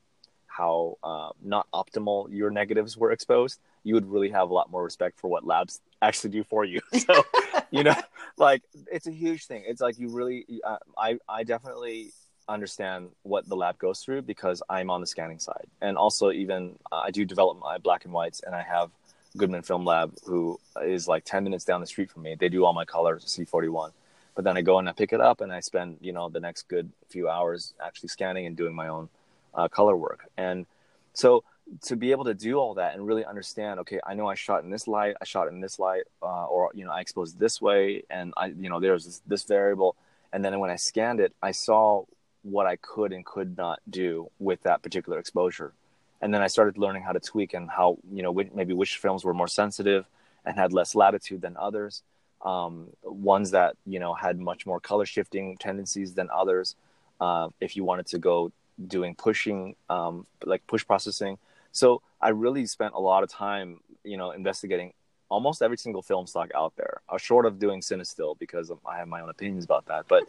how 0.57 0.98
uh, 1.02 1.30
not 1.42 1.66
optimal 1.74 2.28
your 2.30 2.50
negatives 2.50 2.96
were 2.96 3.11
exposed, 3.12 3.59
you 3.82 3.94
would 3.94 4.07
really 4.11 4.30
have 4.30 4.50
a 4.50 4.55
lot 4.55 4.70
more 4.70 4.84
respect 4.84 5.18
for 5.18 5.28
what 5.28 5.44
labs 5.44 5.80
actually 6.00 6.30
do 6.30 6.44
for 6.44 6.64
you. 6.64 6.80
So, 7.07 7.22
you 7.70 7.82
know, 7.82 7.96
like 8.36 8.62
it's 8.90 9.07
a 9.07 9.12
huge 9.12 9.46
thing. 9.46 9.64
It's 9.66 9.80
like 9.80 9.98
you 9.98 10.09
really, 10.09 10.46
uh, 10.64 10.76
I, 10.96 11.18
I 11.28 11.42
definitely 11.42 12.12
understand 12.48 13.09
what 13.22 13.48
the 13.48 13.57
lab 13.57 13.78
goes 13.78 14.00
through 14.00 14.22
because 14.22 14.62
I'm 14.70 14.90
on 14.90 15.00
the 15.00 15.07
scanning 15.07 15.38
side, 15.38 15.66
and 15.80 15.96
also 15.96 16.30
even 16.30 16.78
uh, 16.92 17.02
I 17.09 17.11
do 17.11 17.24
develop 17.24 17.59
my 17.59 17.78
black 17.78 18.05
and 18.05 18.14
whites, 18.14 18.40
and 18.46 18.55
I 18.55 18.62
have 18.62 18.90
Goodman 19.36 19.62
Film 19.62 19.84
Lab 19.84 20.14
who 20.24 20.61
is 20.82 21.09
like 21.09 21.24
10 21.24 21.42
minutes 21.44 21.64
down 21.64 21.80
the 21.80 21.86
street 21.86 22.11
from 22.11 22.22
me. 22.22 22.36
They 22.38 22.48
do 22.48 22.64
all 22.64 22.72
my 22.72 22.84
colors, 22.84 23.24
C41. 23.24 23.90
But 24.34 24.44
then 24.44 24.57
I 24.57 24.62
go 24.62 24.78
and 24.78 24.88
I 24.88 24.92
pick 24.92 25.12
it 25.12 25.20
up 25.20 25.40
and 25.40 25.52
I 25.52 25.61
spend, 25.61 25.98
you 26.00 26.12
know, 26.12 26.28
the 26.28 26.40
next 26.40 26.68
good 26.68 26.90
few 27.09 27.28
hours 27.28 27.72
actually 27.84 28.09
scanning 28.09 28.46
and 28.46 28.57
doing 28.57 28.74
my 28.74 28.88
own 28.88 29.09
uh, 29.55 29.68
color 29.68 29.96
work. 29.96 30.28
And 30.36 30.66
so 31.12 31.44
to 31.82 31.96
be 31.96 32.11
able 32.11 32.24
to 32.24 32.34
do 32.34 32.57
all 32.57 32.74
that 32.74 32.94
and 32.94 33.07
really 33.07 33.24
understand, 33.24 33.80
okay, 33.80 34.00
I 34.07 34.14
know 34.14 34.26
I 34.26 34.34
shot 34.34 34.64
in 34.64 34.70
this 34.70 34.86
light, 34.86 35.16
I 35.20 35.24
shot 35.24 35.48
in 35.48 35.61
this 35.61 35.78
light, 35.78 36.05
uh, 36.22 36.46
or 36.46 36.70
you 36.74 36.84
know, 36.84 36.92
I 36.92 37.00
exposed 37.00 37.38
this 37.38 37.61
way, 37.61 38.02
and 38.11 38.34
I, 38.36 38.46
you 38.46 38.68
know, 38.68 38.80
there's 38.80 39.05
this, 39.05 39.22
this 39.26 39.44
variable, 39.44 39.96
and 40.32 40.44
then 40.44 40.59
when 40.61 40.70
I 40.70 40.76
scanned 40.76 41.20
it, 41.20 41.32
I 41.42 41.52
saw 41.52 42.05
what 42.42 42.66
I 42.66 42.76
could 42.76 43.12
and 43.12 43.24
could 43.24 43.57
not 43.57 43.80
do 43.88 44.30
with 44.38 44.62
that 44.64 44.82
particular 44.82 45.18
exposure, 45.18 45.72
and 46.20 46.32
then 46.32 46.42
I 46.42 46.48
started 46.48 46.78
learning 46.78 47.02
how 47.02 47.12
to 47.12 47.20
tweak 47.20 47.55
and 47.55 47.70
how 47.70 47.98
you 48.12 48.22
know 48.22 48.32
maybe 48.55 48.74
which 48.74 48.98
films 48.98 49.24
were 49.24 49.34
more 49.34 49.48
sensitive 49.48 50.07
and 50.44 50.57
had 50.57 50.72
less 50.72 50.94
latitude 50.94 51.40
than 51.40 51.57
others, 51.57 52.02
um, 52.42 52.88
ones 53.02 53.52
that 53.52 53.76
you 53.86 54.00
know 54.00 54.12
had 54.12 54.38
much 54.38 54.66
more 54.66 54.80
color 54.80 55.07
shifting 55.07 55.57
tendencies 55.57 56.14
than 56.14 56.28
others. 56.30 56.76
Uh, 57.20 57.48
if 57.61 57.76
you 57.76 57.84
wanted 57.84 58.07
to 58.07 58.18
go 58.18 58.52
doing 58.86 59.14
pushing, 59.14 59.76
um, 59.88 60.26
like 60.44 60.66
push 60.66 60.86
processing. 60.86 61.38
So 61.72 62.02
I 62.20 62.30
really 62.30 62.66
spent 62.66 62.94
a 62.94 63.00
lot 63.00 63.22
of 63.22 63.30
time, 63.30 63.80
you 64.04 64.16
know, 64.16 64.30
investigating 64.30 64.92
almost 65.28 65.62
every 65.62 65.76
single 65.76 66.02
film 66.02 66.26
stock 66.26 66.50
out 66.54 66.74
there, 66.76 67.00
uh, 67.08 67.18
short 67.18 67.46
of 67.46 67.58
doing 67.58 67.80
Cinestill 67.80 68.38
because 68.38 68.70
I 68.86 68.98
have 68.98 69.08
my 69.08 69.20
own 69.20 69.30
opinions 69.30 69.64
about 69.64 69.86
that. 69.86 70.06
But 70.08 70.24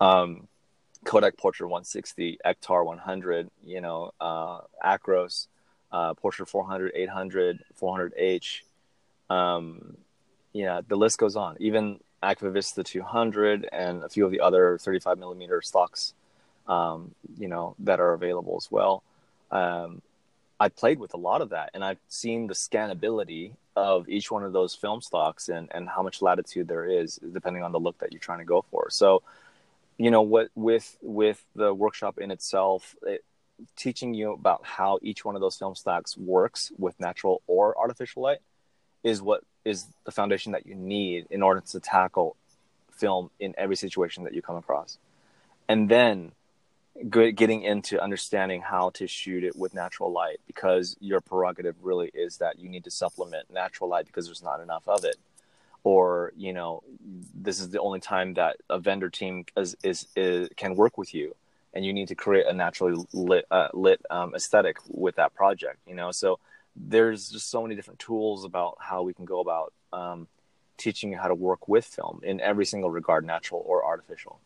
um, 0.00 0.48
Kodak 1.04 1.36
Portra 1.36 1.62
160, 1.62 2.38
Ektar 2.44 2.84
100, 2.84 3.50
you 3.64 3.80
know, 3.80 4.12
uh, 4.20 4.60
Acros, 4.84 5.48
uh, 5.92 6.14
Portra 6.14 6.48
400, 6.48 6.92
800, 6.94 7.64
400H. 7.80 8.60
Um, 9.28 9.96
yeah, 10.52 10.80
the 10.86 10.96
list 10.96 11.18
goes 11.18 11.36
on. 11.36 11.56
Even 11.60 12.00
Vista 12.40 12.82
200 12.82 13.68
and 13.70 14.02
a 14.02 14.08
few 14.08 14.24
of 14.24 14.32
the 14.32 14.40
other 14.40 14.78
35 14.78 15.18
millimeter 15.18 15.62
stocks, 15.62 16.14
um, 16.68 17.14
you 17.38 17.48
know, 17.48 17.74
that 17.80 18.00
are 18.00 18.12
available 18.12 18.56
as 18.56 18.70
well. 18.70 19.02
Um, 19.50 20.02
I 20.58 20.68
played 20.68 20.98
with 20.98 21.14
a 21.14 21.18
lot 21.18 21.42
of 21.42 21.50
that, 21.50 21.70
and 21.74 21.84
I've 21.84 21.98
seen 22.08 22.46
the 22.46 22.54
scannability 22.54 23.52
of 23.76 24.08
each 24.08 24.30
one 24.30 24.42
of 24.42 24.52
those 24.52 24.74
film 24.74 25.02
stocks 25.02 25.48
and 25.50 25.68
and 25.72 25.88
how 25.88 26.02
much 26.02 26.22
latitude 26.22 26.66
there 26.66 26.86
is 26.86 27.20
depending 27.32 27.62
on 27.62 27.72
the 27.72 27.80
look 27.80 27.98
that 27.98 28.10
you're 28.10 28.20
trying 28.20 28.38
to 28.38 28.44
go 28.44 28.64
for. 28.70 28.88
So, 28.90 29.22
you 29.98 30.10
know, 30.10 30.22
what 30.22 30.48
with 30.54 30.96
with 31.02 31.44
the 31.54 31.74
workshop 31.74 32.18
in 32.18 32.30
itself, 32.30 32.96
it, 33.02 33.22
teaching 33.76 34.14
you 34.14 34.32
about 34.32 34.64
how 34.64 34.98
each 35.02 35.24
one 35.24 35.34
of 35.34 35.40
those 35.40 35.56
film 35.56 35.74
stocks 35.74 36.16
works 36.16 36.72
with 36.78 36.98
natural 36.98 37.42
or 37.46 37.76
artificial 37.78 38.22
light 38.22 38.38
is 39.04 39.22
what 39.22 39.42
is 39.64 39.86
the 40.04 40.12
foundation 40.12 40.52
that 40.52 40.66
you 40.66 40.74
need 40.74 41.26
in 41.30 41.42
order 41.42 41.60
to 41.60 41.80
tackle 41.80 42.36
film 42.92 43.30
in 43.38 43.54
every 43.58 43.76
situation 43.76 44.24
that 44.24 44.34
you 44.34 44.40
come 44.40 44.56
across. 44.56 44.98
And 45.68 45.88
then 45.88 46.32
getting 47.10 47.62
into 47.62 48.02
understanding 48.02 48.60
how 48.62 48.90
to 48.90 49.06
shoot 49.06 49.44
it 49.44 49.56
with 49.56 49.74
natural 49.74 50.10
light 50.12 50.40
because 50.46 50.96
your 51.00 51.20
prerogative 51.20 51.76
really 51.82 52.10
is 52.14 52.38
that 52.38 52.58
you 52.58 52.68
need 52.68 52.84
to 52.84 52.90
supplement 52.90 53.50
natural 53.52 53.88
light 53.90 54.06
because 54.06 54.26
there's 54.26 54.42
not 54.42 54.60
enough 54.60 54.88
of 54.88 55.04
it. 55.04 55.16
Or 55.84 56.32
you 56.36 56.52
know 56.52 56.82
this 57.34 57.60
is 57.60 57.70
the 57.70 57.80
only 57.80 58.00
time 58.00 58.34
that 58.34 58.56
a 58.68 58.78
vendor 58.78 59.08
team 59.08 59.44
is, 59.56 59.76
is, 59.84 60.06
is 60.16 60.48
can 60.56 60.74
work 60.74 60.98
with 60.98 61.14
you 61.14 61.34
and 61.74 61.84
you 61.84 61.92
need 61.92 62.08
to 62.08 62.14
create 62.14 62.46
a 62.46 62.52
naturally 62.52 63.04
lit 63.12 63.46
uh, 63.50 63.68
lit 63.72 64.00
um, 64.10 64.34
aesthetic 64.34 64.78
with 64.88 65.16
that 65.16 65.34
project 65.34 65.78
you 65.86 65.94
know? 65.94 66.10
So 66.10 66.38
there's 66.74 67.30
just 67.30 67.50
so 67.50 67.62
many 67.62 67.74
different 67.74 68.00
tools 68.00 68.44
about 68.44 68.76
how 68.80 69.02
we 69.02 69.14
can 69.14 69.24
go 69.24 69.40
about 69.40 69.72
um, 69.92 70.28
teaching 70.76 71.12
you 71.12 71.18
how 71.18 71.28
to 71.28 71.34
work 71.34 71.68
with 71.68 71.84
film 71.84 72.20
in 72.22 72.40
every 72.40 72.66
single 72.66 72.90
regard 72.90 73.24
natural 73.24 73.62
or 73.64 73.84
artificial. 73.84 74.38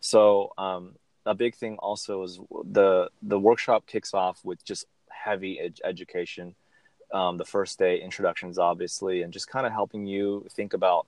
So 0.00 0.52
um, 0.58 0.94
a 1.26 1.34
big 1.34 1.54
thing 1.54 1.76
also 1.78 2.22
is 2.22 2.40
the 2.64 3.10
the 3.22 3.38
workshop 3.38 3.86
kicks 3.86 4.14
off 4.14 4.44
with 4.44 4.64
just 4.64 4.86
heavy 5.10 5.60
ed- 5.60 5.80
education. 5.84 6.54
Um, 7.12 7.36
the 7.36 7.44
first 7.44 7.78
day 7.78 8.00
introductions 8.00 8.58
obviously 8.58 9.22
and 9.22 9.32
just 9.32 9.48
kind 9.48 9.64
of 9.64 9.72
helping 9.72 10.06
you 10.06 10.44
think 10.50 10.72
about 10.72 11.06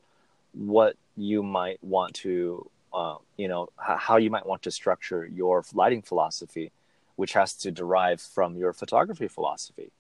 what 0.52 0.94
you 1.16 1.42
might 1.42 1.82
want 1.82 2.14
to 2.14 2.70
uh, 2.94 3.16
you 3.36 3.48
know 3.48 3.68
h- 3.80 3.98
how 3.98 4.16
you 4.16 4.30
might 4.30 4.46
want 4.46 4.62
to 4.62 4.70
structure 4.70 5.26
your 5.26 5.64
lighting 5.74 6.02
philosophy 6.02 6.70
which 7.16 7.32
has 7.32 7.52
to 7.54 7.72
derive 7.72 8.20
from 8.20 8.56
your 8.56 8.72
photography 8.72 9.26
philosophy. 9.26 9.90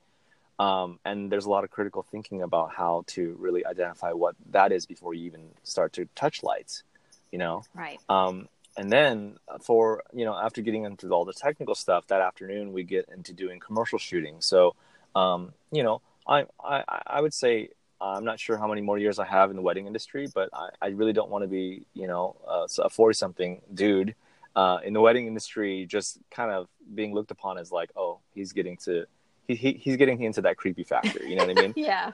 Um, 0.60 0.98
and 1.04 1.30
there's 1.30 1.46
a 1.46 1.50
lot 1.50 1.64
of 1.64 1.70
critical 1.70 2.02
thinking 2.02 2.42
about 2.42 2.72
how 2.72 3.04
to 3.08 3.36
really 3.38 3.64
identify 3.66 4.12
what 4.12 4.34
that 4.50 4.70
is 4.72 4.86
before 4.86 5.14
you 5.14 5.24
even 5.26 5.48
start 5.62 5.92
to 5.94 6.08
touch 6.14 6.42
lights 6.42 6.84
you 7.30 7.38
know? 7.38 7.62
Right. 7.74 7.98
Um, 8.08 8.48
and 8.78 8.90
then 8.90 9.36
for 9.60 10.02
you 10.14 10.24
know 10.24 10.34
after 10.34 10.62
getting 10.62 10.84
into 10.84 11.10
all 11.10 11.26
the 11.26 11.34
technical 11.34 11.74
stuff 11.74 12.06
that 12.06 12.22
afternoon 12.22 12.72
we 12.72 12.84
get 12.84 13.08
into 13.14 13.34
doing 13.34 13.60
commercial 13.60 13.98
shooting. 13.98 14.36
So 14.40 14.74
um, 15.14 15.52
you 15.70 15.82
know 15.82 16.00
I, 16.26 16.44
I 16.62 16.84
i 17.06 17.20
would 17.20 17.34
say 17.34 17.70
i'm 18.00 18.24
not 18.24 18.38
sure 18.38 18.56
how 18.58 18.68
many 18.68 18.80
more 18.80 18.98
years 18.98 19.18
i 19.18 19.24
have 19.24 19.50
in 19.50 19.56
the 19.56 19.62
wedding 19.62 19.86
industry 19.86 20.28
but 20.32 20.50
i, 20.52 20.68
I 20.80 20.88
really 20.88 21.12
don't 21.12 21.30
want 21.30 21.42
to 21.42 21.48
be 21.48 21.82
you 21.94 22.06
know 22.06 22.36
a 22.78 22.88
40 22.88 23.14
something 23.14 23.62
dude 23.72 24.14
uh, 24.56 24.78
in 24.84 24.92
the 24.92 25.00
wedding 25.00 25.26
industry 25.26 25.86
just 25.86 26.18
kind 26.30 26.50
of 26.50 26.68
being 26.94 27.14
looked 27.14 27.30
upon 27.30 27.58
as 27.58 27.70
like 27.70 27.90
oh 27.96 28.18
he's 28.34 28.52
getting 28.52 28.76
to 28.78 29.06
he, 29.46 29.54
he 29.54 29.72
he's 29.72 29.96
getting 29.96 30.20
into 30.22 30.42
that 30.42 30.56
creepy 30.56 30.84
factor 30.84 31.24
you 31.24 31.36
know 31.36 31.46
what 31.46 31.58
i 31.58 31.62
mean? 31.62 31.74
Yeah 31.76 32.12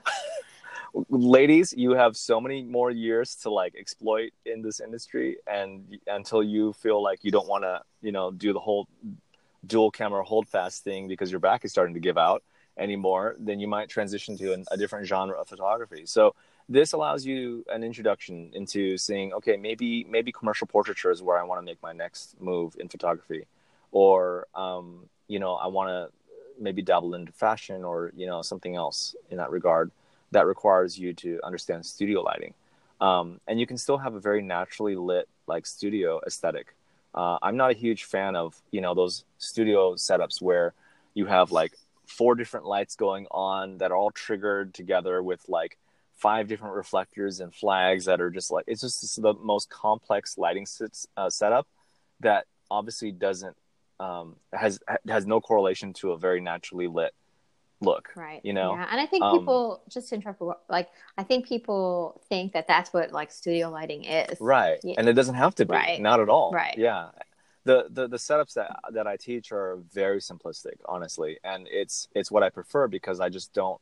ladies 1.09 1.75
you 1.77 1.93
have 1.93 2.17
so 2.17 2.41
many 2.41 2.63
more 2.63 2.91
years 2.91 3.35
to 3.35 3.51
like 3.51 3.75
exploit 3.77 4.33
in 4.47 4.63
this 4.63 4.81
industry 4.81 5.37
and 5.47 5.99
until 6.07 6.43
you 6.43 6.73
feel 6.73 7.03
like 7.03 7.19
you 7.23 7.31
don't 7.31 7.49
want 7.49 7.65
to 7.65 7.81
you 8.01 8.13
know 8.13 8.31
do 8.31 8.53
the 8.53 8.61
whole 8.61 8.87
dual 9.67 9.91
camera 9.91 10.25
HoldFast 10.25 10.81
thing 10.81 11.09
because 11.09 11.31
your 11.31 11.41
back 11.41 11.65
is 11.65 11.73
starting 11.73 11.95
to 11.95 12.01
give 12.01 12.17
out 12.17 12.43
anymore 12.79 13.35
then 13.39 13.59
you 13.59 13.67
might 13.67 13.89
transition 13.89 14.37
to 14.37 14.53
an, 14.53 14.65
a 14.71 14.77
different 14.77 15.07
genre 15.07 15.37
of 15.41 15.49
photography. 15.49 16.07
So 16.07 16.35
this 16.69 16.93
allows 16.93 17.27
you 17.27 17.65
an 17.73 17.83
introduction 17.83 18.51
into 18.55 18.97
seeing 18.97 19.33
okay 19.33 19.57
maybe 19.57 20.05
maybe 20.05 20.33
commercial 20.33 20.67
portraiture 20.67 21.11
is 21.11 21.23
where 21.23 21.39
i 21.39 21.43
want 21.43 21.61
to 21.61 21.65
make 21.65 21.83
my 21.83 21.93
next 21.93 22.41
move 22.41 22.77
in 22.79 22.89
photography. 22.89 23.47
Or 23.91 24.47
um, 24.55 25.09
you 25.27 25.41
know 25.41 25.55
i 25.55 25.67
want 25.67 25.89
to 25.89 26.63
maybe 26.63 26.83
dabble 26.83 27.15
into 27.15 27.33
fashion 27.33 27.83
or 27.83 28.13
you 28.15 28.27
know 28.27 28.43
something 28.43 28.77
else 28.77 29.17
in 29.31 29.39
that 29.39 29.51
regard 29.51 29.91
that 30.35 30.47
requires 30.47 30.99
you 30.99 31.12
to 31.14 31.41
understand 31.43 31.85
studio 31.87 32.20
lighting. 32.20 32.55
Um, 33.01 33.41
and 33.49 33.59
you 33.59 33.66
can 33.66 33.78
still 33.78 33.99
have 33.99 34.14
a 34.14 34.20
very 34.20 34.43
naturally 34.43 34.97
lit 34.97 35.28
like 35.47 35.66
studio 35.66 36.20
aesthetic. 36.26 36.74
Uh, 37.14 37.39
I'm 37.43 37.57
not 37.57 37.70
a 37.70 37.74
huge 37.74 38.05
fan 38.05 38.37
of 38.37 38.61
you 38.70 38.80
know 38.80 38.95
those 38.95 39.24
studio 39.39 39.95
setups 39.95 40.43
where 40.43 40.74
you 41.14 41.26
have 41.26 41.53
like 41.53 41.72
four 42.07 42.35
different 42.35 42.66
lights 42.66 42.97
going 42.97 43.26
on 43.30 43.78
that 43.78 43.91
are 43.91 43.97
all 43.97 44.11
triggered 44.11 44.74
together 44.74 45.22
with 45.22 45.49
like 45.49 45.78
five 46.16 46.49
different 46.49 46.74
reflectors 46.74 47.41
and 47.41 47.55
flags 47.55 48.05
that 48.05 48.20
are 48.20 48.30
just 48.30 48.51
like 48.51 48.64
it's 48.66 48.82
just 48.82 49.20
the 49.22 49.35
most 49.35 49.70
complex 49.70 50.39
lighting 50.39 50.66
uh, 51.16 51.30
setup 51.30 51.66
that 52.20 52.47
obviously 52.70 53.11
doesn't 53.11 53.57
um, 54.01 54.37
has 54.53 54.80
has 55.09 55.26
no 55.26 55.41
correlation 55.41 55.93
to 55.93 56.12
a 56.12 56.18
very 56.18 56.41
naturally 56.41 56.87
lit 56.87 57.14
look 57.85 58.11
right. 58.16 58.41
you 58.45 58.53
know? 58.53 58.74
Yeah 58.74 58.87
and 58.91 59.01
i 59.01 59.07
think 59.07 59.22
um, 59.22 59.39
people 59.39 59.82
just 59.89 60.09
to 60.09 60.14
interrupt 60.14 60.43
like 60.68 60.89
i 61.18 61.22
think 61.22 61.47
people 61.47 62.20
think 62.28 62.53
that 62.53 62.66
that's 62.66 62.93
what 62.93 63.12
like 63.12 63.30
studio 63.30 63.70
lighting 63.70 64.05
is. 64.05 64.39
Right 64.41 64.78
yeah. 64.82 64.95
and 64.99 65.09
it 65.09 65.14
doesn't 65.14 65.35
have 65.35 65.55
to 65.57 65.66
be. 65.66 65.72
Right. 65.72 66.01
not 66.01 66.20
at 66.20 66.28
all. 66.28 66.53
Right. 66.53 66.76
Yeah. 66.76 67.09
The, 67.64 67.87
the 67.91 68.09
the 68.09 68.18
setups 68.18 68.55
that 68.55 68.78
that 68.93 69.07
i 69.07 69.16
teach 69.16 69.51
are 69.51 69.78
very 69.91 70.20
simplistic 70.20 70.74
honestly 70.85 71.39
and 71.45 71.66
it's 71.70 72.09
it's 72.14 72.30
what 72.30 72.43
i 72.43 72.51
prefer 72.51 72.89
because 72.89 73.20
i 73.20 73.30
just 73.30 73.55
don't 73.55 73.80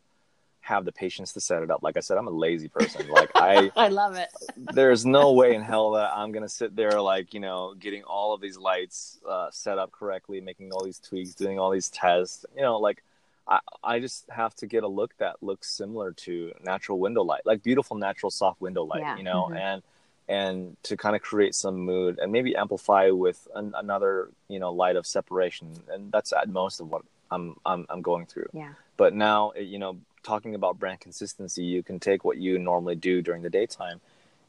have 0.60 0.84
the 0.84 0.92
patience 0.92 1.32
to 1.32 1.40
set 1.40 1.64
it 1.64 1.70
up. 1.72 1.82
Like 1.82 1.96
i 1.96 2.00
said 2.00 2.16
i'm 2.16 2.28
a 2.28 2.30
lazy 2.30 2.68
person. 2.68 3.08
Like 3.08 3.30
i 3.34 3.70
i 3.76 3.88
love 3.88 4.16
it. 4.16 4.28
there's 4.56 5.04
no 5.04 5.32
way 5.32 5.54
in 5.54 5.62
hell 5.62 5.90
that 5.92 6.12
i'm 6.14 6.30
gonna 6.30 6.48
sit 6.48 6.76
there 6.76 7.00
like 7.00 7.34
you 7.34 7.40
know 7.40 7.74
getting 7.78 8.04
all 8.04 8.32
of 8.32 8.40
these 8.40 8.56
lights 8.56 9.18
uh, 9.28 9.48
set 9.50 9.78
up 9.78 9.90
correctly 9.90 10.40
making 10.40 10.70
all 10.72 10.84
these 10.84 11.00
tweaks 11.00 11.34
doing 11.34 11.58
all 11.58 11.70
these 11.70 11.90
tests 11.90 12.46
you 12.54 12.62
know 12.62 12.78
like 12.78 13.02
I, 13.46 13.60
I 13.82 14.00
just 14.00 14.28
have 14.30 14.54
to 14.56 14.66
get 14.66 14.82
a 14.82 14.88
look 14.88 15.16
that 15.18 15.36
looks 15.42 15.70
similar 15.70 16.12
to 16.12 16.52
natural 16.62 16.98
window 16.98 17.22
light, 17.22 17.42
like 17.44 17.62
beautiful 17.62 17.96
natural 17.96 18.30
soft 18.30 18.60
window 18.60 18.84
light, 18.84 19.00
yeah. 19.00 19.16
you 19.16 19.22
know, 19.22 19.46
mm-hmm. 19.46 19.56
and 19.56 19.82
and 20.28 20.76
to 20.84 20.96
kind 20.96 21.16
of 21.16 21.22
create 21.22 21.54
some 21.54 21.80
mood 21.80 22.18
and 22.20 22.30
maybe 22.30 22.54
amplify 22.54 23.10
with 23.10 23.48
an, 23.54 23.74
another 23.76 24.30
you 24.48 24.58
know 24.58 24.72
light 24.72 24.96
of 24.96 25.06
separation, 25.06 25.72
and 25.90 26.12
that's 26.12 26.32
at 26.32 26.48
most 26.48 26.80
of 26.80 26.90
what 26.90 27.02
I'm 27.30 27.56
I'm 27.66 27.86
I'm 27.88 28.02
going 28.02 28.26
through. 28.26 28.48
Yeah. 28.52 28.72
But 28.96 29.14
now 29.14 29.52
you 29.54 29.78
know, 29.78 29.98
talking 30.22 30.54
about 30.54 30.78
brand 30.78 31.00
consistency, 31.00 31.64
you 31.64 31.82
can 31.82 31.98
take 31.98 32.24
what 32.24 32.38
you 32.38 32.58
normally 32.58 32.94
do 32.94 33.22
during 33.22 33.42
the 33.42 33.50
daytime, 33.50 34.00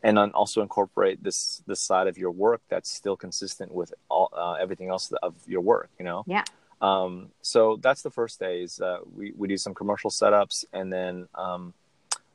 and 0.03 0.17
then 0.17 0.31
also 0.31 0.61
incorporate 0.61 1.23
this 1.23 1.63
this 1.65 1.79
side 1.79 2.07
of 2.07 2.17
your 2.17 2.31
work 2.31 2.61
that's 2.69 2.91
still 2.91 3.17
consistent 3.17 3.71
with 3.71 3.93
all 4.09 4.29
uh, 4.33 4.53
everything 4.53 4.89
else 4.89 5.11
of 5.23 5.33
your 5.47 5.61
work. 5.61 5.89
You 5.97 6.05
know. 6.05 6.23
Yeah. 6.27 6.43
Um, 6.83 7.29
so 7.41 7.77
that's 7.81 8.01
the 8.01 8.11
first 8.11 8.39
day. 8.39 8.61
Is 8.61 8.81
uh, 8.81 8.99
we 9.15 9.31
we 9.35 9.47
do 9.47 9.57
some 9.57 9.73
commercial 9.73 10.11
setups, 10.11 10.65
and 10.73 10.91
then 10.91 11.29
um, 11.33 11.73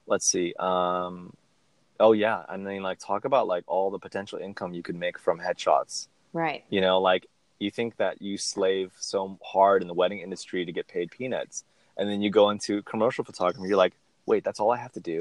let's 0.07 0.27
see. 0.27 0.55
Um, 0.59 1.35
oh 2.01 2.13
yeah, 2.13 2.43
and 2.49 2.67
then 2.67 2.83
like 2.83 2.99
talk 2.99 3.27
about 3.27 3.47
like 3.47 3.65
all 3.67 3.91
the 3.91 3.99
potential 3.99 4.39
income 4.39 4.73
you 4.73 4.83
could 4.83 4.97
make 4.97 5.19
from 5.19 5.39
headshots. 5.39 6.09
Right. 6.33 6.65
You 6.71 6.81
know, 6.81 6.99
like 6.99 7.27
you 7.59 7.71
think 7.71 7.99
that 7.99 8.23
you 8.23 8.39
slave 8.39 8.93
so 8.99 9.39
hard 9.45 9.83
in 9.83 9.89
the 9.89 9.95
wedding 9.95 10.21
industry 10.21 10.65
to 10.65 10.73
get 10.73 10.89
paid 10.89 11.11
peanuts, 11.11 11.65
and 11.99 12.09
then 12.09 12.23
you 12.23 12.31
go 12.31 12.49
into 12.49 12.83
commercial 12.83 13.25
photography. 13.25 13.69
You're 13.69 13.77
like, 13.77 13.95
wait, 14.25 14.45
that's 14.45 14.61
all 14.61 14.71
I 14.71 14.79
have 14.79 14.93
to 14.93 15.01
do. 15.01 15.19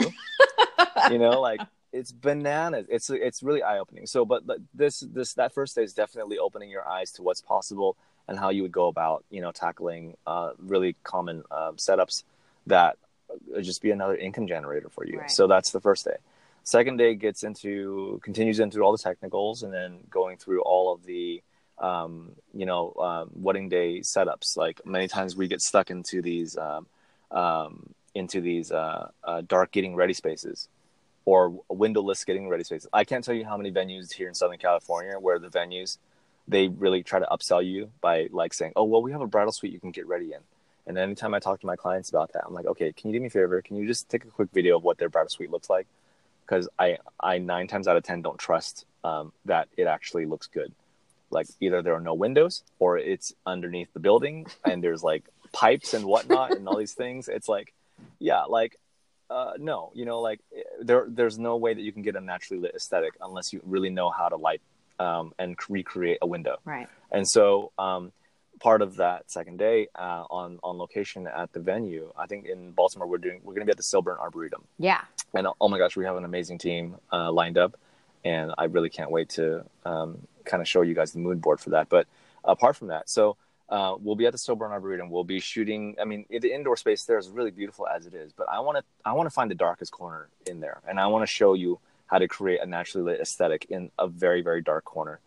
you 1.12 1.20
know, 1.20 1.42
like 1.42 1.60
it's 1.92 2.14
bananas. 2.14 2.86
It's 2.88 3.10
it's 3.10 3.44
really 3.44 3.62
eye 3.62 3.80
opening. 3.80 4.06
So, 4.06 4.24
but, 4.24 4.48
but 4.48 4.60
this 4.74 5.02
this 5.02 5.34
that 5.34 5.54
first 5.54 5.76
day 5.76 5.84
is 5.84 5.94
definitely 5.94 6.38
opening 6.38 6.70
your 6.70 6.88
eyes 6.88 7.12
to 7.14 7.24
what's 7.24 7.42
possible 7.42 7.98
and 8.28 8.38
how 8.38 8.50
you 8.50 8.62
would 8.62 8.72
go 8.72 8.88
about 8.88 9.24
you 9.30 9.42
know 9.42 9.52
tackling 9.52 10.16
uh, 10.26 10.52
really 10.60 10.96
common 11.04 11.44
uh, 11.52 11.72
setups 11.74 12.24
that 12.66 12.98
would 13.48 13.64
just 13.64 13.82
be 13.82 13.92
another 13.92 14.16
income 14.16 14.48
generator 14.48 14.90
for 14.90 15.06
you. 15.06 15.20
Right. 15.20 15.32
So 15.32 15.48
that's 15.48 15.72
the 15.72 15.82
first 15.82 16.06
day. 16.06 16.18
Second 16.64 16.98
day 16.98 17.16
gets 17.16 17.44
into 17.44 18.20
continues 18.24 18.60
into 18.60 18.82
all 18.82 18.92
the 18.92 18.98
technicals 18.98 19.64
and 19.64 19.74
then 19.74 20.00
going 20.10 20.38
through 20.38 20.62
all 20.62 20.94
of 20.94 21.06
the 21.06 21.42
um, 21.78 22.34
you 22.54 22.66
know 22.66 22.94
um, 23.00 23.30
wedding 23.34 23.70
day 23.70 24.00
setups. 24.00 24.58
Like 24.58 24.86
many 24.86 25.08
times 25.08 25.36
we 25.36 25.48
get 25.48 25.62
stuck 25.62 25.90
into 25.90 26.22
these 26.22 26.58
um, 26.58 26.88
um 27.32 27.94
into 28.16 28.42
these 28.42 28.72
uh, 28.72 29.10
uh, 29.24 29.42
dark 29.48 29.72
getting 29.72 29.96
ready 29.96 30.14
spaces 30.14 30.68
or 31.24 31.54
windowless 31.70 32.26
getting 32.26 32.50
ready 32.50 32.64
spaces. 32.64 32.88
I 32.92 33.04
can't 33.04 33.24
tell 33.24 33.36
you 33.36 33.46
how 33.46 33.58
many 33.58 33.72
venues 33.72 34.12
here 34.12 34.28
in 34.28 34.34
Southern 34.34 34.58
California 34.58 35.20
where 35.20 35.40
the 35.40 35.50
venues 35.50 35.98
they 36.48 36.68
really 36.68 37.04
try 37.04 37.20
to 37.20 37.26
upsell 37.26 37.66
you 37.66 37.92
by 38.02 38.30
like 38.32 38.54
saying, 38.54 38.74
"Oh, 38.76 38.86
well, 38.86 39.02
we 39.02 39.12
have 39.12 39.22
a 39.22 39.28
bridal 39.28 39.52
suite 39.52 39.74
you 39.74 39.80
can 39.80 39.92
get 39.92 40.08
ready 40.08 40.34
in," 40.34 40.40
And 40.88 40.98
anytime 40.98 41.34
I 41.34 41.40
talk 41.40 41.60
to 41.60 41.66
my 41.66 41.76
clients 41.76 42.10
about 42.10 42.32
that, 42.34 42.46
I'm 42.48 42.54
like, 42.54 42.66
okay, 42.66 42.94
can 42.94 43.12
you 43.12 43.18
do 43.18 43.22
me 43.22 43.28
a 43.28 43.30
favor? 43.30 43.62
Can 43.62 43.76
you 43.76 43.86
just 43.86 44.10
take 44.10 44.24
a 44.24 44.30
quick 44.30 44.50
video 44.54 44.78
of 44.78 44.84
what 44.84 44.98
their 44.98 45.10
bridal 45.10 45.30
suite 45.30 45.52
looks 45.52 45.70
like? 45.70 45.86
Because 46.46 46.70
I, 46.80 46.98
I 47.20 47.40
nine 47.40 47.68
times 47.68 47.90
out 47.90 47.98
of 47.98 48.04
ten 48.04 48.22
don't 48.22 48.40
trust 48.40 48.86
um, 49.04 49.34
that 49.46 49.68
it 49.76 49.86
actually 49.86 50.26
looks 50.26 50.48
good. 50.48 50.72
Like 51.30 51.48
either 51.60 51.82
there 51.82 51.94
are 51.94 52.00
no 52.02 52.14
windows 52.14 52.64
or 52.80 52.98
it's 52.98 53.34
underneath 53.46 53.92
the 53.94 54.00
building 54.00 54.48
and 54.64 54.82
there's 54.82 55.04
like 55.04 55.26
pipes 55.52 55.94
and 55.94 56.06
whatnot 56.06 56.52
and 56.52 56.66
all 56.70 56.78
these 56.78 56.94
things. 57.04 57.28
It's 57.28 57.50
like, 57.50 57.74
yeah, 58.20 58.44
like 58.44 58.78
uh, 59.30 59.54
no, 59.60 59.92
you 59.94 60.06
know, 60.06 60.22
like 60.22 60.40
there, 60.80 61.06
there's 61.10 61.38
no 61.38 61.58
way 61.58 61.74
that 61.74 61.82
you 61.82 61.92
can 61.92 62.02
get 62.02 62.16
a 62.16 62.22
naturally 62.22 62.62
lit 62.62 62.76
aesthetic 62.76 63.12
unless 63.20 63.52
you 63.52 63.60
really 63.66 63.90
know 63.90 64.10
how 64.10 64.30
to 64.30 64.38
light 64.38 64.62
um, 65.00 65.34
and 65.38 65.58
recreate 65.70 66.20
a 66.22 66.28
window. 66.28 66.58
Right. 66.66 66.88
And 67.12 67.28
so, 67.28 67.72
um, 67.78 68.12
part 68.60 68.82
of 68.82 68.96
that 68.98 69.30
second 69.30 69.58
day 69.58 69.88
uh, 69.96 70.24
on 70.30 70.60
on 70.64 70.78
location 70.78 71.28
at 71.28 71.52
the 71.54 71.60
venue, 71.60 72.12
I 72.18 72.26
think 72.26 72.46
in 72.46 72.72
Baltimore, 72.72 73.08
we're 73.08 73.18
doing 73.18 73.42
we're 73.44 73.54
going 73.54 73.66
to 73.66 73.66
be 73.66 73.72
at 73.72 73.78
the 73.78 73.84
Cylburn 73.84 74.20
Arboretum. 74.20 74.64
Yeah. 74.80 75.02
And 75.34 75.48
oh 75.60 75.68
my 75.70 75.78
gosh, 75.78 75.96
we 75.96 76.06
have 76.06 76.16
an 76.16 76.26
amazing 76.26 76.58
team 76.58 76.98
uh, 77.12 77.32
lined 77.32 77.58
up, 77.58 77.78
and 78.24 78.54
I 78.58 78.66
really 78.66 78.90
can't 78.90 79.12
wait 79.12 79.30
to 79.30 79.66
um, 79.86 80.28
kind 80.46 80.62
of 80.62 80.68
show 80.68 80.82
you 80.82 80.94
guys 80.94 81.12
the 81.12 81.20
mood 81.20 81.42
board 81.42 81.60
for 81.60 81.72
that. 81.72 81.90
But 81.90 82.08
apart 82.44 82.76
from 82.76 82.88
that, 82.88 83.10
so. 83.10 83.38
Uh, 83.70 83.98
we'll 84.00 84.16
be 84.16 84.26
at 84.26 84.32
the 84.32 84.38
Cylburn 84.38 84.72
Arboretum. 84.72 85.10
We'll 85.10 85.26
be 85.26 85.42
shooting. 85.42 85.98
I 86.02 86.06
mean, 86.06 86.26
the 86.30 86.54
indoor 86.54 86.78
space 86.78 87.04
there 87.04 87.18
is 87.18 87.28
really 87.28 87.52
beautiful 87.52 87.86
as 87.86 88.06
it 88.06 88.14
is, 88.14 88.32
but 88.32 88.48
I 88.48 88.62
want 88.62 88.78
to 88.78 88.84
I 89.04 89.12
want 89.12 89.28
to 89.28 89.30
find 89.30 89.52
the 89.52 89.56
darkest 89.56 89.92
corner 89.92 90.30
in 90.46 90.62
there, 90.62 90.80
and 90.88 91.02
I 91.02 91.08
want 91.08 91.24
to 91.24 91.28
show 91.28 91.54
you 91.54 91.78
how 92.08 92.18
to 92.18 92.28
create 92.28 92.62
a 92.62 92.66
naturally 92.66 93.12
lit 93.12 93.22
aesthetic 93.22 93.66
in 93.70 93.92
a 94.00 94.08
very 94.08 94.42
very 94.42 94.62
dark 94.62 94.86
corner. 94.86 95.20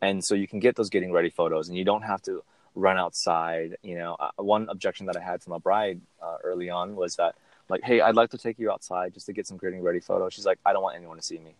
And 0.00 0.24
so 0.24 0.34
you 0.34 0.46
can 0.46 0.60
get 0.60 0.76
those 0.76 0.90
getting 0.90 1.12
ready 1.12 1.28
photos 1.28 1.68
and 1.68 1.76
you 1.76 1.84
don't 1.84 2.02
have 2.02 2.22
to 2.22 2.42
run 2.74 2.96
outside 2.96 3.76
you 3.82 3.98
know. 3.98 4.16
Uh, 4.18 4.30
one 4.36 4.68
objection 4.68 5.06
that 5.06 5.16
i 5.16 5.20
had 5.20 5.42
from 5.42 5.52
a 5.52 5.58
bride 5.58 6.00
uh, 6.22 6.36
early 6.44 6.70
on 6.70 6.94
was 6.94 7.16
that 7.16 7.34
like 7.68 7.82
hey 7.82 8.00
i'd 8.00 8.14
like 8.14 8.30
to 8.30 8.38
take 8.38 8.58
you 8.58 8.70
outside 8.70 9.12
just 9.12 9.26
to 9.26 9.32
get 9.32 9.46
some 9.46 9.58
getting 9.58 9.82
ready 9.82 10.00
photos. 10.00 10.32
She's 10.32 10.46
like 10.46 10.58
i 10.64 10.72
don't 10.72 10.82
want 10.82 10.96
anyone 10.96 11.16
to 11.16 11.22
see 11.22 11.38
me. 11.38 11.54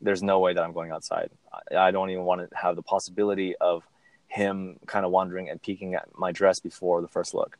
There's 0.00 0.22
no 0.22 0.40
way 0.40 0.52
that 0.52 0.62
i'm 0.62 0.72
going 0.72 0.90
outside. 0.90 1.30
I, 1.52 1.88
I 1.88 1.90
don't 1.90 2.10
even 2.10 2.24
want 2.24 2.48
to 2.48 2.56
have 2.56 2.76
the 2.76 2.82
possibility 2.82 3.56
of 3.56 3.82
him 4.28 4.78
kind 4.86 5.04
of 5.04 5.10
wandering 5.10 5.48
and 5.48 5.60
peeking 5.60 5.94
at 5.94 6.08
my 6.16 6.32
dress 6.32 6.58
before 6.58 7.02
the 7.02 7.08
first 7.08 7.34
look. 7.34 7.58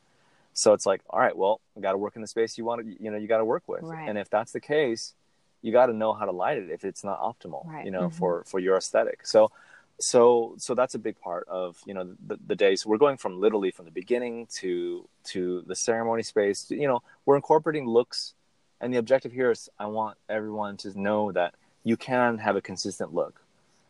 So 0.54 0.74
it's 0.74 0.84
like 0.84 1.00
all 1.08 1.20
right 1.20 1.36
well 1.36 1.60
you 1.74 1.82
got 1.82 1.92
to 1.92 1.98
work 1.98 2.16
in 2.16 2.22
the 2.22 2.28
space 2.28 2.58
you 2.58 2.64
want 2.64 2.84
to 2.84 3.02
you 3.02 3.10
know 3.10 3.16
you 3.16 3.26
got 3.26 3.38
to 3.38 3.44
work 3.44 3.62
with. 3.66 3.82
Right. 3.84 4.08
and 4.08 4.18
if 4.18 4.28
that's 4.28 4.52
the 4.52 4.60
case 4.60 5.14
you 5.62 5.72
got 5.72 5.86
to 5.86 5.92
know 5.92 6.12
how 6.12 6.24
to 6.24 6.32
light 6.32 6.58
it 6.58 6.70
if 6.70 6.84
it's 6.84 7.02
not 7.04 7.20
optimal 7.20 7.66
Right. 7.66 7.84
you 7.84 7.90
know 7.90 8.08
Mhm. 8.08 8.12
for 8.12 8.44
for 8.44 8.58
your 8.60 8.76
aesthetic 8.76 9.24
so 9.26 9.50
so 9.98 10.54
so 10.58 10.74
that's 10.74 10.94
a 10.94 10.98
big 10.98 11.18
part 11.20 11.46
of 11.48 11.80
you 11.86 11.94
know 11.94 12.14
the, 12.26 12.36
the 12.46 12.56
day 12.56 12.74
so 12.76 12.88
we're 12.90 12.98
going 12.98 13.16
from 13.16 13.40
literally 13.40 13.70
from 13.70 13.84
the 13.84 13.90
beginning 13.90 14.46
to 14.46 15.08
to 15.24 15.62
the 15.66 15.74
ceremony 15.76 16.22
space 16.22 16.70
you 16.70 16.88
know 16.88 17.02
we're 17.24 17.36
incorporating 17.36 17.86
looks 17.86 18.34
and 18.80 18.92
the 18.92 18.98
objective 18.98 19.32
here 19.32 19.50
is 19.50 19.68
i 19.78 19.86
want 19.86 20.16
everyone 20.28 20.76
to 20.76 20.98
know 20.98 21.30
that 21.32 21.54
you 21.84 21.96
can 21.96 22.38
have 22.38 22.56
a 22.56 22.60
consistent 22.60 23.12
look 23.14 23.42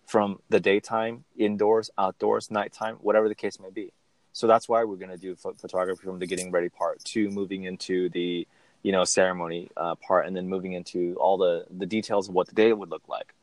from 0.06 0.40
the 0.50 0.60
daytime 0.60 1.24
indoors 1.36 1.90
outdoors 1.96 2.50
nighttime 2.50 2.96
whatever 2.96 3.28
the 3.28 3.34
case 3.34 3.58
may 3.60 3.70
be 3.70 3.92
so 4.34 4.46
that's 4.46 4.68
why 4.68 4.82
we're 4.84 4.96
going 4.96 5.10
to 5.10 5.16
do 5.28 5.34
pho- 5.36 5.54
photography 5.54 6.04
from 6.04 6.18
the 6.18 6.26
getting 6.26 6.50
ready 6.50 6.68
part 6.68 7.02
to 7.04 7.30
moving 7.30 7.64
into 7.64 8.08
the 8.10 8.46
you 8.82 8.92
know 8.92 9.04
ceremony 9.04 9.70
uh, 9.76 9.94
part 9.96 10.26
and 10.26 10.36
then 10.36 10.48
moving 10.48 10.72
into 10.72 11.14
all 11.20 11.36
the 11.36 11.64
the 11.70 11.86
details 11.86 12.28
of 12.28 12.34
what 12.34 12.48
the 12.48 12.54
day 12.54 12.72
would 12.72 12.90
look 12.90 13.08
like 13.08 13.34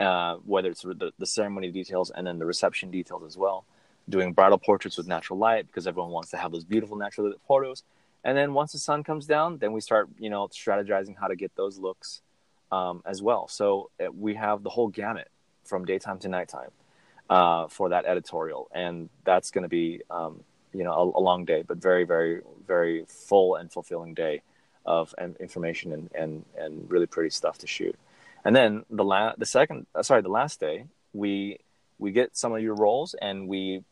uh, 0.00 0.36
whether 0.44 0.70
it's 0.70 0.82
the, 0.82 1.12
the 1.18 1.26
ceremony 1.26 1.70
details 1.70 2.10
and 2.10 2.26
then 2.26 2.38
the 2.38 2.46
reception 2.46 2.90
details 2.90 3.24
as 3.24 3.36
well. 3.36 3.64
Doing 4.08 4.32
bridal 4.32 4.58
portraits 4.58 4.96
with 4.96 5.06
natural 5.06 5.38
light 5.38 5.66
because 5.66 5.86
everyone 5.86 6.12
wants 6.12 6.30
to 6.30 6.36
have 6.36 6.52
those 6.52 6.64
beautiful 6.64 6.96
natural 6.96 7.28
lit 7.28 7.40
photos. 7.46 7.82
And 8.24 8.36
then 8.36 8.54
once 8.54 8.72
the 8.72 8.78
sun 8.78 9.04
comes 9.04 9.26
down 9.26 9.58
then 9.58 9.72
we 9.72 9.80
start 9.80 10.08
you 10.18 10.30
know 10.30 10.48
strategizing 10.48 11.16
how 11.18 11.28
to 11.28 11.36
get 11.36 11.54
those 11.56 11.78
looks 11.78 12.22
um, 12.70 13.02
as 13.04 13.22
well. 13.22 13.48
So 13.48 13.90
uh, 14.00 14.10
we 14.12 14.34
have 14.34 14.62
the 14.62 14.70
whole 14.70 14.88
gamut 14.88 15.28
from 15.64 15.84
daytime 15.84 16.18
to 16.20 16.28
nighttime 16.28 16.70
uh, 17.28 17.68
for 17.68 17.90
that 17.90 18.06
editorial. 18.06 18.68
And 18.72 19.10
that's 19.24 19.50
going 19.50 19.62
to 19.62 19.68
be 19.68 20.02
um, 20.10 20.44
you 20.72 20.84
know 20.84 20.92
a, 20.92 21.18
a 21.18 21.22
long 21.22 21.44
day 21.44 21.62
but 21.66 21.78
very 21.78 22.04
very 22.04 22.40
very 22.66 23.04
full 23.08 23.56
and 23.56 23.70
fulfilling 23.72 24.14
day 24.14 24.42
of 24.88 25.14
information 25.38 25.92
and, 25.92 26.10
and 26.14 26.44
and 26.56 26.90
really 26.90 27.06
pretty 27.06 27.30
stuff 27.30 27.58
to 27.58 27.66
shoot. 27.66 27.96
And 28.44 28.56
then 28.56 28.84
the 28.88 29.04
la- 29.04 29.34
the 29.36 29.46
second 29.46 29.86
uh, 29.94 30.02
sorry 30.02 30.22
the 30.22 30.30
last 30.30 30.58
day 30.58 30.86
we 31.12 31.58
we 31.98 32.10
get 32.10 32.36
some 32.36 32.52
of 32.54 32.62
your 32.62 32.74
rolls 32.74 33.14
and 33.20 33.48
we 33.48 33.84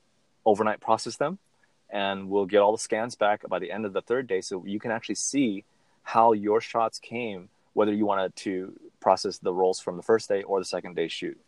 overnight 0.45 0.81
process 0.81 1.17
them. 1.17 1.39
And 1.91 2.31
we'll 2.31 2.47
get 2.47 2.63
all 2.63 2.73
the 2.73 2.79
scans 2.79 3.15
back 3.15 3.49
by 3.49 3.61
the 3.61 3.71
end 3.71 3.85
of 3.87 3.93
the 3.93 4.01
third 4.01 4.27
day 4.27 4.41
so 4.41 4.65
you 4.67 4.81
can 4.81 4.91
actually 4.91 5.15
see 5.17 5.65
how 6.03 6.33
your 6.33 6.61
shots 6.61 6.99
came 6.99 7.49
whether 7.75 7.93
you 7.93 8.07
wanted 8.07 8.35
to 8.37 8.73
process 9.01 9.37
the 9.39 9.53
rolls 9.53 9.79
from 9.81 9.99
the 9.99 10.03
first 10.03 10.29
day 10.31 10.43
or 10.43 10.59
the 10.59 10.65
second 10.65 10.97
day 10.97 11.09
shoot. 11.09 11.39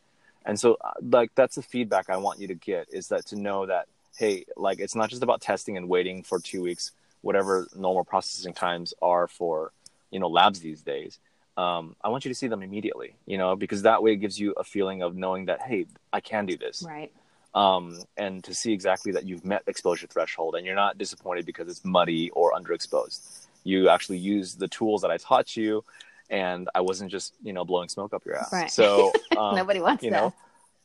And 0.45 0.61
so 0.61 0.77
uh, 0.81 0.93
like 1.03 1.35
that's 1.35 1.57
the 1.57 1.63
feedback 1.63 2.11
i 2.11 2.17
want 2.17 2.39
you 2.41 2.49
to 2.49 2.55
get 2.55 2.89
is 2.93 3.09
that 3.09 3.27
to 3.27 3.37
know 3.37 3.67
that 3.67 3.87
hey 4.17 4.45
like 4.57 4.79
it's 4.79 4.95
not 4.95 5.09
just 5.11 5.23
about 5.23 5.41
testing 5.41 5.77
and 5.79 5.89
waiting 5.89 6.23
for 6.23 6.39
two 6.39 6.63
weeks 6.63 6.93
whatever 7.23 7.67
normal 7.77 8.05
processing 8.05 8.53
times 8.55 8.95
are 9.03 9.27
for 9.29 9.73
you 10.11 10.21
know 10.21 10.29
labs 10.29 10.61
these 10.61 10.83
days 10.83 11.19
um, 11.57 11.95
i 12.03 12.09
want 12.09 12.25
you 12.25 12.29
to 12.31 12.35
see 12.35 12.47
them 12.49 12.63
immediately 12.63 13.15
you 13.27 13.37
know 13.39 13.57
because 13.57 13.83
that 13.83 14.03
way 14.03 14.13
it 14.13 14.17
gives 14.17 14.39
you 14.39 14.53
a 14.57 14.65
feeling 14.65 15.03
of 15.03 15.17
knowing 15.17 15.47
that 15.47 15.61
hey 15.63 15.87
i 16.13 16.21
can 16.21 16.47
do 16.47 16.57
this 16.57 16.85
Right. 16.87 17.13
um, 17.55 17.99
and 18.17 18.43
to 18.45 18.55
see 18.55 18.73
exactly 18.73 19.13
that 19.13 19.25
you've 19.27 19.45
met 19.45 19.63
exposure 19.67 20.07
threshold 20.07 20.55
and 20.55 20.65
you're 20.65 20.77
not 20.77 20.99
disappointed 20.99 21.45
because 21.47 21.69
it's 21.69 21.85
muddy 21.85 22.31
or 22.31 22.53
underexposed. 22.53 23.47
You 23.65 23.89
actually 23.89 24.19
use 24.19 24.55
the 24.55 24.69
tools 24.69 25.03
that 25.03 25.11
I 25.11 25.17
taught 25.17 25.57
you, 25.57 25.85
and 26.31 26.69
I 26.75 26.81
wasn't 26.81 27.11
just 27.11 27.35
you 27.43 27.53
know 27.53 27.65
blowing 27.65 27.89
smoke 27.89 28.15
up 28.15 28.25
your 28.25 28.37
ass. 28.37 28.53
Right. 28.53 28.71
So 28.71 29.13
um, 29.37 29.57
Nobody 29.57 29.81
wants 29.81 30.03
you 30.05 30.11
that. 30.11 30.17
know, 30.17 30.35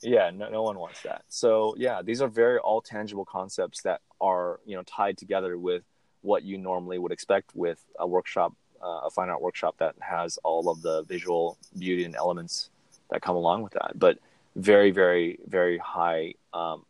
yeah, 0.01 0.31
no, 0.33 0.49
no 0.49 0.63
one 0.63 0.77
wants 0.79 1.01
that. 1.03 1.23
So 1.29 1.75
yeah, 1.77 2.01
these 2.01 2.21
are 2.21 2.27
very 2.27 2.57
all 2.57 2.81
tangible 2.81 3.25
concepts 3.25 3.83
that 3.83 4.01
are 4.19 4.59
you 4.65 4.75
know 4.75 4.83
tied 4.83 5.17
together 5.17 5.57
with 5.57 5.83
what 6.23 6.43
you 6.43 6.57
normally 6.57 6.97
would 6.97 7.11
expect 7.11 7.55
with 7.55 7.83
a 7.99 8.07
workshop, 8.07 8.53
uh, 8.81 9.01
a 9.05 9.09
fine 9.09 9.29
art 9.29 9.41
workshop 9.41 9.75
that 9.77 9.95
has 9.99 10.39
all 10.43 10.69
of 10.69 10.81
the 10.81 11.03
visual 11.03 11.57
beauty 11.77 12.05
and 12.05 12.15
elements 12.15 12.69
that 13.11 13.21
come 13.21 13.35
along 13.35 13.61
with 13.61 13.73
that. 13.73 13.91
But 13.95 14.17
very, 14.55 14.91
very, 14.91 15.39
very 15.47 15.77
high, 15.77 16.33
um, 16.53 16.85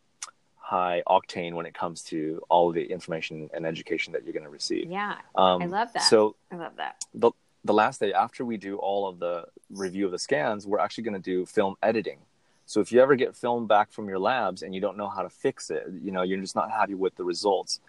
high 0.58 1.04
octane 1.08 1.54
when 1.54 1.66
it 1.66 1.74
comes 1.74 2.04
to 2.04 2.42
all 2.50 2.70
of 2.70 2.76
the 2.76 2.84
information 2.84 3.50
and 3.54 3.66
education 3.66 4.14
that 4.14 4.24
you're 4.24 4.34
going 4.34 4.46
to 4.46 4.50
receive. 4.50 4.90
Yeah. 4.90 5.16
Um, 5.36 5.62
I 5.62 5.66
love 5.66 5.92
that. 5.94 6.04
So 6.04 6.36
I 6.52 6.56
love 6.56 6.76
that. 6.78 7.04
the 7.14 7.32
the 7.66 7.74
last 7.74 8.02
day 8.02 8.12
after 8.12 8.44
we 8.44 8.58
do 8.58 8.76
all 8.78 9.08
of 9.08 9.20
the 9.20 9.46
review 9.70 10.06
of 10.06 10.12
the 10.12 10.20
scans, 10.20 10.68
we're 10.68 10.80
actually 10.80 11.06
going 11.06 11.14
to 11.14 11.20
do 11.20 11.46
film 11.46 11.76
editing. 11.82 12.20
So 12.66 12.82
if 12.82 12.92
you 12.92 13.02
ever 13.02 13.16
get 13.16 13.36
film 13.36 13.68
back 13.68 13.92
from 13.92 14.08
your 14.08 14.20
labs 14.20 14.64
and 14.64 14.74
you 14.76 14.82
don't 14.82 14.98
know 14.98 15.10
how 15.10 15.22
to 15.22 15.30
fix 15.30 15.70
it, 15.70 15.86
you 16.02 16.12
know 16.12 16.24
you're 16.24 16.40
just 16.40 16.56
not 16.56 16.72
happy 16.72 16.94
with 16.94 17.16
the 17.16 17.24
results. 17.24 17.80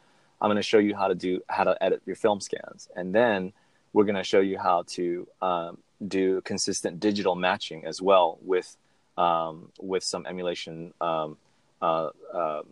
I'm 0.41 0.49
going 0.49 0.57
to 0.57 0.63
show 0.63 0.79
you 0.79 0.95
how 0.95 1.09
to 1.09 1.15
do 1.15 1.41
how 1.49 1.65
to 1.65 1.83
edit 1.83 2.03
your 2.07 2.17
film 2.17 2.41
scans, 2.41 2.89
and 2.97 3.15
then 3.15 3.53
we're 3.93 4.05
going 4.05 4.17
to 4.17 4.25
show 4.25 4.41
you 4.41 4.59
how 4.59 4.85
to 4.89 5.27
um, 5.41 5.79
do 6.07 6.41
consistent 6.43 7.01
digital 7.01 7.35
matching 7.35 7.87
as 7.87 8.03
well 8.03 8.39
with 8.43 8.77
um, 9.17 9.71
with 9.81 10.03
some 10.03 10.27
emulation 10.27 10.93
um, 11.01 11.37
uh, 11.81 12.11
uh, 12.33 12.63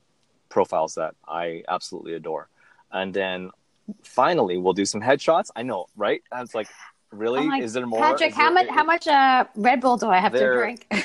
profiles 0.48 0.94
that 0.96 1.14
I 1.26 1.62
absolutely 1.68 2.14
adore. 2.14 2.48
And 2.90 3.14
then 3.14 3.50
finally, 4.02 4.58
we'll 4.58 4.72
do 4.74 4.84
some 4.84 5.00
headshots. 5.00 5.50
I 5.56 5.62
know, 5.62 5.86
right? 5.96 6.22
That's 6.30 6.54
like, 6.54 6.68
really? 7.10 7.48
Oh 7.48 7.62
Is 7.64 7.72
there 7.72 7.86
more? 7.86 8.00
Patrick, 8.00 8.30
Is 8.30 8.36
how 8.36 8.52
there- 8.52 8.64
much 8.64 8.68
how 8.68 8.84
much 8.84 9.06
uh 9.06 9.44
Red 9.54 9.80
Bull 9.80 9.96
do 9.96 10.08
I 10.08 10.18
have 10.18 10.32
to 10.32 10.54
drink? 10.54 10.86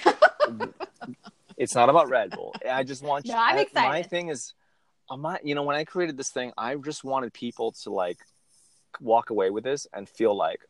It's 1.58 1.74
not 1.74 1.90
about 1.90 2.08
Red 2.10 2.30
Bull. 2.32 2.54
I 2.70 2.84
just 2.84 3.02
want 3.02 3.26
No, 3.26 3.34
you. 3.34 3.40
I'm 3.40 3.66
I- 3.76 3.88
My 3.88 4.04
thing 4.04 4.30
is, 4.30 4.54
on 5.10 5.22
not, 5.22 5.46
you 5.46 5.56
know, 5.56 5.64
when 5.64 5.76
I 5.76 5.84
created 5.84 6.18
this 6.18 6.30
thing, 6.30 6.52
I 6.58 6.76
just 6.76 7.04
wanted 7.04 7.34
people 7.34 7.72
to 7.84 7.90
like 7.90 8.18
walk 9.00 9.30
away 9.30 9.50
with 9.50 9.64
this 9.64 9.88
and 9.94 10.08
feel 10.08 10.36
like, 10.36 10.62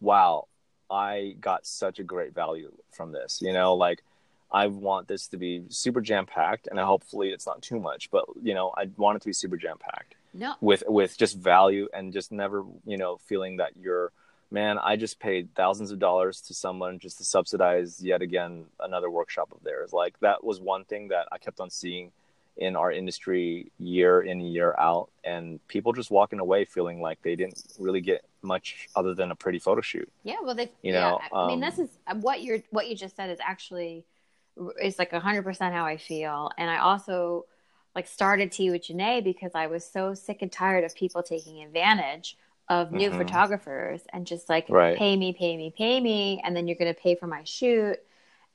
wow, 0.00 0.46
I 0.90 1.36
got 1.40 1.66
such 1.66 1.98
a 1.98 2.04
great 2.04 2.34
value 2.34 2.72
from 2.90 3.12
this. 3.12 3.40
You 3.42 3.52
know, 3.52 3.74
like 3.74 4.02
I 4.50 4.66
want 4.66 5.08
this 5.08 5.28
to 5.28 5.36
be 5.36 5.64
super 5.68 6.00
jam 6.00 6.26
packed, 6.26 6.68
and 6.68 6.78
hopefully 6.78 7.30
it's 7.30 7.46
not 7.46 7.62
too 7.62 7.80
much, 7.80 8.10
but 8.10 8.24
you 8.42 8.54
know, 8.54 8.72
I 8.76 8.90
want 8.96 9.16
it 9.16 9.20
to 9.20 9.28
be 9.28 9.32
super 9.32 9.56
jam 9.56 9.78
packed 9.78 10.14
no. 10.34 10.54
with 10.60 10.84
with 10.86 11.16
just 11.16 11.38
value 11.38 11.88
and 11.94 12.12
just 12.12 12.32
never, 12.32 12.64
you 12.84 12.98
know, 12.98 13.16
feeling 13.16 13.56
that 13.58 13.72
you're. 13.80 14.12
Man, 14.50 14.78
I 14.78 14.96
just 14.96 15.18
paid 15.18 15.48
thousands 15.54 15.92
of 15.92 15.98
dollars 15.98 16.42
to 16.42 16.52
someone 16.52 16.98
just 16.98 17.16
to 17.16 17.24
subsidize 17.24 18.02
yet 18.02 18.20
again 18.20 18.66
another 18.80 19.08
workshop 19.08 19.48
of 19.50 19.62
theirs. 19.64 19.94
Like 19.94 20.20
that 20.20 20.44
was 20.44 20.60
one 20.60 20.84
thing 20.84 21.08
that 21.08 21.26
I 21.32 21.38
kept 21.38 21.58
on 21.58 21.70
seeing 21.70 22.12
in 22.56 22.76
our 22.76 22.92
industry 22.92 23.70
year 23.78 24.20
in 24.22 24.40
year 24.40 24.74
out 24.78 25.10
and 25.24 25.66
people 25.68 25.92
just 25.92 26.10
walking 26.10 26.38
away 26.38 26.64
feeling 26.64 27.00
like 27.00 27.20
they 27.22 27.34
didn't 27.36 27.58
really 27.78 28.00
get 28.00 28.24
much 28.42 28.88
other 28.94 29.14
than 29.14 29.30
a 29.30 29.36
pretty 29.36 29.58
photo 29.58 29.80
shoot 29.80 30.08
Yeah, 30.22 30.36
well, 30.42 30.54
they. 30.54 30.70
You 30.82 30.92
yeah, 30.92 31.00
know, 31.10 31.18
I 31.20 31.46
mean, 31.46 31.60
um, 31.60 31.60
this 31.60 31.78
is 31.78 31.98
uh, 32.06 32.14
what 32.16 32.42
you're 32.42 32.60
what 32.70 32.88
you 32.88 32.96
just 32.96 33.16
said 33.16 33.30
is 33.30 33.38
actually 33.40 34.04
is 34.80 34.98
like 34.98 35.12
hundred 35.12 35.42
percent 35.42 35.74
how 35.74 35.84
I 35.84 35.96
feel, 35.96 36.50
and 36.58 36.70
I 36.70 36.78
also 36.78 37.46
like 37.94 38.06
started 38.06 38.52
Tea 38.52 38.70
with 38.70 38.82
Janae 38.86 39.22
because 39.24 39.52
I 39.54 39.66
was 39.66 39.84
so 39.84 40.14
sick 40.14 40.42
and 40.42 40.50
tired 40.50 40.84
of 40.84 40.94
people 40.94 41.22
taking 41.22 41.62
advantage 41.62 42.36
of 42.68 42.92
new 42.92 43.10
Mhm. 43.10 43.18
photographers 43.18 44.02
and 44.12 44.26
just 44.26 44.48
like 44.48 44.68
Right. 44.68 44.96
pay 44.96 45.16
me, 45.16 45.32
pay 45.32 45.56
me, 45.56 45.72
pay 45.76 46.00
me, 46.00 46.40
and 46.44 46.56
then 46.56 46.66
you're 46.68 46.76
going 46.76 46.94
to 46.94 47.00
pay 47.00 47.14
for 47.16 47.26
my 47.26 47.42
shoot, 47.44 47.98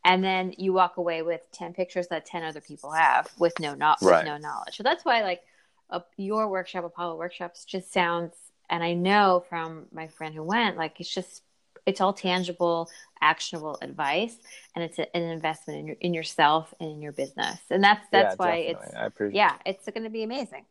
and 0.05 0.23
then 0.23 0.53
you 0.57 0.73
walk 0.73 0.97
away 0.97 1.21
with 1.21 1.41
ten 1.51 1.73
pictures 1.73 2.07
that 2.09 2.25
ten 2.25 2.43
other 2.43 2.61
people 2.61 2.91
have 2.91 3.29
with 3.37 3.59
no 3.59 3.75
not 3.75 4.01
Right. 4.01 4.19
with 4.19 4.25
no 4.25 4.37
knowledge. 4.37 4.77
So 4.77 4.83
that's 4.83 5.05
why 5.05 5.21
like 5.23 5.41
uh, 5.89 5.99
your 6.17 6.47
workshop, 6.49 6.83
Apollo 6.85 7.17
workshops, 7.17 7.65
just 7.65 7.91
sounds, 7.93 8.33
and 8.69 8.83
I 8.83 8.93
know 8.93 9.43
from 9.49 9.87
my 9.91 10.07
friend 10.07 10.33
who 10.35 10.43
went, 10.43 10.77
like 10.77 10.99
it's 10.99 11.13
just 11.13 11.43
it's 11.85 12.01
all 12.01 12.13
tangible, 12.13 12.89
actionable 13.21 13.77
advice, 13.81 14.35
and 14.75 14.83
it's 14.83 14.99
a, 14.99 15.15
an 15.15 15.23
investment 15.23 15.79
in 15.79 15.87
your 15.87 15.95
in 16.01 16.13
yourself 16.13 16.73
and 16.79 16.91
in 16.91 17.01
your 17.01 17.13
business, 17.13 17.59
and 17.69 17.83
that's 17.83 18.05
that's 18.11 18.37
yeah, 18.39 18.45
why 18.45 18.57
definitely. 18.57 18.87
it's 18.87 18.95
I 18.95 19.05
appreciate 19.05 19.37
yeah, 19.37 19.55
it's 19.65 19.85
going 19.85 20.03
to 20.03 20.09
be 20.09 20.23
amazing. 20.23 20.65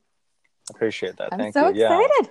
appreciate 0.70 1.16
that. 1.18 1.32
I'm 1.32 1.38
Thank 1.38 1.54
so 1.54 1.68
you. 1.68 1.74
Excited. 1.82 2.30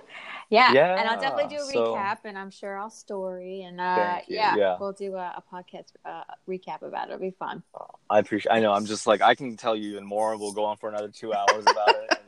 Yeah, 0.50 0.96
And 0.98 1.08
I'll 1.08 1.20
definitely 1.20 1.56
do 1.56 1.62
a 1.62 1.66
so- 1.66 1.94
recap 1.94 2.18
and 2.24 2.38
I'm 2.38 2.50
sure 2.50 2.78
I'll 2.78 2.90
story 2.90 3.62
and 3.62 3.80
uh 3.80 4.20
yeah, 4.28 4.54
yeah. 4.56 4.76
we'll 4.78 4.92
do 4.92 5.14
a, 5.16 5.34
a 5.36 5.42
podcast 5.52 5.86
uh, 6.04 6.22
recap 6.48 6.82
about 6.82 7.08
it. 7.08 7.14
It'll 7.14 7.20
be 7.20 7.30
fun. 7.30 7.62
I 8.10 8.20
appreciate. 8.20 8.52
I 8.52 8.60
know. 8.60 8.72
I'm 8.72 8.86
just 8.86 9.06
like 9.06 9.22
I 9.22 9.34
can 9.34 9.56
tell 9.56 9.74
you 9.74 9.90
even 9.92 10.04
more. 10.06 10.36
We'll 10.36 10.52
go 10.52 10.64
on 10.64 10.76
for 10.76 10.88
another 10.88 11.08
two 11.08 11.32
hours 11.34 11.64
about 11.68 11.88
it. 11.88 12.20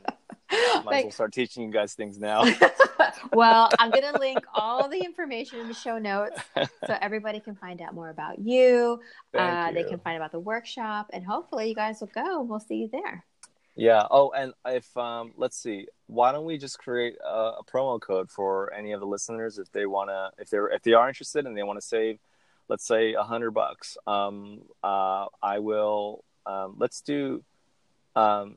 And 0.51 0.85
might 0.85 0.97
as 0.97 1.03
well 1.03 1.11
start 1.11 1.33
teaching 1.33 1.63
you 1.63 1.71
guys 1.71 1.93
things 1.93 2.19
now. 2.19 2.43
well, 3.33 3.69
I'm 3.79 3.91
going 3.91 4.03
to 4.13 4.19
link 4.19 4.39
all 4.53 4.89
the 4.89 4.99
information 4.99 5.59
in 5.59 5.67
the 5.67 5.73
show 5.73 5.97
notes 5.97 6.41
so 6.55 6.97
everybody 7.01 7.39
can 7.39 7.55
find 7.55 7.81
out 7.81 7.93
more 7.93 8.09
about 8.09 8.39
you. 8.39 8.99
Uh, 9.37 9.71
They 9.71 9.83
can 9.83 9.99
find 9.99 10.15
out 10.15 10.21
about 10.21 10.31
the 10.31 10.39
workshop 10.39 11.09
and 11.13 11.23
hopefully 11.25 11.69
you 11.69 11.75
guys 11.75 12.01
will 12.01 12.09
go. 12.13 12.41
We'll 12.41 12.59
see 12.59 12.75
you 12.75 12.89
there. 12.91 13.23
Yeah. 13.75 14.05
Oh, 14.11 14.31
and 14.31 14.53
if 14.65 14.95
um, 14.97 15.33
let's 15.37 15.55
see, 15.57 15.87
why 16.09 16.31
don't 16.31 16.45
we 16.45 16.57
just 16.57 16.79
create 16.79 17.15
a, 17.23 17.59
a 17.59 17.63
promo 17.71 18.01
code 18.01 18.29
for 18.31 18.73
any 18.73 18.93
of 18.93 18.99
the 18.99 19.05
listeners 19.05 19.59
if 19.59 19.71
they 19.71 19.85
wanna, 19.85 20.31
if 20.39 20.49
they're 20.49 20.67
if 20.69 20.81
they 20.81 20.93
are 20.93 21.07
interested 21.07 21.45
and 21.45 21.55
they 21.55 21.61
want 21.63 21.79
to 21.79 21.85
save, 21.85 22.17
let's 22.67 22.85
say 22.85 23.13
a 23.13 23.21
hundred 23.23 23.51
bucks. 23.51 23.95
Um, 24.07 24.61
uh, 24.83 25.27
I 25.41 25.59
will. 25.59 26.23
Um, 26.45 26.75
let's 26.79 27.01
do, 27.01 27.43
um, 28.15 28.55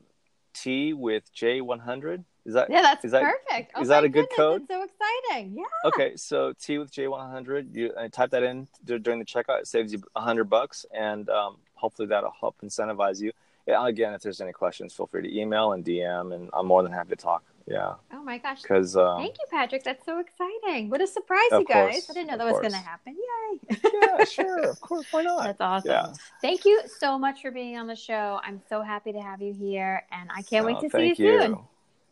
T 0.55 0.93
with 0.93 1.31
J 1.33 1.61
one 1.61 1.79
hundred. 1.79 2.23
Is 2.45 2.55
that 2.55 2.69
Yeah, 2.69 2.81
that's 2.81 3.05
Is 3.05 3.11
that- 3.11 3.23
perfect. 3.23 3.71
Oh 3.75 3.81
is 3.81 3.87
that 3.87 4.03
a 4.03 4.09
good 4.09 4.27
goodness, 4.29 4.35
code? 4.37 4.61
So 4.67 4.83
exciting. 4.83 5.55
Yeah. 5.55 5.89
okay? 5.89 6.15
So 6.15 6.53
T 6.59 6.77
with 6.79 6.91
J 6.91 7.07
one 7.07 7.29
hundred. 7.31 7.75
You 7.75 7.91
uh, 7.93 8.07
type 8.09 8.31
that 8.31 8.43
in 8.43 8.67
during 8.83 9.19
the 9.19 9.25
checkout. 9.25 9.59
It 9.61 9.67
saves 9.67 9.93
you 9.93 10.01
a 10.15 10.21
hundred 10.21 10.45
bucks, 10.45 10.85
and 10.93 11.29
um, 11.29 11.57
hopefully 11.75 12.07
that'll 12.07 12.33
help 12.39 12.55
incentivize 12.63 13.21
you. 13.21 13.31
Yeah, 13.65 13.87
again, 13.87 14.13
if 14.13 14.21
there's 14.21 14.41
any 14.41 14.51
questions, 14.51 14.93
feel 14.93 15.07
free 15.07 15.21
to 15.23 15.39
email 15.39 15.71
and 15.71 15.85
DM, 15.85 16.35
and 16.35 16.49
I'm 16.53 16.65
more 16.67 16.83
than 16.83 16.91
happy 16.91 17.11
to 17.11 17.15
talk. 17.15 17.43
Yeah, 17.65 17.93
Oh 18.11 18.21
my 18.21 18.39
gosh. 18.39 18.61
because 18.61 18.97
um, 18.97 19.19
Thank 19.19 19.37
you, 19.37 19.45
Patrick. 19.49 19.85
That's 19.85 20.05
so 20.05 20.19
exciting. 20.19 20.89
What 20.89 20.99
a 20.99 21.07
surprise, 21.07 21.47
you 21.51 21.63
guys. 21.63 21.93
course, 21.93 22.09
I 22.09 22.13
didn't 22.13 22.27
know 22.27 22.33
of 22.33 22.39
that 22.39 22.47
was 22.47 22.59
going 22.59 22.71
to 22.71 22.77
happen. 22.77 23.15
Yay. 23.15 23.77
yeah, 24.17 24.23
sure, 24.25 24.69
of 24.69 24.81
course, 24.81 25.05
why 25.11 25.23
not? 25.23 25.43
That's 25.43 25.61
awesome. 25.61 25.91
Yeah. 25.91 26.13
Thank 26.41 26.65
you 26.65 26.81
so 26.99 27.17
much 27.17 27.41
for 27.41 27.51
being 27.51 27.77
on 27.77 27.87
the 27.87 27.95
show. 27.95 28.41
I'm 28.43 28.61
so 28.67 28.81
happy 28.81 29.13
to 29.13 29.21
have 29.21 29.41
you 29.41 29.53
here, 29.53 30.03
and 30.11 30.29
I 30.35 30.41
can't 30.41 30.65
wait 30.65 30.81
to 30.81 30.89
see 30.89 31.07
you 31.07 31.15
thank 31.15 31.17
soon. 31.17 31.57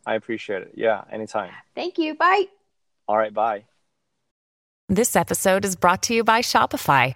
I 0.06 0.16
appreciate 0.16 0.62
it. 0.62 0.72
Yeah, 0.76 1.04
anytime. 1.12 1.52
Thank 1.76 1.98
you. 1.98 2.16
Bye. 2.16 2.46
All 3.10 3.18
right, 3.18 3.34
bye. 3.34 3.66
This 4.88 5.18
episode 5.18 5.66
is 5.66 5.76
brought 5.76 6.04
to 6.04 6.14
you 6.14 6.24
by 6.24 6.40
Shopify. 6.42 7.16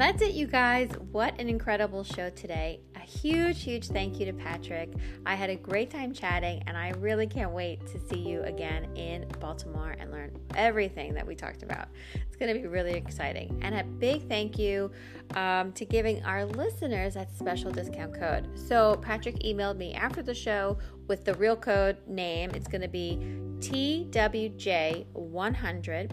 That's 0.00 0.22
it, 0.22 0.32
you 0.32 0.46
guys. 0.46 0.88
What 1.12 1.38
an 1.38 1.50
incredible 1.50 2.04
show 2.04 2.30
today. 2.30 2.80
A 2.96 3.00
huge, 3.00 3.62
huge 3.62 3.88
thank 3.88 4.18
you 4.18 4.24
to 4.24 4.32
Patrick. 4.32 4.94
I 5.26 5.34
had 5.34 5.50
a 5.50 5.56
great 5.56 5.90
time 5.90 6.14
chatting, 6.14 6.62
and 6.66 6.74
I 6.74 6.92
really 7.00 7.26
can't 7.26 7.50
wait 7.50 7.86
to 7.88 8.00
see 8.08 8.18
you 8.18 8.40
again 8.44 8.96
in 8.96 9.28
Baltimore 9.40 9.94
and 9.98 10.10
learn 10.10 10.30
everything 10.54 11.12
that 11.12 11.26
we 11.26 11.34
talked 11.34 11.62
about. 11.62 11.88
It's 12.14 12.36
going 12.36 12.50
to 12.54 12.58
be 12.58 12.66
really 12.66 12.94
exciting. 12.94 13.58
And 13.60 13.74
a 13.74 13.84
big 13.84 14.26
thank 14.26 14.58
you 14.58 14.90
um, 15.34 15.70
to 15.72 15.84
giving 15.84 16.24
our 16.24 16.46
listeners 16.46 17.12
that 17.12 17.30
special 17.36 17.70
discount 17.70 18.18
code. 18.18 18.58
So, 18.58 18.96
Patrick 19.02 19.40
emailed 19.40 19.76
me 19.76 19.92
after 19.92 20.22
the 20.22 20.34
show 20.34 20.78
with 21.08 21.26
the 21.26 21.34
real 21.34 21.56
code 21.56 21.98
name. 22.06 22.52
It's 22.54 22.68
going 22.68 22.80
to 22.80 22.88
be 22.88 23.18
TWJ100 23.58 26.10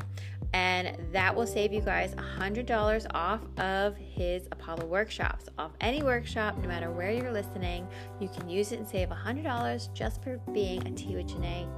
and 0.54 0.98
that 1.12 1.36
will 1.36 1.48
save 1.48 1.74
you 1.74 1.82
guys 1.82 2.16
$100 2.16 3.08
off 3.14 3.42
of 3.58 3.96
his 3.98 4.48
Apollo 4.52 4.86
workshops. 4.86 5.46
Off 5.58 5.72
any 5.82 6.04
workshop, 6.04 6.58
no 6.58 6.68
matter 6.68 6.92
where 6.92 7.12
you're 7.12 7.32
listening, 7.32 7.88
you 8.20 8.30
can 8.30 8.50
use 8.50 8.72
it 8.72 8.80
and 8.80 8.88
save 8.88 9.10
$100 9.10 9.94
just 9.94 10.24
for 10.24 10.38
being 10.54 10.86
a 10.88 10.92
Tea 10.92 11.16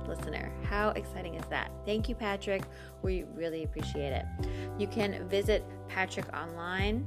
listener. 0.07 0.51
How 0.63 0.89
exciting 0.89 1.35
is 1.35 1.45
that? 1.49 1.71
Thank 1.85 2.09
you, 2.09 2.15
Patrick. 2.15 2.63
We 3.01 3.25
really 3.35 3.63
appreciate 3.63 4.11
it. 4.11 4.25
You 4.77 4.87
can 4.87 5.27
visit 5.29 5.63
Patrick 5.87 6.25
online 6.35 7.05